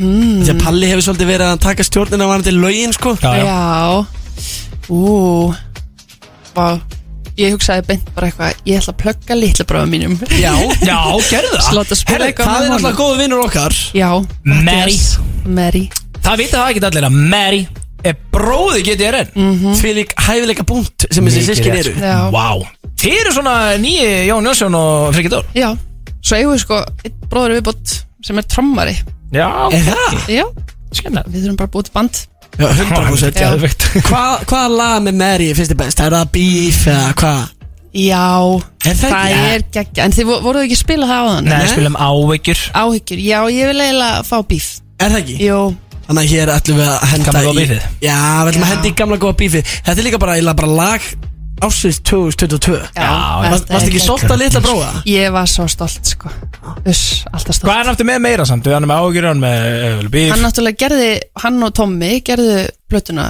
[0.00, 3.16] Því að Palli hefur svolítið verið að taka stjórnina varandi lögin sko.
[3.20, 3.50] Já, já.
[3.50, 4.06] Já.
[4.88, 5.52] Ú.
[6.56, 6.99] Vá
[7.40, 10.16] Ég hugsaði beint bara eitthvað Ég ætla að plugga litla bráðum mínum.
[10.40, 10.52] Já,
[10.90, 10.98] Já,
[11.30, 11.66] gerðu það.
[11.70, 12.98] Slátt að spila Herru, eitthvað það er með alltaf honum.
[13.00, 13.76] góðu vinnur okkar.
[13.96, 14.08] Já.
[14.44, 14.96] Mary.
[14.96, 15.10] Mattias.
[15.60, 15.84] Mary.
[16.20, 17.62] Það vita það ekki allir að Mary
[18.10, 19.30] er bróði GTRN
[19.76, 21.94] Því lík hæfileika búnt sem þessi sískin eru.
[22.00, 22.16] Já.
[22.32, 22.46] Vá.
[23.00, 25.46] Þið eru svona nýji Jón Jónsson og Frikki Dór.
[25.56, 25.70] Já.
[26.20, 27.94] Svo eigum við sko Eitt bróður viðbót
[28.26, 28.92] Sem er trommari.
[29.32, 30.16] Já, Er það?
[30.32, 30.44] Já.
[30.92, 32.20] Skemmt Við þurfum bara að búið til band
[32.58, 33.46] Já, 100% Já.
[33.50, 33.86] Geðveikt.
[34.08, 36.00] Hvað hvaða lag með Mary finnst þið best?
[36.04, 37.42] Er það Beef eða hvað?
[37.90, 38.24] Já
[38.86, 39.46] Er það Það ekki?
[39.54, 42.60] er geggja En þið vo- voruð ekki að spila það á þann Nei, spilum áveikjur
[42.82, 44.68] Áhyggjur Já, ég vil eiginlega fá bíf
[45.00, 45.38] Er það ekki?
[45.48, 45.56] Jú
[46.10, 47.82] Þannig að hér ætlum við að henda Gamla góða bífið?
[48.02, 48.70] Já, við ætlum að Já.
[48.74, 51.10] henda í gamla góða bífið Þetta er líka bara, eiginlega bara lag
[51.66, 54.90] ásins 2022 Já, Já, Varst ekki stolt að litla bróða?
[55.08, 56.32] Ég var svo stolt sko.
[56.84, 57.68] Uss, alltaf stolt.
[57.68, 58.68] Hvað er hann aftur með meira samt?
[58.70, 61.10] Hann er með hann er með uh, bíf Hann náttúrulega gerði,
[61.44, 62.58] hann og Tommy gerðu
[62.90, 63.28] plötuna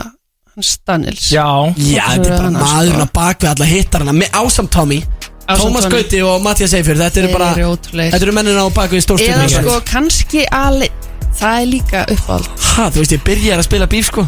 [0.55, 1.31] hans Daniels.
[1.33, 1.47] Já.
[1.77, 3.07] Já, þetta er bara Hann, maðurinn sko.
[3.09, 4.17] að bak við alla hittarana.
[4.23, 5.03] Með ásamt Tommy.
[5.51, 5.89] Tómas.
[5.91, 7.49] Gauti og Mattias Eifjör Þetta eru bara.
[7.57, 10.95] Þetta eru mennina á bak við Eða sko kannski alveg
[11.41, 12.47] Það er líka uppáld
[12.77, 14.27] Ha, þú veist ég byrjar að spila bíf sko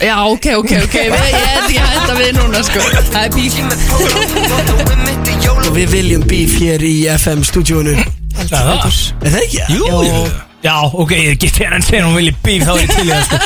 [0.00, 0.94] Já, ok, ok, ok.
[0.94, 2.80] Við- Ég held ég að við núna sko.
[3.12, 3.52] Það er bíl
[5.64, 8.64] og við viljum bíf hér í FM stúdíónu Er Það?
[8.82, 8.96] Það?
[9.22, 9.60] það ekki?
[9.70, 10.24] Jú, jú.
[10.64, 13.12] Já, ok, ég get hérna en segja hún vilja bíf þá er ég til í
[13.12, 13.36] það sko.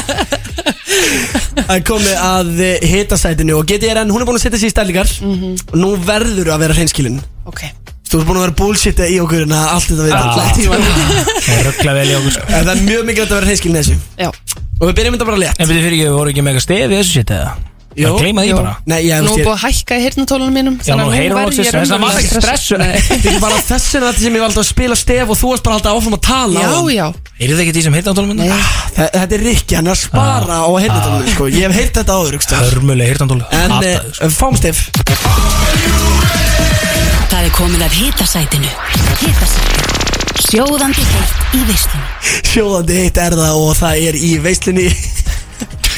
[1.58, 2.48] Það er komið að
[2.92, 6.62] hitasætinu og GTRN, hún er búin að setja sér í stælingar og nú verður að
[6.64, 7.20] vera hreinskilin.
[7.50, 7.60] Ok
[8.08, 10.20] Þú ert búin að vera bullshit í okkur en að allt þetta við Já.
[10.24, 12.44] allan tíman Það er ruggla vel í okkur sko.
[12.48, 13.96] En það er mjög mikilvægt að vera hreinskilin þessu.
[14.16, 14.30] Já.
[14.78, 15.58] Og við byrjum þetta bara létt.
[15.60, 17.50] En byrju fyrir ekki, voru ekki með eitthvað stef í þessu shit eða?
[17.98, 18.72] Jú, Það gleyma því bara.
[18.86, 21.70] Nei, ég Nú er búið að hækka í hirtnatólunum mínum Já, nú heyrum við loksins,
[21.74, 22.76] þess að maður ekki stressu.
[23.08, 25.64] Þetta er bara þessin að þetta sem ég valdi að spila stef og þú varst
[25.66, 27.06] bara alltaf áfram að tala Já, já.
[27.42, 28.52] Er það ekki því sem heita átólum Nei,
[28.94, 31.48] Þe- Þetta er Rikki, hann er að spara á heyrnatólunum sko.
[31.50, 32.70] Ég hef heyrt þetta áður staðar.
[32.76, 34.84] Hörmuleg heita átólum En uh, fáum stef
[37.28, 38.70] Það er komið af hitasætinu.
[39.20, 39.84] Hitasætinu.
[40.48, 42.08] Sjóðandi heitt í veislunni.
[42.48, 44.86] Sjóðandi heitt er það og það er í veislunni.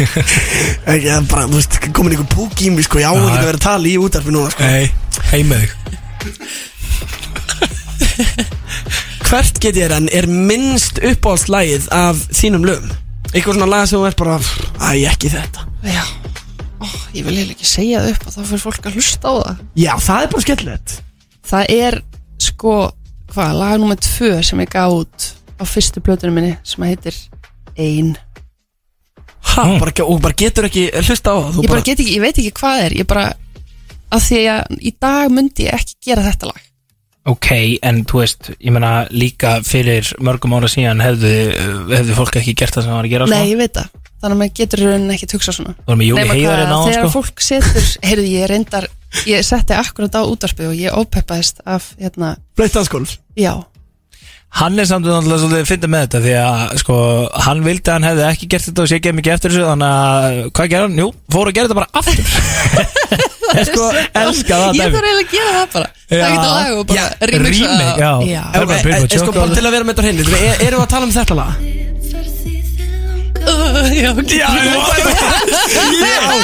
[0.00, 3.02] Ekki, það er bara, þú veist, komin einhver púk í mig sko.
[3.02, 4.64] Ég á ekki að vera að tala í útarfi núna sko.
[4.64, 4.84] Nei,
[5.30, 5.72] heim með þig.
[9.30, 12.90] Hvert get ég er minnst uppáhaldslægið af þínum lögum?
[13.30, 15.68] Eitthvað svona lag sem þú ert bara Æ, ekki þetta.
[15.86, 16.02] Já.
[16.80, 19.32] Ó, Ég vil heila ekki segja það upp og þá fyrir fólk að hlusta á
[19.36, 19.62] það.
[19.78, 20.96] Já, það er bara skemmtilegt
[21.50, 22.00] Það er
[22.40, 22.78] sko
[23.30, 25.26] Hvað, lag nummer tvö sem ég gaf út
[25.60, 27.14] á fyrstu plötunum minni sem heitir
[27.78, 28.16] Ein.
[29.52, 32.40] Ha, bara, og bara getur ekki hlusta á það þú Ég bara ekki, ég veit
[32.42, 32.96] ekki hvað er.
[33.00, 33.28] Ég bara,
[34.10, 36.66] að því að í dag myndi ég ekki gera þetta lag.
[37.30, 37.48] Ok,
[37.86, 41.32] en þú veist, ég meina líka fyrir mörgum ára síðan hefðu,
[41.92, 43.90] hefðu fólk ekki gert það sem það var að gera Nei, ég veit það.
[44.20, 45.74] Þannig að maður getur í rauninni ekki hugsa svona.
[45.86, 47.12] Heiðar hvað, hérna Þegar sko.
[47.14, 48.88] fólk setur, heyrðu ég reyndar
[49.26, 53.54] Ég setti akkurat á útvarpið og ég ópeppaðist af, hérna, Blöyt dansgólf já
[54.50, 56.94] Hann er samt náttúrulega svolítið að finna með þetta því að sko,
[57.46, 59.92] hann vildi að hann hefði ekki gert þetta og sé ekki mikið eftir þessu þannig
[59.94, 60.96] að hvað gerði hann?
[60.98, 62.18] Jú, fór að gera þetta bara aftur
[63.60, 63.84] Ég sko,
[64.20, 64.96] elska það Ég dæmi.
[64.96, 66.18] þarf eiginlega að gera það bara Já.
[66.18, 68.12] Það getur lag og bara Já, remixa remake, já.
[68.26, 68.42] já.
[68.50, 70.86] Bara Billboard Eh, Sko, bara til að vera með þetta á hreinu er- Erum við
[70.86, 71.69] að tala um þetta lag?
[73.80, 74.48] Já, Já,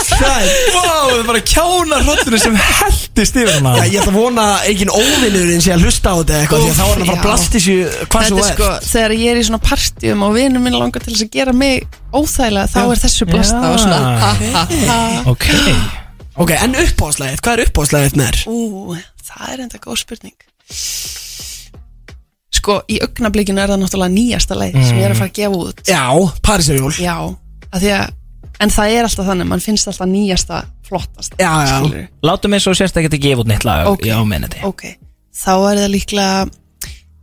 [0.09, 4.19] sæl Vá, það er bara kjána hróttunum sem heldist yfir hana Já, ég ætla að
[4.19, 7.03] vona að engin óvinnurinn sé að hlusta á þetta eitthvað Því að þá er hann
[7.03, 7.25] að fara að Já.
[7.27, 7.77] blasta þessu
[8.07, 10.79] hvað sem Þetta er er sko, þegar ég er í svona partíum og vinur minn
[10.81, 11.87] langar til þess að gera mig
[12.17, 13.69] óþægilega þá er þessu blasta Já.
[13.71, 14.99] og svona ha, ha, ha.
[15.35, 15.47] Ok
[16.37, 18.43] Ok, en uppáðslæðið, hvað er uppáðslæðið með þér?
[18.53, 20.37] Ú, það er enda góð spurning
[22.67, 25.59] Sko, í augnablikinu er það náttúrulega nýjasta leið sem ég er að fara að gefa
[25.63, 26.05] út Já,
[26.43, 27.17] Parísarjól Já,
[27.71, 28.07] að því að
[28.65, 31.75] En það er alltaf þannig, mann finnst alltaf nýjasta flottasta Já, já.
[31.77, 32.05] skilurðu.
[32.25, 34.07] Látum eins og sérst ekki að gefa út neitt lag Ok.
[34.09, 34.85] Já, menniti Ok,
[35.37, 36.47] þá er það líklega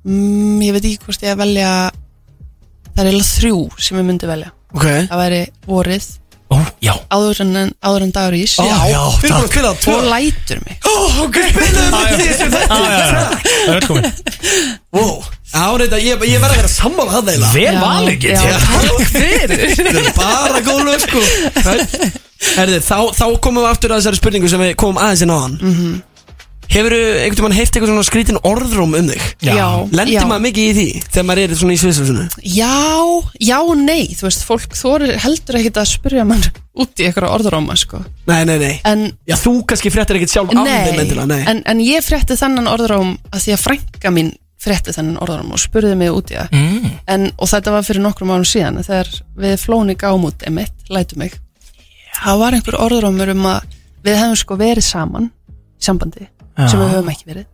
[0.05, 1.71] mm, Ég veit ekki hvort ég að velja
[2.93, 6.07] Það er eiginlega þrjú sem ég myndi velja Ok Það væri vorið
[6.53, 6.93] Ó, já.
[7.17, 7.53] Áður en,
[7.83, 8.55] áður en dagur ís.
[8.57, 10.75] Já, já, við erum búin að kveða á tvö og lætur mig.
[10.83, 10.93] Ó,
[11.25, 13.23] ok, spilaðu með því sem þetta Já, já, já.
[13.63, 14.09] Það er komin
[14.93, 15.05] Ó,
[15.53, 17.53] já, reynda, ég, ég verð að vera sammála það eiginlega.
[17.57, 19.65] Vel Já, valið já, get takk fyrir.
[19.73, 21.21] Þetta er bara góð lög, sko.
[22.57, 25.37] Herði, þá, þá komum við aftur að þessari spurningu sem við komum aðeins inn á
[25.39, 25.55] hann
[26.71, 29.25] Hefur einhvern tímann heyrt eitthvað svona skrítin orðróm um þig?
[29.45, 30.25] Já, Lendir já.
[30.29, 32.25] maður mikið í því þegar maður er svona í sviðsvæsunu?
[32.55, 32.75] Já,
[33.43, 36.45] já og nei Þú veist, fólk þorir heldur ekkit að spyrja mann
[36.83, 37.99] út í eitthvað orðróma sko.
[38.29, 41.61] Nei, nei, nei En Já, þú kannski fréttir ekkert sjálf af þeim endilega, nei En,
[41.69, 44.33] en ég frétti þennan orðróm að því að frænka mín
[44.63, 46.91] frétti þennan orðróm og spurði mig út í það mm.
[47.11, 49.09] en, og þetta var fyrir nokkrum árum síðan þegar
[49.43, 51.35] við flóni gáum út emitt, lætu mig
[52.21, 53.75] það var einhver orðrómur um að
[54.05, 56.67] við hefum sko verið saman í sambandi Já.
[56.69, 57.47] sem við höfum ekki verið.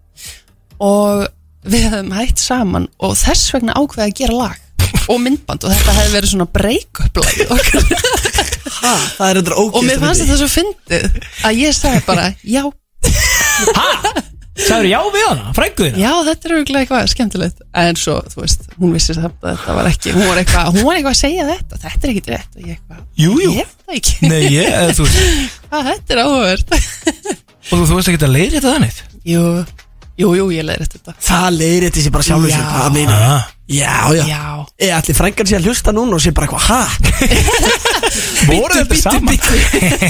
[0.80, 1.28] Og
[1.70, 4.66] við hefum hætt saman og þess vegna ákveði að gera lag
[5.10, 7.34] og myndband og þetta hefði verið svona break-up lag
[8.80, 11.18] Ha, það er þetta ógist og mér fannst þetta svo fyndið
[11.50, 12.62] að ég sagði bara já,
[14.60, 17.62] Sæður já við hana, frænguðina já þetta er auðvitað eitthvað skemmtilegt.
[17.80, 21.00] En svo, þú veist, hún vissi að þetta var ekki hún var eitthvað, hún var
[21.00, 21.80] eitthvað að segja þetta.
[21.86, 22.58] Þetta er ekki rétt.
[22.58, 23.52] Og ég eitthvað, Jú, jú.
[23.56, 24.32] ég veit það ekki.
[24.34, 25.62] Nei, ég, þú veist.
[25.72, 26.68] Þetta er áhugavert
[27.60, 29.00] Og þú, þú veist ekki að leiðri þetta þannig
[29.30, 29.44] Jú,
[30.20, 31.14] jú, jú, ég leiðir þetta.
[31.24, 32.90] Það leiðir þetta sér bara sjálfur sér Já.
[32.96, 33.48] Meina ah.
[33.70, 34.44] Já, já Já,
[34.82, 36.82] Ég ætli frængan sér að hlusta núna og sé bara eitthvað Ha?
[38.50, 39.38] Voru þetta saman.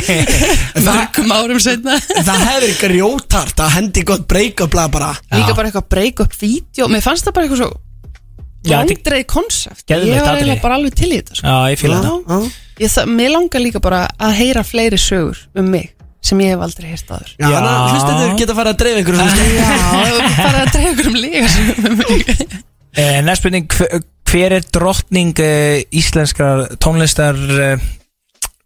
[0.87, 5.11] mörgum árum setna Það hefur grjótart að hendi gott break-up lag bara.
[5.33, 6.87] Líka bara eitthvað break-up vídeo.
[6.91, 7.71] Mér fannst það bara eitthvað svo
[8.59, 10.39] Já, þetta- Langdreið konsept Geðveikt Ég var atriði.
[10.39, 11.47] eiginlega bara alveg til í þetta sko.
[11.47, 12.39] Já, ég fíla þetta.
[12.39, 12.51] Já.
[12.83, 16.63] ég, það, Mér langar líka bara að heyra fleiri sögur um mig sem ég hef
[16.65, 19.29] aldrei heyrt aður Já, þannig að hlustendur geta farið að dreifa einhverjum
[19.59, 20.09] Já,
[20.39, 21.43] bara að drefa ykkur um líka
[21.89, 22.01] um
[22.99, 27.87] eh, Næst spurning, hver, hver er drottning eh, íslenskrar tónlistar eh,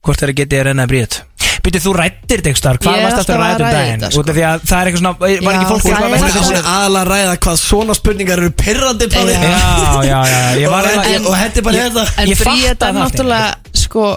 [0.03, 1.21] Hvort er að geti að renna bríðt
[1.63, 4.01] Byrju, þú rættir þetta eitthvað Hvað Ég er varst að alltaf að ræða um daginn?
[4.01, 4.19] þetta, sko.
[4.23, 6.23] Út af því að það er eitthvað svona Var Já, ekki fólk það er að
[6.33, 6.57] það.
[6.57, 9.43] er aðalega að ræða hvað svona spurningar eru pirrandi Palli Já.
[9.43, 12.55] Já, já, já Ég var Og eiginlega hendi- Og hendi bara hérna En Ég fatta
[12.57, 14.09] Bríett er það náttúrulega sko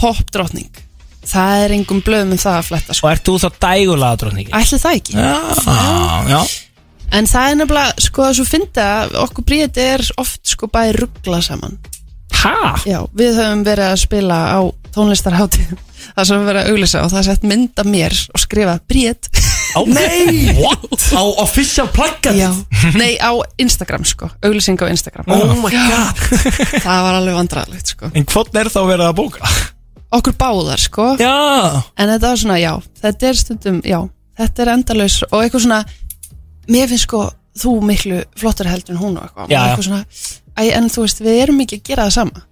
[0.00, 0.79] popdrottning
[1.30, 3.06] Það er engum blöðum um það að fletta sko.
[3.06, 4.52] Og ert þú þá dægulega drókningi?
[4.56, 5.16] Ætli það ekki.
[5.20, 6.40] Já, já
[7.10, 8.88] En það er nefnilega, sko, að finna
[9.24, 11.78] okkur Bríett er oft sko bæði ruggla saman.
[12.30, 12.54] Hæ?
[12.86, 14.60] Já, við höfum verið að spila á
[14.94, 15.72] tónlistarhátíð.
[16.14, 18.76] Það sem við verið að auglýsa og það er sett mynd af mér og skrifa
[18.88, 19.28] Bríett
[19.86, 21.04] Nei What?
[21.14, 22.48] Á official pluggat Já,
[22.96, 23.30] nei á
[23.60, 25.28] Instagram sko, auglýsing á Instagram.
[25.30, 26.24] Oh my god.
[26.80, 28.10] Það var alveg vandræðilegt sko.
[28.16, 29.52] En hvort er þá verið að bóka?
[30.10, 31.04] Okkur báðar sko.
[31.20, 31.82] Já.
[32.00, 32.72] En þetta var svona, já,
[33.02, 34.00] þetta er stundum, já
[34.40, 35.80] Þetta er endalaus og eitthvað svona
[36.70, 37.20] Mér finnst sko,
[37.60, 39.50] þú miklu flottar heldur en hún og eitthvað.
[39.50, 39.64] Já, já.
[39.68, 40.04] Eitthvað svona,
[40.56, 42.42] æ, En þú veist, við erum ekki að gera það sama.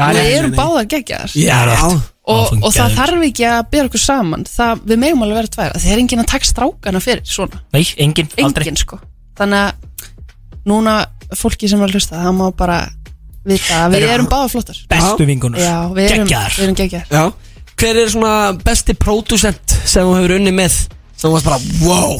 [0.00, 2.08] Nei, Við nei, erum nei, báðar geggjaðar Já, rétt.
[2.30, 4.44] Og, og það þarf ekki að bera okkur saman.
[4.46, 7.62] Það, Við megum alveg vera tvær Það er enginn að taka strákana fyrir svona.
[7.74, 8.66] Nei, engin, aldrei.
[8.68, 9.00] Enginn sko.
[9.40, 10.94] Þannig að núna
[11.36, 12.78] fólki sem er að hlusta Það má bara
[13.44, 14.80] vita að við Eru- erum báðar flottar.
[14.90, 16.56] Bestu vingunur Já, við erum, Geggjaðar.
[16.58, 17.32] við erum geggjaðar Já.
[17.80, 18.32] Hver er svona
[18.64, 20.74] besti pródusent sem þú hefur unni með?
[21.16, 22.18] Sem þú varst bara wow.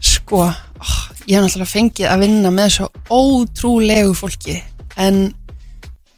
[0.00, 0.88] Sko, ó,
[1.28, 4.56] ég hef náttúrulega fengið að vinna með svo ótrúlegu fólki
[5.00, 5.18] en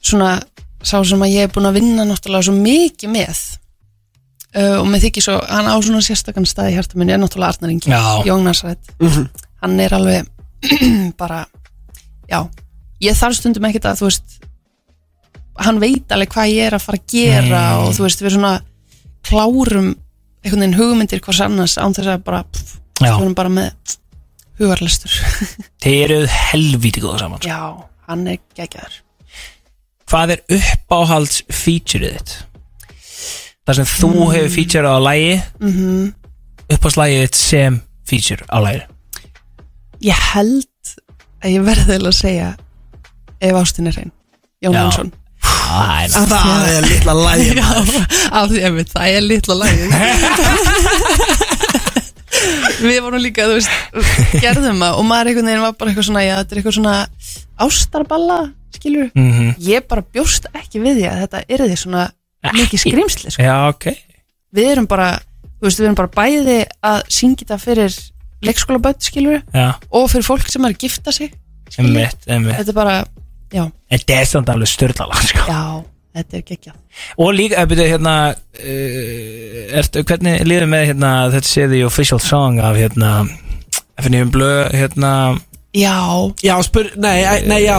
[0.03, 0.37] svona
[0.83, 3.41] sá sem að ég hef búin að vinna náttúrulega svo mikið með
[4.57, 7.57] uh, og með þykir svo, hann á svona sérstakann stað í hjarta minni er náttúrulega
[7.57, 8.03] Arnar Ingi, Já.
[8.29, 8.93] Jón Narsrætt
[9.63, 10.31] hann er alveg
[11.21, 11.43] bara,
[12.31, 12.45] já
[13.03, 14.39] ég þarf stundum ekkert að, þú veist
[15.63, 17.81] hann veit alveg hvað ég er að fara að gera Nei.
[17.87, 18.53] og þú veist, við svona
[19.29, 19.91] klárum
[20.43, 23.97] einhvern veginn hugmyndir hvers annars án þess að bara, pff, við erum bara með
[24.59, 25.13] hugarlestur
[25.83, 27.51] Þeir eruð helvíti góða saman sko.
[27.53, 27.61] já,
[28.09, 29.01] hann er geggjaður
[30.13, 32.33] Hvað er uppáhalds featureið þitt?
[33.63, 34.33] Það sem þú Mm.
[34.35, 36.13] hefur featureað á lægi mm -hmm.
[36.75, 38.83] Uppáhaldslægið þitt sem feature á lægi
[40.03, 40.67] ég held
[41.45, 42.51] að ég verði að segja
[43.43, 44.13] ef ástin er hrein.
[44.63, 44.77] Jón.
[44.79, 45.11] Jónsson.
[45.43, 47.69] Það er Það er litla lægi Já,
[48.39, 49.87] af því að það er litla lagi
[52.83, 53.73] Við vorum líka, þú veist,
[54.43, 56.95] gerðum það og maður einhvern veginn var bara eitthvað svona, já, þetta er eitthvað svona
[57.67, 58.39] ástarballa,
[58.75, 59.51] skilur Mhm.
[59.63, 62.05] Ég bara bjóst ekki við því að þetta er því svona
[62.57, 63.43] mikið skrimsli, sko.
[63.47, 63.85] Já, ok.
[64.57, 65.11] Við erum bara,
[65.61, 67.99] þú veist, við erum bara bæði að syngja þetta fyrir
[68.43, 71.31] leikskólaböld, skilur Já, og fyrir fólk sem er að gifta sig
[71.79, 72.97] emmitt, emmitt Þetta er bara,
[73.53, 75.45] já, Þetta er samt alveg störlala sko.
[75.49, 75.63] já,
[76.19, 76.79] þetta er geggjað.
[77.19, 82.21] Og líka, ef byrju, hérna uh, ertu, Hvernig líður með hérna Þetta sé the official
[82.21, 83.13] song af hérna
[84.03, 85.13] FNF Blö, hérna?
[85.73, 85.95] Já,
[86.45, 87.79] Já, spur, nei, æ, nei, já,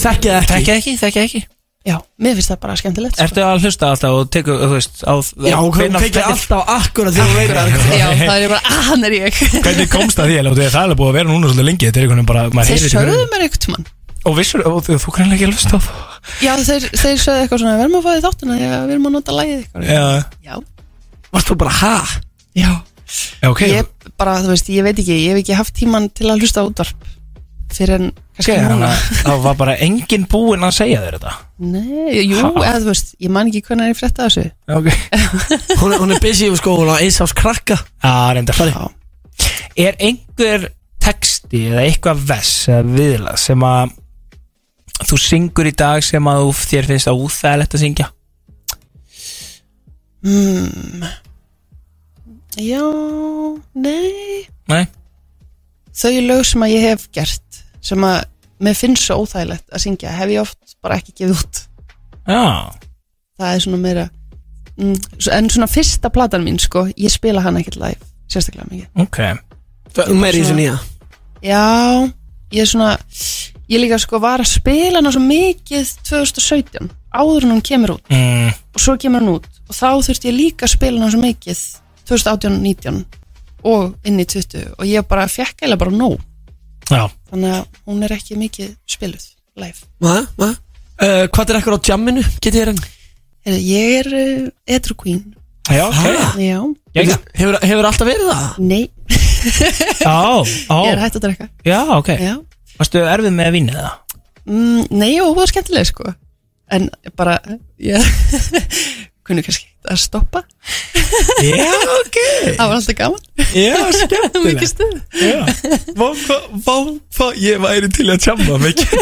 [0.00, 0.52] þekkið ekki.
[0.54, 1.42] Þekki ekki, þekki ekki.
[1.84, 3.24] Já, mér finnst það bara skemmtilegt sko.
[3.26, 5.14] Ertu að hlusta alltaf og tekur, þú veist á,
[5.44, 9.04] Já, hún kveikir alltaf akkurat þegar hún veit að Já, það er bara, að hann
[9.10, 9.40] er ég.
[9.66, 12.00] Hvernig komst það því, alveg, það er alveg búið að vera núna svolítið lengi Þetta
[12.00, 13.84] er einhvern veginn bara, maður Þeir heyrir í sögðu hverju- mér eitthvað mann
[14.24, 16.04] Og vissur, og þú, þú greinlega ekki að hlusta á það?
[16.40, 19.08] Já, þeir, þeir sögðu eitthvað svona, við erum að fá því þáttina að við erum
[19.10, 20.04] að nota lægið eitthvað Já,
[20.46, 20.54] Já,
[21.34, 21.94] Varst þú bara, ha?
[22.54, 22.70] já.
[23.42, 23.60] Já, ok.
[23.68, 26.64] Ég bara, þú veist, ég veit ekki, ég hef ekki haft tíman til að hlusta
[26.64, 27.10] á útvarp
[27.74, 28.90] fyrir en kannski núna.
[28.94, 31.32] að það var bara engin búinn að segja þér þetta?
[31.74, 34.44] Nei, jú, eða þú veist, ég man ekki hvernig ég frétta þessu.
[34.70, 34.88] Ok.
[35.82, 37.80] Hún er, hún er sko, hún á eins ás krakka.
[37.98, 38.62] Já, reyndar.
[38.70, 38.86] Já.
[39.74, 40.68] Er einhver
[41.02, 43.96] texti eða eitthvað vess eða viðla sem að
[45.08, 48.10] þú syngur í dag sem að þú, þér finnst að úþægilegt að syngja?
[50.24, 51.04] Hmm.
[52.56, 52.84] Já,
[53.74, 54.46] nei.
[54.70, 54.84] Nei?
[55.94, 58.22] Þau lög sem að ég hef gert sem að
[58.64, 61.62] mér finnst svo óþægilegt að syngja hef ég oft bara ekki gefið út.
[62.24, 62.44] Já.
[63.34, 64.04] Það er svona meira
[64.78, 64.96] mm,
[65.36, 68.88] en svona fyrsta platan mín sko ég spila hann ekkert live, sérstaklega mikið.
[69.04, 69.20] Ok.
[70.14, 70.78] Meir í þessu nýja?
[71.44, 71.64] Já,
[72.54, 72.94] ég er svona
[73.74, 78.04] ég líka sko var að spila hana svo mikið 2017, áður en hún kemur út.
[78.12, 79.48] Mm, og svo kemur hann út.
[79.68, 81.62] Og þá þurfti ég líka að spila hana svo mikið
[82.10, 83.04] 2018-19
[83.64, 86.18] og inn í 20 og ég bara fekk eða bara nóg.
[86.90, 87.06] Já.
[87.30, 89.24] Þannig að hún er ekki mikið spiluð
[89.56, 89.86] live.
[90.04, 90.50] Hva, hva?
[90.94, 92.82] Uh, hvað er ekkur á jamminu, getið þér enn?
[93.64, 95.22] Ég er uh, Edru Queen.
[95.72, 96.38] Já, ok.
[96.44, 96.58] Já,
[96.94, 98.58] Ég, Hefur, hefur alltaf verið það?
[98.62, 98.82] nei,
[100.04, 101.46] ég er hægt að drekka.
[101.66, 102.10] Já, ok.
[102.20, 102.34] Já
[102.80, 104.20] Varstu erfið með að vinna það?
[104.44, 106.14] Mm, nei, það var skemmtileg sko.
[106.74, 107.38] En bara,
[107.80, 107.98] já
[109.24, 110.42] Kunni kannski að stoppa.
[111.44, 111.64] Já,
[112.00, 112.16] ok.
[112.58, 113.22] Það var alltaf gaman.
[113.56, 114.36] Já, skemmtilegt.
[114.44, 114.98] Mikið stuð.
[115.16, 115.38] Já.
[115.96, 116.76] Vá, hvað, vá,
[117.16, 118.98] hvað Ég væri til að tjamba mikið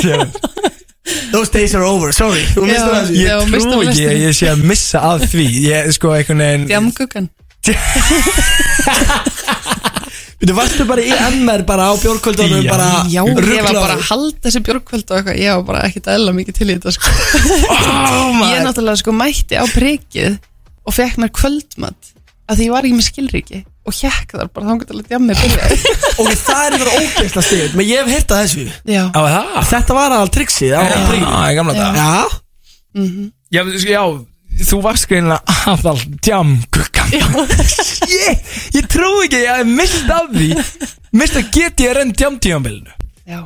[1.33, 2.45] Those days are over, sorry.
[2.55, 2.79] Þú Já,
[3.11, 5.49] já, Ég mistum trú ekki að ég sé að missa af því.
[5.67, 7.27] Ég sko einhvern veginn Djamguggan
[10.43, 12.71] Þú varstu bara í MR bara á bjórkvöldunum Já.
[12.73, 15.37] bara Já, ég var bara að halda þessi björgkvöld og eitthvað.
[15.39, 17.13] Ég var bara ekkert eðla mikið til í þetta sko.
[18.53, 20.41] Ég náttúrulega sko mætti á prikið
[20.83, 22.11] og fekk mér kvöldmatt
[22.51, 25.37] að því ég var ekki með skilríki og hjekk þar bara þangur til að djammi
[25.39, 25.77] byrjaði
[26.23, 28.67] Ok, það er bara ógeðsla stig Men ég hef hirt að þessu.
[28.91, 29.05] Já?
[29.71, 30.91] Þetta var alveg triksið á Já,
[31.93, 32.11] Já,
[33.53, 34.03] Já, já,
[34.61, 37.09] þú varst greinlega aðal djamguggan.
[38.13, 38.39] Ég,
[38.77, 40.47] ég trú ekki að ég hef mist af því
[41.17, 42.95] Mist að get ég renn djamtíðanbillinu
[43.29, 43.41] já,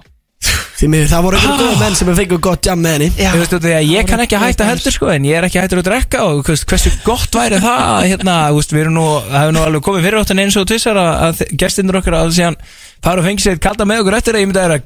[0.79, 3.09] því miður það voru einhverjum góða menn sem fengur gott jam með henni.
[3.19, 3.29] Já.
[3.35, 5.83] Ég, veist, ég, ég kann ekki að hætta heldur sko En ég er ekki hættur
[5.83, 8.97] að drekka Og þú veist, hversu gott væri það að, hérna, þú veist, Við erum
[8.97, 12.35] nú, hefur nú alveg komið fyrir áttan eins og tvissar Að, að gestinur okkar að
[12.39, 12.59] síðan
[13.05, 14.77] fara og fengi sér kalda með okkur eftir að Ég myndi að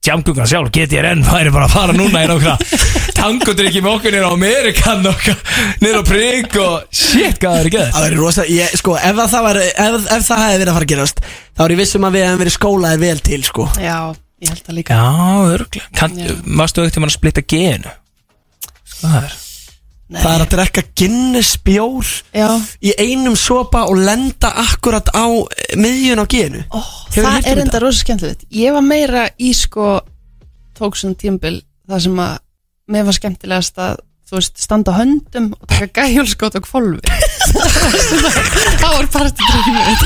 [0.00, 0.70] vera Tjamgungan sjálf,
[1.10, 2.54] enn væri bara að fara núna í nokkra
[3.12, 5.02] Tangodrykki með okkur nýra á Amerikan
[5.82, 9.18] Nýra á prigg og shit, hvað það er ekki Það verður rosa, ég, sko, ef
[9.18, 11.20] það, það, var, ef, ef það hefði verið að fara að gerast
[11.52, 13.68] Þá er ég vissum að við hefum verið skólaðir vel til, sko.
[13.76, 13.98] Já,
[14.40, 14.96] ég held það líka.
[14.96, 15.04] Já,
[15.52, 17.94] örgulega Varstu auðvitað að splitta genu
[18.88, 19.38] Sko það er
[20.10, 22.48] Það er að drekka Guinness bjór Já,
[22.82, 26.62] í einum sopa og lenda akkurat á eh, miðjun á genu.
[26.74, 27.64] Ó, Hefurðu það heyrt um er þetta?
[27.68, 28.42] enda rosa skemmtilegt.
[28.50, 30.00] Ég var meira í sko
[30.80, 32.38] tók svona tímbil það sem að
[32.90, 34.00] mér var skemmtilegast að
[34.30, 37.00] þú veist, standa á höndum og taka gæjulskot og kvolfi
[38.80, 40.04] það var bara til drömmið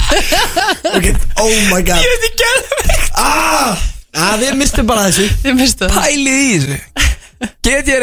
[0.95, 1.09] Ok,
[1.41, 2.01] oh my god.
[2.01, 2.49] Ég veit ekki
[3.21, 3.77] ah,
[4.17, 5.29] ah, Við mistum bara þessu.
[5.45, 6.79] Þið mistu það Pælið í þessu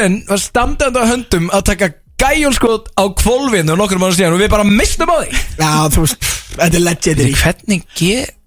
[0.01, 1.91] Enn var standandi á höndum að taka
[2.21, 5.41] gæjólskot á kvolfinu nokkur mánu síðan og við bara mistum á því.
[5.57, 7.33] Já, þú veist, þetta er legendary.
[7.41, 8.37] Hvernig get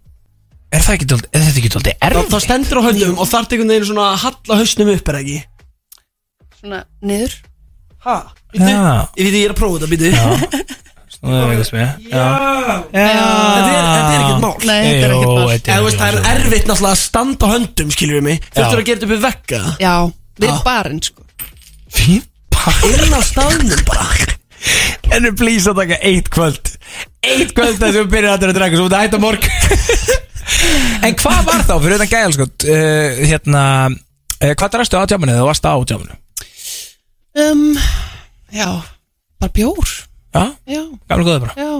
[0.74, 2.30] Er það ekki dóldi, er þetta ekki dóldi Þá, erfið?
[2.32, 5.20] þá stendur á höndum og þarf einhvern veginn svona að halla hausnum upp, er það
[5.22, 5.36] ekki?
[6.58, 7.34] Svona niður.
[8.06, 8.16] Ha?
[8.58, 8.64] Já.
[9.14, 10.10] Ég veit ég er að prófa þetta, býtu
[11.24, 12.24] Það er eitthvað smið Já.
[12.90, 14.56] Þetta er, þetta er ekkert mál.
[14.64, 15.54] Nei, þetta er ekkert mál.
[15.54, 18.82] Eða þú veist, það er erfitt náttúrulega að standa á höndum, skiljum við mig Þurftur
[18.82, 19.62] að gera þetta upp við vegga?
[19.84, 19.94] Já,
[20.40, 20.56] við Já.
[20.66, 21.26] barinn sko.
[21.94, 22.22] Fín
[22.88, 23.82] Inn á staðnum.
[23.84, 24.06] Bara
[25.14, 26.70] Ennur please að taka eitt kvöld.
[27.24, 30.22] Eitt kvöld þess að við byrjum að drekka Svo þetta hætta morgun.
[31.04, 35.40] En hvað var þá fyrir þetta gæjalskot uh, Hérna uh, Hvað dræstu á tjáminu þegar
[35.40, 36.16] þú varst á tjáminu?
[37.40, 37.62] um,
[38.54, 38.68] Já,
[39.40, 39.94] bara bjór.
[40.34, 41.54] Já, Já, gamla góða bara.
[41.58, 41.72] Já,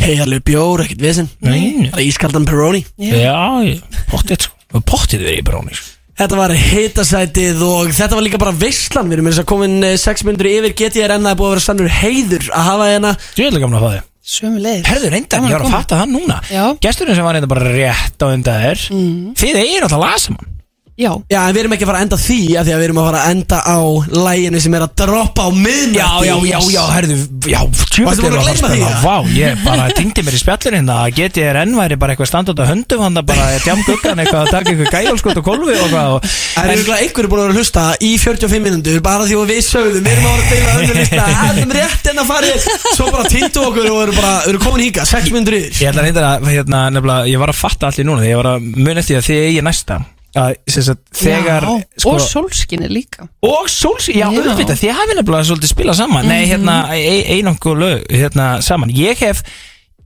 [0.00, 1.28] Heiðarlega bjór, ekkert vesen.
[1.44, 1.90] Nei.
[1.92, 2.80] Það er ískaldan Peroni.
[2.98, 3.76] Já, Já,
[4.10, 4.80] pottið sko.
[4.88, 5.99] Pottið verið í bróni sko.
[6.20, 10.26] Þetta var hitasætið og þetta var líka bara veislan Við erum eins og komin 6
[10.28, 10.74] minnur yfir.
[10.76, 13.12] GTRN Það er búið að vera sannur heiður að hafa hérna.
[13.38, 13.98] Djöðlega gamla það
[14.30, 16.38] sömu leið Herðu reyndar, ég var að fatta það núna.
[16.52, 16.64] Já.
[16.84, 19.34] Gesturinn sem var reynda bara rétt á undan þér Mm.
[19.38, 20.59] Þið eigin alltaf að lasa mann
[21.00, 22.86] Já, Já, en við erum ekki að fara að enda því að Því að við
[22.86, 23.78] erum að fara að enda á
[24.26, 27.16] læginu sem er að droppa á miðnætti Já, já, já, já, herðu,
[27.48, 30.98] já, Varstu búin að gleyma því, Vá, ég bara týndi mér í spjallin hérna.
[31.06, 34.72] Að enn væri bara eitthvað standað á höndum hann bara djam guggan eitthvað að taka
[34.74, 37.60] eitthvað gæjálskot og kolvi og hvað og, Það er einhverja einhverju búin að vera að
[37.60, 40.76] hlusta í 45 minútur bara því að við sögðum, við erum að vera að deila
[40.80, 42.54] önnur lista Erum rétt en að fara
[42.96, 45.82] Svo bara týndu okkur og erum bara, erum komin híka 6 minnur yfir.
[45.84, 48.40] Ég ætla að reynda að, hérna, nefnilega, ég var að fatta allir núna þegar ég
[48.42, 50.00] var að muni eftir því að þið eigi næsta
[50.38, 51.72] að, sagt, þegar já.
[51.96, 53.26] sko, og sólskinni líka.
[53.42, 54.30] Og sóls, já, Já.
[54.30, 58.90] auðvitað, þið hafið nefnilega svolítið spilað saman, nei, hérna, ein, einang og lög, hérna, saman,
[58.94, 59.42] ég hef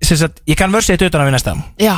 [0.05, 1.56] sagt, ég kann vörsið þetta utan að við næsta.
[1.80, 1.96] Já,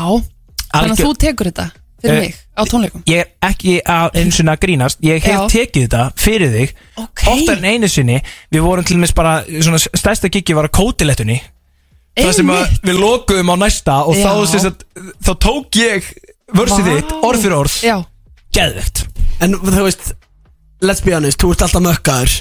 [0.74, 1.68] þannig að þú tekur þetta
[2.02, 3.02] fyrir Eh, mig á tónleikum.
[3.08, 4.98] ég er ekki að eins og að grínast.
[5.02, 5.46] Ég hef Já.
[5.48, 7.22] tekið þetta fyrir þig Ok.
[7.32, 8.22] oftar en einu sinni.
[8.52, 11.40] Við vorum til og með bara, svona stærsta kiki var að kótilettunni.
[12.16, 14.84] Það sem að við lokuðum á næsta og þá, sagt,
[15.24, 16.04] þá tók ég
[16.54, 18.06] vörsið þitt, orð fyrir orð
[18.56, 19.04] Já, geðvegt
[19.44, 20.14] En þú veist,
[20.80, 22.36] let's be honest, þú ert alltaf mökkaður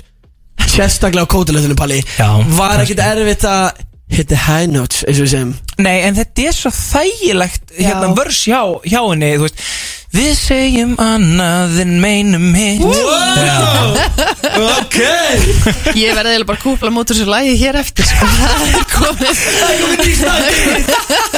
[0.72, 2.86] Sérstaklega á kótilegðinu Palli Já, Var kannski.
[2.96, 5.54] ekkit erfitt að hit the high notes, eins og segjum.
[5.82, 9.64] Nei, en þetta er svo þægilegt hérna vörs hjá, hjá henni þú veist,
[10.16, 12.84] Við segjum annað en meinum hitt.
[14.56, 14.96] Ok.
[15.98, 18.28] Ég verði eiginlega bara að kúpla mútur þessu lagi hér eftir sko.
[18.40, 19.42] það er komið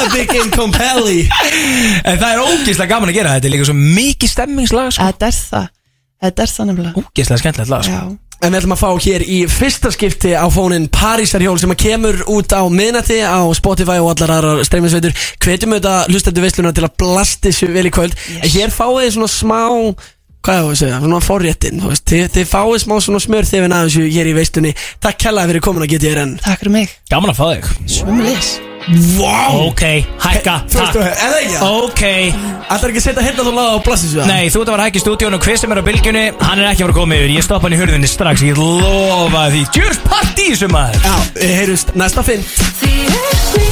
[0.14, 1.24] Big Income Pelli
[2.04, 5.08] En það er ógeðslega gaman að gera þetta er líka svo mikið stemmingslag sko.
[5.10, 5.68] Þetta er það.
[6.28, 7.02] Þetta er það nefnilega.
[7.02, 7.98] Ógeðslega skemmtilegt lag sko.
[7.98, 8.04] Já,
[8.38, 12.20] En við ætlum að fá hér í fyrsta skipti á fónin Parísarhjól sem að kemur
[12.30, 16.94] út á miðnætti á Spotify og allar aðrar streyminsveitur Hvetjum auðvitað hlustendur veisluna til að
[17.02, 18.14] blasti sér vel í kvöld.
[18.38, 19.60] En hér fáið þið svona smá,
[20.46, 21.84] hvað er það að segja, svona forréttin.
[21.98, 24.78] Þið, þið fáið smá svona smör þegar aðeins hér í veislunni.
[25.02, 26.98] Takk kærlega fyrir komin að geta þér enn takk fyrir mig.
[27.10, 27.78] Gaman að fá þig.
[27.98, 28.58] Svömmulegis
[28.88, 29.52] Vá!
[29.68, 29.82] Ok,
[30.24, 31.24] hækka, Þú veist, takk.
[31.26, 31.58] eða ekki?
[31.68, 32.04] Ok.
[32.72, 34.30] Ætlar ekki að setja hérna þú laga á blassins við það?
[34.32, 36.62] Nei, þú ert að vera að hækka í stúdíónu Hver sem er á bylgjunni, hann
[36.62, 37.34] er ekki að vera að koma yfir.
[37.36, 39.66] Ég stoppa hann í hurðinni strax, ég lofa því.
[39.76, 42.48] Djurs partí sem maður Já, heyrjumst næsta finn.
[42.80, 43.68] Því er því